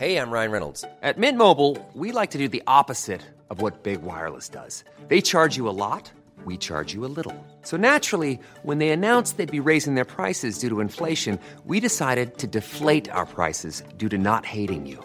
Hey, 0.00 0.16
I'm 0.16 0.30
Ryan 0.30 0.50
Reynolds. 0.50 0.84
At 1.02 1.18
Mint 1.18 1.36
Mobile, 1.36 1.76
we 1.94 2.10
like 2.10 2.30
to 2.30 2.38
do 2.38 2.48
the 2.48 2.62
opposite 2.66 3.20
of 3.50 3.60
what 3.60 3.82
Big 3.82 4.02
Wireless 4.02 4.48
does. 4.48 4.82
They 5.08 5.20
charge 5.20 5.58
you 5.58 5.68
a 5.68 5.76
lot, 5.76 6.10
we 6.46 6.56
charge 6.56 6.94
you 6.94 7.04
a 7.04 7.12
little. 7.12 7.36
So 7.62 7.76
naturally, 7.76 8.40
when 8.62 8.78
they 8.78 8.90
announced 8.90 9.36
they'd 9.36 9.50
be 9.50 9.60
raising 9.60 9.96
their 9.96 10.06
prices 10.06 10.58
due 10.58 10.70
to 10.70 10.80
inflation, 10.80 11.38
we 11.66 11.80
decided 11.80 12.38
to 12.38 12.46
deflate 12.46 13.10
our 13.10 13.26
prices 13.26 13.82
due 13.98 14.08
to 14.08 14.16
not 14.16 14.46
hating 14.46 14.86
you. 14.86 15.04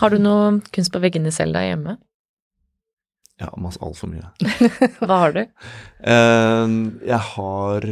Har 0.00 0.12
du 0.12 0.20
noe 0.20 0.58
kunst 0.74 0.92
på 0.92 1.00
veggene 1.02 1.32
selv 1.34 1.56
der 1.56 1.70
hjemme? 1.70 1.96
Ja, 3.40 3.50
masse 3.60 3.80
altfor 3.84 4.10
mye. 4.12 4.28
Hva 5.00 5.20
har 5.24 5.36
du? 5.36 5.42
Eh, 5.44 6.76
jeg 7.10 7.22
har 7.32 7.88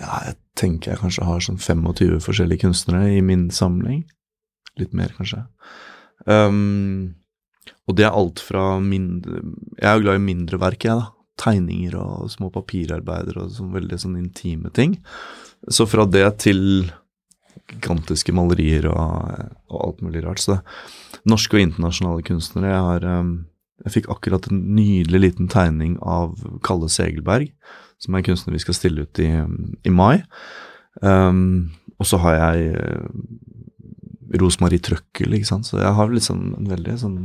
Ja, 0.00 0.12
jeg 0.28 0.36
tenker 0.58 0.92
jeg 0.92 1.02
kanskje 1.02 1.26
har 1.28 1.44
sånn 1.44 1.60
25 1.60 2.20
forskjellige 2.24 2.66
kunstnere 2.66 3.12
i 3.16 3.20
min 3.24 3.48
samling. 3.52 4.04
Litt 4.80 4.94
mer, 4.96 5.12
kanskje. 5.16 5.44
Um, 6.24 7.18
og 7.88 7.96
det 7.98 8.06
er 8.06 8.14
alt 8.14 8.38
fra 8.38 8.76
mindre 8.78 9.40
Jeg 9.74 9.88
er 9.88 9.96
jo 9.96 10.04
glad 10.04 10.20
i 10.20 10.22
mindre 10.22 10.60
verk, 10.62 10.86
jeg, 10.86 10.96
da. 10.96 11.10
Tegninger 11.42 11.96
og 11.98 12.30
små 12.30 12.50
papirarbeider 12.54 13.40
og 13.42 13.52
sånn 13.52 13.72
veldig 13.74 13.98
sånn 14.00 14.18
intime 14.20 14.72
ting. 14.76 14.98
Så 15.72 15.86
fra 15.88 16.04
det 16.08 16.26
til 16.44 16.90
gigantiske 17.70 18.34
malerier 18.34 18.88
og, 18.90 19.48
og 19.70 19.78
alt 19.86 20.04
mulig 20.04 20.24
rart. 20.24 20.42
Så 20.42 20.58
norske 21.28 21.56
og 21.56 21.64
internasjonale 21.64 22.24
kunstnere 22.26 22.72
Jeg 22.72 22.86
har 22.88 23.08
um, 23.20 23.32
jeg 23.82 23.96
fikk 23.96 24.10
akkurat 24.14 24.46
en 24.50 24.60
nydelig 24.76 25.20
liten 25.24 25.48
tegning 25.50 25.96
av 26.06 26.36
Kalle 26.62 26.90
Segelberg, 26.92 27.50
som 27.98 28.14
er 28.14 28.22
en 28.22 28.28
kunstner 28.28 28.54
vi 28.54 28.62
skal 28.62 28.76
stille 28.78 29.06
ut 29.06 29.22
i, 29.22 29.30
i 29.82 29.92
mai. 29.92 30.22
Um, 31.00 31.72
og 31.98 32.06
så 32.06 32.20
har 32.22 32.36
jeg 32.38 32.76
uh, 32.76 33.08
Rosmarie 34.38 34.82
Trøkkel, 34.82 35.34
ikke 35.34 35.50
sant. 35.50 35.66
Så 35.66 35.80
jeg 35.80 35.96
har 35.98 36.14
sånn 36.22 36.52
en 36.60 36.70
veldig 36.70 36.94
sånn 37.00 37.18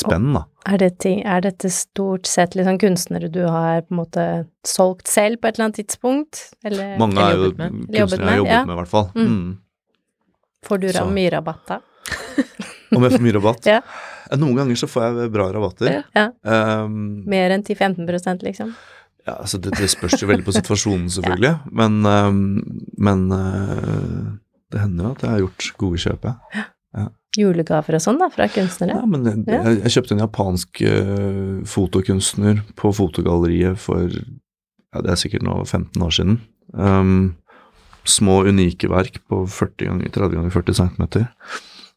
spenn, 0.00 0.32
da. 0.36 0.44
Er 0.70 0.80
dette, 0.80 1.12
dette 1.44 1.70
stort 1.72 2.26
sett 2.30 2.56
liksom 2.56 2.78
kunstnere 2.80 3.28
du 3.32 3.42
har 3.44 3.84
på 3.84 3.94
en 3.94 4.00
måte 4.00 4.24
solgt 4.66 5.10
selv 5.12 5.40
på 5.40 5.48
et 5.48 5.58
eller 5.58 5.68
annet 5.68 5.80
tidspunkt? 5.82 6.46
Eller 6.64 6.96
Mange 7.00 7.20
eller 7.20 7.30
er 7.30 7.36
jo 7.36 7.52
med. 7.58 7.76
Kunstnere 7.92 8.24
jeg 8.24 8.30
har 8.30 8.40
jobbet 8.42 8.54
ja. 8.54 8.64
med, 8.64 8.74
i 8.74 8.80
hvert 8.80 8.92
fall. 8.94 9.06
Mm. 9.14 9.28
Mm. 9.34 9.52
får 10.64 10.78
du 10.80 10.88
så- 10.92 11.06
mye 11.12 11.30
rabatt 11.30 11.66
da? 11.68 11.80
Om 12.94 13.02
jeg 13.02 13.16
får 13.16 13.24
mye 13.28 13.38
rabatt? 13.38 13.66
Ja. 13.74 13.80
Eh, 14.30 14.38
Noen 14.40 14.56
ganger 14.56 14.78
så 14.80 14.88
får 14.88 15.04
jeg 15.04 15.32
bra 15.34 15.48
rabatter. 15.52 16.02
Ja. 16.16 16.28
Um, 16.42 17.24
Mer 17.28 17.52
enn 17.52 17.64
10-15% 17.64 18.44
liksom. 18.46 18.74
ja, 19.26 19.34
altså 19.34 19.58
det, 19.60 19.74
det 19.76 19.90
spørs 19.92 20.16
jo 20.20 20.28
veldig 20.30 20.46
på 20.46 20.54
situasjonen, 20.56 21.10
selvfølgelig. 21.16 21.54
Men, 21.72 21.98
um, 22.06 22.40
men 22.96 23.26
uh, 23.32 24.32
det 24.72 24.80
hender 24.80 25.10
jo 25.10 25.12
at 25.12 25.26
jeg 25.26 25.30
har 25.34 25.44
gjort 25.44 25.68
gode 25.84 26.00
kjøp, 26.06 26.30
ja. 26.30 26.64
Julegaver 27.36 27.96
og 27.98 28.02
sånn, 28.04 28.18
da, 28.20 28.28
fra 28.30 28.46
kunstnere. 28.52 28.94
Ja, 28.98 29.06
men 29.10 29.24
jeg, 29.26 29.42
jeg, 29.50 29.78
jeg 29.82 29.94
kjøpte 29.96 30.14
en 30.16 30.22
japansk 30.24 30.82
uh, 30.86 31.62
fotokunstner 31.66 32.60
på 32.78 32.92
fotogalleriet 32.94 33.78
for 33.82 34.06
ja, 34.10 35.00
det 35.02 35.10
er 35.10 35.18
sikkert 35.18 35.42
nå 35.46 35.56
15 35.66 36.02
år 36.06 36.12
siden. 36.14 36.36
Um, 36.72 37.34
små, 38.06 38.42
unike 38.46 38.86
verk 38.92 39.18
på 39.30 39.42
40 39.50 39.88
ganger, 39.90 40.12
30 40.14 40.36
ganger 40.38 40.54
40 40.54 40.78
cm. 40.78 41.08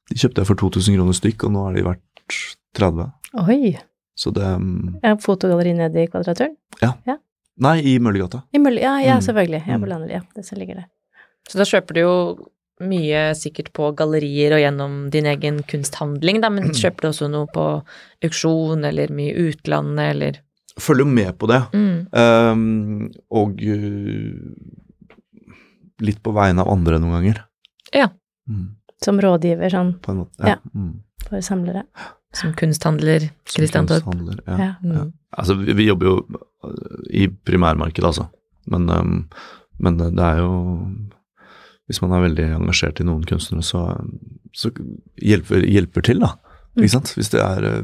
De 0.07 0.17
kjøpte 0.17 0.41
jeg 0.41 0.47
for 0.49 0.55
2000 0.63 0.97
kroner 0.97 1.17
stykk, 1.17 1.45
og 1.49 1.53
nå 1.53 1.67
er 1.69 1.77
de 1.77 1.85
verdt 1.85 2.39
30. 2.79 3.07
Oi. 3.43 3.75
Så 4.17 4.31
det 4.33 4.47
um, 4.57 4.97
Ja, 5.03 5.13
fotogalleri 5.21 5.75
nede 5.77 6.01
i 6.01 6.09
Kvadraturen? 6.09 6.55
Ja. 6.81 6.95
Nei, 7.61 7.75
i 7.89 7.95
Møllergata. 8.01 8.43
I 8.53 8.59
Mølle, 8.61 8.81
ja, 8.81 8.95
ja, 9.01 9.15
Mm. 9.17 9.21
selvfølgelig. 9.25 9.61
Ja, 9.67 9.77
på 9.77 9.85
Mm. 9.89 10.09
ja, 10.09 10.21
det 10.35 10.45
som 10.45 10.57
ligger 10.59 10.75
der. 10.81 10.87
Så 11.49 11.57
da 11.57 11.63
kjøper 11.65 11.93
du 11.93 11.99
jo 12.01 12.13
mye 12.83 13.21
sikkert 13.37 13.71
på 13.73 13.91
gallerier 13.97 14.53
og 14.53 14.61
gjennom 14.61 14.97
din 15.13 15.25
egen 15.25 15.61
kunsthandling, 15.65 16.41
da, 16.43 16.51
men 16.53 16.73
kjøper 16.77 17.07
du 17.07 17.09
også 17.09 17.29
noe 17.31 17.49
på 17.53 17.63
auksjon 18.27 18.85
eller 18.85 19.13
mye 19.13 19.33
i 19.33 19.47
utlandet, 19.51 20.11
eller 20.15 20.43
Følger 20.77 21.07
jo 21.07 21.09
med 21.09 21.31
på 21.41 21.47
det. 21.49 21.57
mm. 21.73 21.95
Um, 22.13 23.07
og 23.33 23.57
uh, 23.65 24.35
litt 26.05 26.19
på 26.21 26.33
vegne 26.35 26.61
av 26.61 26.69
andre 26.69 26.99
noen 27.01 27.15
ganger. 27.17 27.39
Ja. 27.95 28.11
Mm, 28.45 28.67
Som 29.01 29.17
rådgiver 29.23 29.73
sånn 29.73 29.95
på 30.03 30.13
en 30.13 30.21
måte. 30.21 30.45
Ja. 30.45 30.59
Mm. 30.75 30.99
for 31.25 31.41
samlere. 31.41 31.83
Som 32.37 32.53
kunsthandler 32.53 33.25
Kristian 33.47 33.87
Christian 33.87 33.87
Torp. 33.89 34.05
Ja. 34.45 34.57
Ja. 34.57 34.71
Mm. 34.83 34.93
Ja. 34.93 35.05
Altså, 35.41 35.57
vi, 35.57 35.73
vi 35.73 35.87
jobber 35.87 36.11
jo 36.11 36.15
øh, 36.29 37.01
i 37.09 37.27
primærmarkedet, 37.27 38.05
altså. 38.11 38.27
Men, 38.67 38.89
um, 38.89 39.29
men 39.79 39.97
det 39.97 40.23
er 40.23 40.43
jo 40.43 40.51
Hvis 41.87 42.01
man 42.03 42.11
er 42.17 42.25
veldig 42.25 42.45
engasjert 42.57 42.99
i 42.99 43.05
noen 43.07 43.23
kunstnere, 43.27 43.63
så, 43.63 43.81
så 44.55 44.71
hjelper, 45.23 45.63
hjelper 45.63 46.03
til, 46.03 46.19
da. 46.23 46.33
Mm. 46.75 46.83
Ikke 46.83 46.93
sant? 46.97 47.13
Hvis 47.15 47.31
det 47.33 47.41
er 47.41 47.63
øh, 47.63 47.83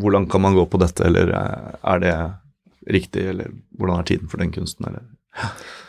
Hvordan 0.00 0.26
kan 0.28 0.40
man 0.44 0.54
gå 0.56 0.64
på 0.68 0.78
dette, 0.80 1.04
eller 1.04 1.30
øh, 1.32 1.72
er 1.92 1.98
det 2.02 2.14
riktig, 2.92 3.26
eller 3.32 3.50
hvordan 3.78 3.98
er 4.00 4.06
tiden 4.08 4.28
for 4.28 4.38
den 4.42 4.52
kunsten, 4.54 4.86
eller 4.88 5.02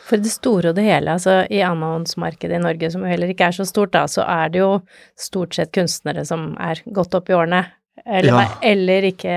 For 0.07 0.17
det 0.17 0.31
store 0.31 0.71
og 0.71 0.75
det 0.77 0.83
hele, 0.88 1.11
altså 1.11 1.41
i 1.51 1.59
annonsmarkedet 1.63 2.55
i 2.57 2.63
Norge, 2.63 2.89
som 2.91 3.03
jo 3.03 3.11
heller 3.11 3.27
ikke 3.31 3.49
er 3.49 3.55
så 3.57 3.65
stort, 3.67 3.91
da, 3.93 4.05
så 4.07 4.23
er 4.23 4.49
det 4.53 4.59
jo 4.63 4.71
stort 5.19 5.55
sett 5.55 5.73
kunstnere 5.75 6.23
som 6.27 6.53
er 6.63 6.79
godt 6.95 7.15
opp 7.19 7.29
i 7.29 7.35
årene, 7.35 7.65
eller, 8.05 8.33
Ja. 8.33 8.47
eller 8.63 9.07
ikke 9.11 9.35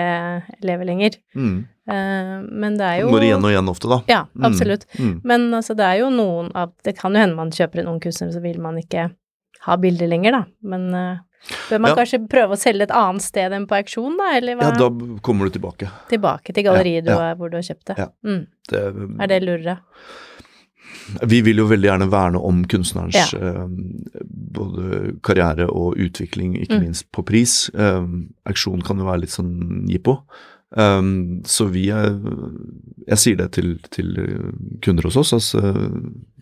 lever 0.62 0.84
lenger. 0.86 1.18
mm. 1.34 1.58
Eh, 1.90 2.34
men 2.62 2.76
det 2.78 2.86
er 2.86 3.00
jo 3.02 3.08
Går 3.10 3.24
igjen 3.26 3.44
og 3.44 3.50
igjen 3.50 3.68
ofte, 3.72 3.88
da. 3.90 3.98
Ja, 4.08 4.20
Mm, 4.34 4.44
absolutt. 4.50 4.86
Mm. 4.98 5.20
Men 5.24 5.48
altså, 5.54 5.74
det 5.76 5.84
er 5.88 5.98
jo 6.00 6.10
noen 6.10 6.52
av 6.54 6.72
Det 6.84 6.96
kan 6.98 7.12
jo 7.12 7.18
hende 7.20 7.36
man 7.36 7.50
kjøper 7.50 7.80
en 7.82 7.88
ung 7.88 8.00
kunstner, 8.00 8.30
så 8.32 8.40
vil 8.42 8.60
man 8.60 8.76
ikke 8.78 9.10
ha 9.66 9.76
bilder 9.76 10.08
lenger, 10.08 10.32
da. 10.32 10.44
Men 10.62 10.94
uh, 10.94 11.18
bør 11.68 11.80
man 11.80 11.90
Ja. 11.90 11.96
kanskje 11.96 12.22
prøve 12.28 12.52
å 12.56 12.60
selge 12.60 12.82
et 12.82 12.90
annet 12.96 13.22
sted 13.22 13.52
enn 13.52 13.66
på 13.66 13.76
auksjon, 13.76 14.16
da? 14.16 14.30
Eller 14.36 14.56
hva? 14.56 14.70
Ja, 14.70 14.88
da 14.88 15.18
kommer 15.20 15.50
du 15.50 15.58
tilbake. 15.58 15.90
Tilbake 16.08 16.52
til 16.54 16.64
galleriet 16.64 17.06
Ja, 17.06 17.18
ja. 17.30 17.34
hvor 17.34 17.50
du 17.50 17.56
har 17.56 17.62
kjøpt 17.66 17.84
det. 17.94 18.08
Mm. 18.24 18.46
Det, 18.70 18.82
Er 19.20 19.26
det 19.26 19.42
lurere? 19.42 19.78
Vi 21.26 21.40
vil 21.42 21.56
jo 21.58 21.66
veldig 21.66 21.88
gjerne 21.88 22.06
verne 22.10 22.38
om 22.46 22.64
kunstnerens 22.70 23.32
Ja. 23.32 23.38
eh, 23.38 23.66
både 24.24 25.20
karriere 25.22 25.66
og 25.70 25.96
utvikling, 25.98 26.54
ikke 26.56 26.78
Mm. 26.78 26.84
minst 26.84 27.10
på 27.12 27.24
pris. 27.24 27.68
Eh, 27.74 28.06
auksjon 28.46 28.82
kan 28.84 28.98
jo 28.98 29.04
være 29.04 29.20
litt 29.20 29.30
sånn 29.30 29.86
jippo. 29.88 30.22
Um, 30.70 31.40
så 31.50 31.64
vi 31.66 31.88
er 31.90 32.12
Jeg 33.08 33.18
sier 33.18 33.38
det 33.40 33.48
til, 33.56 33.72
til 33.90 34.12
kunder 34.84 35.08
hos 35.08 35.16
oss. 35.18 35.32
Altså, 35.34 35.72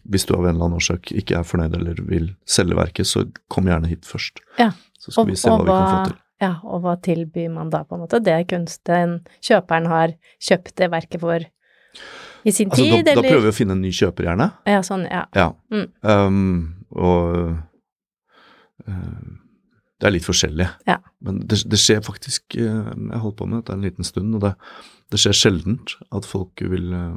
hvis 0.08 0.26
du 0.28 0.34
av 0.36 0.44
en 0.44 0.54
eller 0.54 0.66
annen 0.66 0.80
årsak 0.80 1.12
ikke 1.16 1.38
er 1.38 1.46
fornøyd 1.48 1.76
eller 1.78 2.00
vil 2.08 2.30
selge 2.48 2.76
verket, 2.76 3.08
så 3.08 3.24
kom 3.52 3.68
gjerne 3.68 3.88
hit 3.88 4.08
først. 4.08 4.42
Ja. 4.60 4.72
Så 4.98 5.14
skal 5.14 5.30
vi 5.30 5.36
se 5.38 5.52
hva 5.52 5.62
vi 5.62 5.70
kan 5.70 5.86
få 5.88 6.10
til. 6.10 6.18
Ja, 6.38 6.52
og 6.62 6.84
hva 6.84 6.94
tilbyr 7.02 7.48
man 7.50 7.70
da, 7.72 7.82
på 7.82 7.96
en 7.96 8.04
måte? 8.04 8.20
Det 8.22 8.34
er 8.34 8.44
kunst 8.46 8.84
den 8.86 9.18
kjøperen 9.42 9.88
har 9.90 10.14
kjøpt 10.44 10.76
det 10.78 10.90
verket 10.92 11.22
for 11.24 11.46
i 12.46 12.52
sin 12.54 12.70
Altså, 12.70 12.84
tid, 12.84 13.04
da, 13.08 13.16
da 13.18 13.24
prøver 13.24 13.48
vi 13.48 13.50
å 13.50 13.56
finne 13.56 13.74
en 13.74 13.82
ny 13.82 13.90
kjøper, 13.94 14.28
gjerne. 14.28 14.46
Ja, 14.68 14.82
sånn, 14.86 15.02
ja. 15.10 15.24
Ja. 15.34 15.48
Mm. 15.74 15.88
Um, 16.06 16.60
og 16.94 17.24
uh, 18.86 19.24
det 19.98 20.06
er 20.06 20.14
litt 20.14 20.26
forskjellig. 20.26 20.66
Ja. 20.86 20.98
Men 21.26 21.40
det, 21.50 21.56
det 21.66 21.78
skjer 21.82 22.00
faktisk 22.06 22.54
uh, 22.60 22.92
Jeg 22.94 23.10
har 23.10 23.22
holdt 23.24 23.38
på 23.40 23.48
med 23.50 23.58
dette 23.62 23.74
en 23.74 23.82
liten 23.82 24.06
stund, 24.06 24.36
og 24.38 24.44
det, 24.44 24.52
det 25.10 25.18
skjer 25.18 25.34
sjeldent 25.34 25.96
at 26.14 26.28
folk 26.28 26.62
vil, 26.62 26.92
uh, 26.94 27.16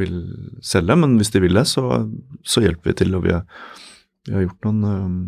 vil 0.00 0.16
selge. 0.64 0.96
Men 0.96 1.18
hvis 1.20 1.32
de 1.34 1.42
vil 1.44 1.58
det, 1.58 1.66
så, 1.68 1.84
så 2.46 2.64
hjelper 2.64 2.92
vi 2.92 2.96
til. 3.02 3.14
Og 3.18 3.26
vi 3.26 3.34
har, 3.36 3.44
vi 4.28 4.32
har 4.38 4.46
gjort 4.46 4.68
noen 4.70 4.84
um, 4.88 5.18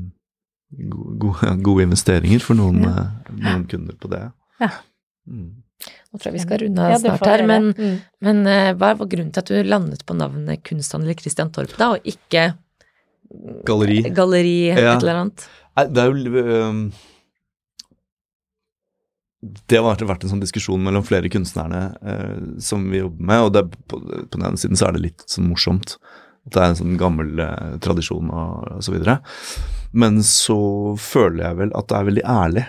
gode, 1.21 1.53
gode, 1.69 1.87
investeringer 1.91 2.41
for 2.45 2.57
noen, 2.59 2.81
Ja. 2.87 3.09
noen 3.37 3.67
kunder 3.69 3.97
på 4.01 4.11
det. 4.15 4.25
Ja. 4.65 4.71
Mm. 5.29 5.51
Nå 6.09 6.19
tror 6.19 6.31
jeg 6.33 6.39
vi 6.39 6.47
skal 6.47 6.59
runde 6.65 6.83
av 6.83 6.91
Ja, 6.91 6.99
snart 7.05 7.29
her, 7.29 7.45
men. 7.47 7.69
Mm. 7.77 7.99
men 8.25 8.41
uh, 8.49 8.73
hva 8.81 8.95
var 8.99 9.13
grunnen 9.13 9.31
til 9.37 9.45
at 9.45 9.53
du 9.53 9.69
landet 9.69 10.01
på 10.09 10.17
navnet 10.17 10.65
kunsthandler 10.67 11.15
Christian 11.21 11.53
Torp, 11.55 11.77
da, 11.79 11.93
og 11.99 12.09
ikke 12.09 12.49
Galleri. 13.69 14.01
galleri 14.17 14.71
Ja. 14.73 14.95
et 14.97 15.03
eller 15.03 15.21
annet? 15.27 15.45
Det 15.87 16.03
er 16.03 16.11
jo 16.11 16.91
Det 19.69 19.79
har 19.79 19.87
vært, 19.87 20.25
en 20.25 20.33
sånn 20.33 20.43
diskusjon 20.43 20.83
mellom 20.83 21.05
flere 21.07 21.31
kunstnerne 21.31 21.83
øh, 22.03 22.39
som 22.59 22.89
vi 22.91 22.99
jobber 22.99 23.29
med, 23.31 23.45
og 23.45 23.53
det, 23.55 23.63
på, 23.87 24.01
på 24.01 24.35
den 24.35 24.49
ene 24.49 24.59
siden 24.59 24.79
så 24.81 24.89
er 24.89 24.97
det 24.97 25.05
litt 25.05 25.23
sånn 25.31 25.47
morsomt. 25.47 25.95
Det 26.49 26.59
er 26.59 26.73
en 26.73 26.81
sånn 26.81 26.97
gammel 26.99 27.39
øh, 27.45 27.77
tradisjon 27.85 28.33
og, 28.33 28.67
og 28.79 28.83
så 28.83 28.95
videre. 28.97 29.21
Men 29.93 30.19
så 30.27 30.59
føler 31.01 31.45
jeg 31.45 31.61
vel 31.63 31.75
at 31.79 31.89
det 31.91 31.99
er 31.99 32.09
veldig 32.11 32.27
ærlig. 32.35 32.65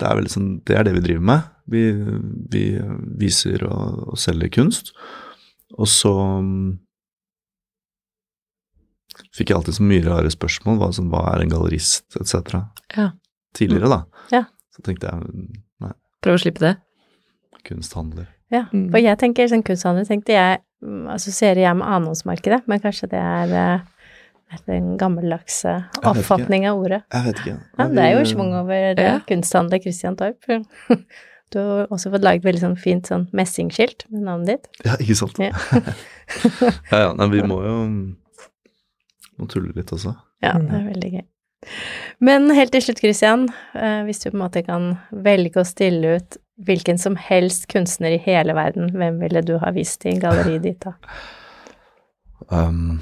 Det 0.00 0.08
er, 0.08 0.26
sånn, 0.32 0.48
det, 0.66 0.74
er 0.74 0.88
det 0.88 0.96
vi 0.96 1.04
driver 1.04 1.28
med. 1.30 1.52
Vi, 1.70 1.84
vi 2.50 2.64
viser 3.20 3.62
og, 3.68 4.08
og 4.10 4.20
selger 4.20 4.50
kunst. 4.52 4.90
Og 5.78 5.88
så 5.90 6.14
fikk 9.34 9.50
jeg 9.50 9.56
alltid 9.58 9.74
så 9.78 9.82
mye 9.86 10.04
rare 10.06 10.30
spørsmål. 10.32 10.78
Hva, 10.80 10.88
som, 10.94 11.08
hva 11.12 11.24
er 11.34 11.42
en 11.44 11.52
gallerist, 11.52 12.04
etc. 12.20 12.60
Ja. 12.96 13.10
Tidligere, 13.54 13.90
da. 13.90 14.00
Ja. 14.34 14.44
Så 14.74 14.82
tenkte 14.86 15.10
jeg 15.10 15.48
nei, 15.82 15.92
Prøv 16.24 16.38
å 16.38 16.42
slippe 16.42 16.62
det. 16.64 16.74
kunsthandler. 17.64 18.26
Ja, 18.52 18.64
Mm. 18.72 18.90
for 18.90 18.98
jeg 19.00 19.18
tenker 19.18 19.48
sånn 19.48 19.62
kunsthandler, 19.64 20.04
tenkte 20.06 20.32
jeg, 20.36 20.58
mm, 20.84 21.08
assosierer 21.14 21.62
jeg 21.64 21.76
med 21.76 21.86
annonsmarkedet, 21.88 22.62
men 22.68 22.80
kanskje 22.80 23.08
det 23.10 23.20
er 23.20 23.82
den 24.68 24.96
gammeldagse 25.00 25.70
eh, 25.70 26.00
oppfatning 26.06 26.66
av 26.68 26.78
ordet. 26.78 27.02
Jeg 27.12 27.24
vet 27.24 27.38
ikke. 27.42 27.54
Ja, 27.78 27.86
det 27.88 27.98
er 28.04 28.12
jo 28.18 28.24
schwung 28.28 28.52
over 28.54 28.74
eh, 28.92 28.94
Ja. 29.02 29.18
kunsthandler 29.26 29.80
Christian 29.82 30.16
Torp. 30.16 30.38
Du 31.54 31.58
har 31.60 31.86
også 31.92 32.10
fått 32.10 32.24
laget 32.24 32.42
veldig 32.42 32.60
sånn 32.60 32.76
fint 32.80 33.06
sånn 33.06 33.28
messingskilt 33.36 34.06
med 34.10 34.22
navnet 34.26 34.46
ditt. 34.48 34.68
Ja, 34.86 34.96
ikke 34.98 35.14
sant? 35.14 35.36
Ja. 35.38 35.52
ja, 36.90 36.98
ja, 37.04 37.12
nei, 37.14 37.28
vi 37.30 37.42
må 37.46 37.60
jo 37.62 37.74
må 39.40 39.48
tulle 39.50 39.74
litt 39.76 39.92
også. 39.94 40.14
Ja, 40.44 40.56
det 40.60 40.78
er 40.78 40.88
veldig 40.90 41.12
gøy. 41.16 41.24
Men 42.24 42.50
helt 42.52 42.74
til 42.74 42.82
slutt, 42.84 43.00
Christian, 43.00 43.46
eh, 43.72 44.02
hvis 44.04 44.20
du 44.22 44.28
på 44.28 44.36
en 44.36 44.42
måte 44.44 44.64
kan 44.66 44.90
velge 45.24 45.62
å 45.62 45.68
stille 45.68 46.18
ut 46.18 46.38
hvilken 46.64 47.00
som 47.00 47.16
helst 47.18 47.66
kunstner 47.72 48.14
i 48.14 48.20
hele 48.22 48.54
verden, 48.54 48.92
hvem 48.94 49.18
ville 49.22 49.42
du 49.42 49.56
ha 49.62 49.72
vist 49.74 50.04
i 50.06 50.18
galleriet 50.22 50.66
ditt 50.66 50.84
da? 50.86 50.96
Um, 52.52 52.98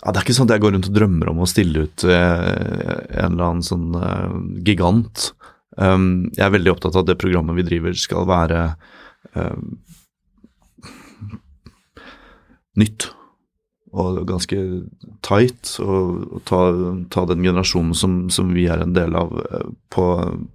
ja, 0.00 0.12
det 0.12 0.18
er 0.18 0.24
ikke 0.26 0.34
sånn 0.36 0.48
at 0.50 0.54
jeg 0.56 0.62
går 0.64 0.74
rundt 0.74 0.88
og 0.90 0.96
drømmer 0.96 1.30
om 1.32 1.38
å 1.40 1.48
stille 1.48 1.86
ut 1.86 2.04
eh, 2.04 2.50
en 3.22 3.34
eller 3.34 3.44
annen 3.46 3.64
sånn 3.64 3.94
eh, 3.96 4.34
gigant. 4.66 5.30
Um, 5.80 6.28
jeg 6.36 6.44
er 6.44 6.52
veldig 6.52 6.74
opptatt 6.74 6.96
av 6.96 7.06
at 7.06 7.10
det 7.12 7.18
programmet 7.22 7.56
vi 7.56 7.64
driver 7.68 7.96
skal 7.96 8.28
være 8.28 8.62
eh, 9.32 9.56
nytt 12.80 13.10
og 13.90 14.20
ganske 14.28 14.56
tight, 15.26 15.72
og, 15.82 16.20
og 16.36 16.42
ta, 16.46 16.60
ta 17.10 17.24
den 17.30 17.42
generasjonen 17.42 17.96
som, 17.96 18.20
som 18.30 18.52
vi 18.54 18.68
er 18.70 18.84
en 18.84 18.94
del 18.94 19.16
av, 19.18 19.32
eh, 19.42 19.66
på, 19.90 20.04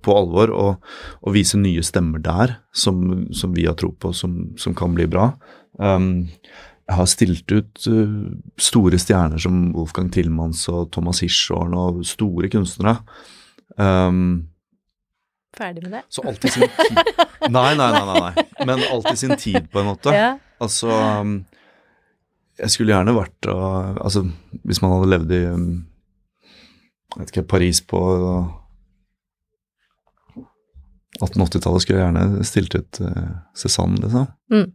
på 0.06 0.16
alvor, 0.16 0.54
og, 0.56 0.94
og 1.22 1.36
vise 1.36 1.60
nye 1.60 1.84
stemmer 1.84 2.24
der 2.24 2.58
som, 2.76 3.28
som 3.36 3.56
vi 3.58 3.68
har 3.68 3.76
tro 3.80 3.92
på, 3.92 4.14
som, 4.16 4.56
som 4.62 4.78
kan 4.78 4.96
bli 4.96 5.08
bra. 5.12 5.34
Um, 5.76 6.28
jeg 6.86 7.00
har 7.00 7.08
stilt 7.10 7.52
ut 7.52 7.88
uh, 7.90 8.18
store 8.62 9.00
stjerner 9.02 9.42
som 9.42 9.72
Wolfgang 9.76 10.12
Tillmans 10.14 10.68
og 10.72 10.92
Thomas 10.96 11.24
Hirschhorn 11.26 11.74
og 11.76 12.04
store 12.08 12.52
kunstnere. 12.54 13.00
Um, 13.76 14.46
Ferdig 15.56 15.84
med 15.84 15.98
det? 15.98 16.02
så 16.12 16.22
alltid 16.28 16.52
sin 16.52 16.68
tid 16.68 16.98
Nei, 17.56 17.72
nei, 17.80 17.88
nei, 17.92 18.04
nei, 18.06 18.20
nei. 18.20 18.46
Men 18.68 18.82
alltid 18.92 19.20
sin 19.20 19.36
tid, 19.40 19.68
på 19.72 19.82
en 19.82 19.90
måte. 19.92 20.14
Ja. 20.14 20.32
Altså 20.62 20.90
um, 20.92 21.40
Jeg 22.60 22.72
skulle 22.72 22.94
gjerne 22.96 23.14
vært 23.18 23.48
og, 23.52 23.98
Altså, 24.06 24.22
hvis 24.64 24.82
man 24.84 24.94
hadde 24.96 25.12
levd 25.12 25.32
i 25.36 25.42
jeg 27.16 27.22
vet 27.22 27.30
ikke, 27.32 27.48
Paris 27.48 27.80
på 27.88 28.00
1880-tallet 31.24 31.84
skulle 31.84 32.00
jeg 32.02 32.10
gjerne 32.10 32.44
stilt 32.48 32.76
ut 32.76 33.00
uh, 33.06 33.30
Cézanne, 33.56 34.02
liksom. 34.04 34.26
Mm. 34.52 34.66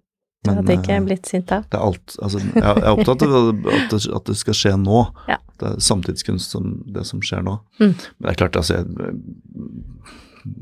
Det 0.40 0.54
hadde 0.56 0.72
ikke 0.78 0.94
jeg 0.94 1.04
blitt 1.04 1.28
sint 1.28 1.50
av. 1.52 1.66
det 1.68 1.76
er 1.76 1.82
alt 1.84 2.14
Altså, 2.24 2.38
jeg, 2.40 2.62
jeg 2.64 2.80
er 2.80 2.94
opptatt 2.94 3.24
av 3.26 3.34
at 3.50 3.90
det, 3.92 3.98
at 4.16 4.30
det 4.30 4.36
skal 4.40 4.56
skje 4.56 4.72
nå. 4.80 5.02
Ja. 5.28 5.36
Det 5.60 5.68
er 5.68 5.82
samtidskunst 5.84 6.54
som 6.56 6.70
det 6.96 7.04
som 7.10 7.20
skjer 7.20 7.44
nå. 7.44 7.58
Mm. 7.76 7.90
Men 7.92 8.24
det 8.24 8.30
er 8.32 8.38
klart, 8.40 8.56
altså 8.56 8.78
jeg, 8.78 8.86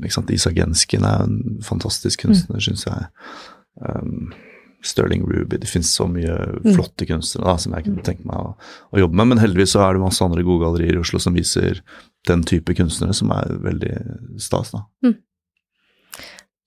ikke 0.03 0.17
sant, 0.17 0.33
Isak 0.35 0.57
Genskin 0.59 1.07
er 1.07 1.23
en 1.29 1.39
fantastisk 1.63 2.25
kunstner, 2.25 2.59
Mm. 2.59 2.65
syns 2.67 2.83
jeg. 2.89 3.07
Um, 3.79 4.33
Sterling 4.85 5.25
Ruby 5.27 5.57
Det 5.59 5.67
finnes 5.67 5.89
så 5.95 6.05
mye 6.07 6.35
Mm. 6.63 6.73
flotte 6.75 7.05
kunstnere 7.09 7.45
da, 7.45 7.55
som 7.57 7.73
jeg 7.75 7.83
kunne 7.85 8.03
tenke 8.03 8.25
meg 8.25 8.37
å, 8.37 8.53
å 8.95 8.99
jobbe 9.01 9.15
med. 9.15 9.27
Men 9.33 9.41
heldigvis 9.43 9.73
så 9.75 9.81
er 9.83 9.93
det 9.97 10.01
masse 10.03 10.23
andre 10.23 10.43
gode 10.43 10.63
gallerier 10.65 10.95
i 10.95 11.01
Oslo 11.01 11.19
som 11.19 11.33
viser 11.35 11.81
den 12.27 12.43
type 12.43 12.73
kunstnere, 12.75 13.13
som 13.13 13.31
er 13.31 13.51
veldig 13.63 14.39
stas. 14.39 14.71
da. 14.71 14.85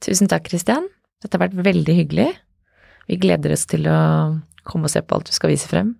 Tusen 0.02 0.28
takk, 0.30 0.48
Christian. 0.50 0.88
Dette 1.22 1.38
har 1.38 1.46
vært 1.48 1.58
veldig 1.64 1.94
hyggelig. 2.00 2.28
Vi 3.08 3.16
gleder 3.22 3.54
oss 3.54 3.66
til 3.70 3.86
å 3.90 4.40
komme 4.66 4.88
og 4.88 4.90
se 4.94 5.02
på 5.02 5.14
alt 5.16 5.30
du 5.30 5.34
skal 5.34 5.52
vise 5.52 5.68
frem 5.70 5.94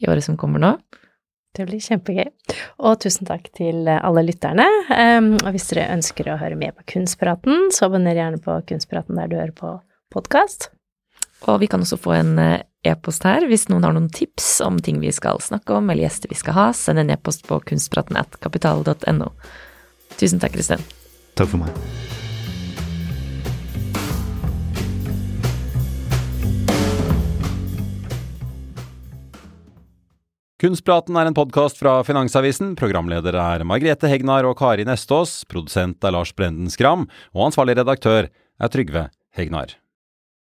i 0.00 0.08
året 0.10 0.24
som 0.24 0.36
kommer 0.36 0.60
nå. 0.62 0.74
Det 1.56 1.64
blir 1.64 1.80
kjempegøy. 1.80 2.28
Og 2.84 2.98
tusen 3.00 3.24
takk 3.28 3.48
til 3.56 3.88
alle 3.88 4.22
lytterne. 4.26 4.66
Um, 4.92 5.30
og 5.40 5.54
hvis 5.54 5.70
dere 5.72 5.88
ønsker 5.94 6.28
å 6.28 6.36
høre 6.40 6.56
mer 6.60 6.74
på 6.76 6.84
Kunstpraten, 6.92 7.70
så 7.72 7.88
abonner 7.88 8.16
gjerne 8.18 8.42
på 8.44 8.58
Kunstpraten 8.68 9.16
der 9.16 9.30
du 9.32 9.38
hører 9.38 9.54
på 9.56 9.72
podkast. 10.12 10.68
Og 11.44 11.60
vi 11.60 11.68
kan 11.70 11.84
også 11.84 11.98
få 12.00 12.16
en 12.16 12.38
eh, 12.40 12.64
e-post 12.86 13.26
her 13.28 13.44
hvis 13.50 13.68
noen 13.68 13.84
har 13.84 13.94
noen 13.96 14.08
tips 14.12 14.60
om 14.64 14.80
ting 14.82 15.00
vi 15.02 15.12
skal 15.14 15.42
snakke 15.42 15.76
om, 15.76 15.90
eller 15.90 16.06
gjester 16.06 16.32
vi 16.32 16.38
skal 16.38 16.56
ha. 16.56 16.66
Send 16.74 17.02
en 17.02 17.12
e-post 17.12 17.46
på 17.48 17.60
kunstpraten 17.68 18.18
at 18.20 18.40
kapital.no. 18.42 19.32
Tusen 20.16 20.42
takk, 20.42 20.56
Kristin. 20.56 20.82
Takk 21.36 21.52
for 21.52 21.66
meg. 21.66 22.14
Kunstpraten 30.56 31.18
er 31.20 31.28
en 31.28 31.36
podkast 31.36 31.76
fra 31.76 31.98
Finansavisen. 32.08 32.72
Programledere 32.80 33.42
er 33.54 33.64
Margrethe 33.68 34.08
Hegnar 34.08 34.48
og 34.48 34.56
Kari 34.56 34.88
Nestås. 34.88 35.42
Produsent 35.52 36.00
er 36.00 36.16
Lars 36.16 36.32
Brenden 36.32 36.72
Skram. 36.72 37.04
Og 37.36 37.50
ansvarlig 37.50 37.76
redaktør 37.76 38.30
er 38.32 38.72
Trygve 38.72 39.10
Hegnar. 39.36 39.76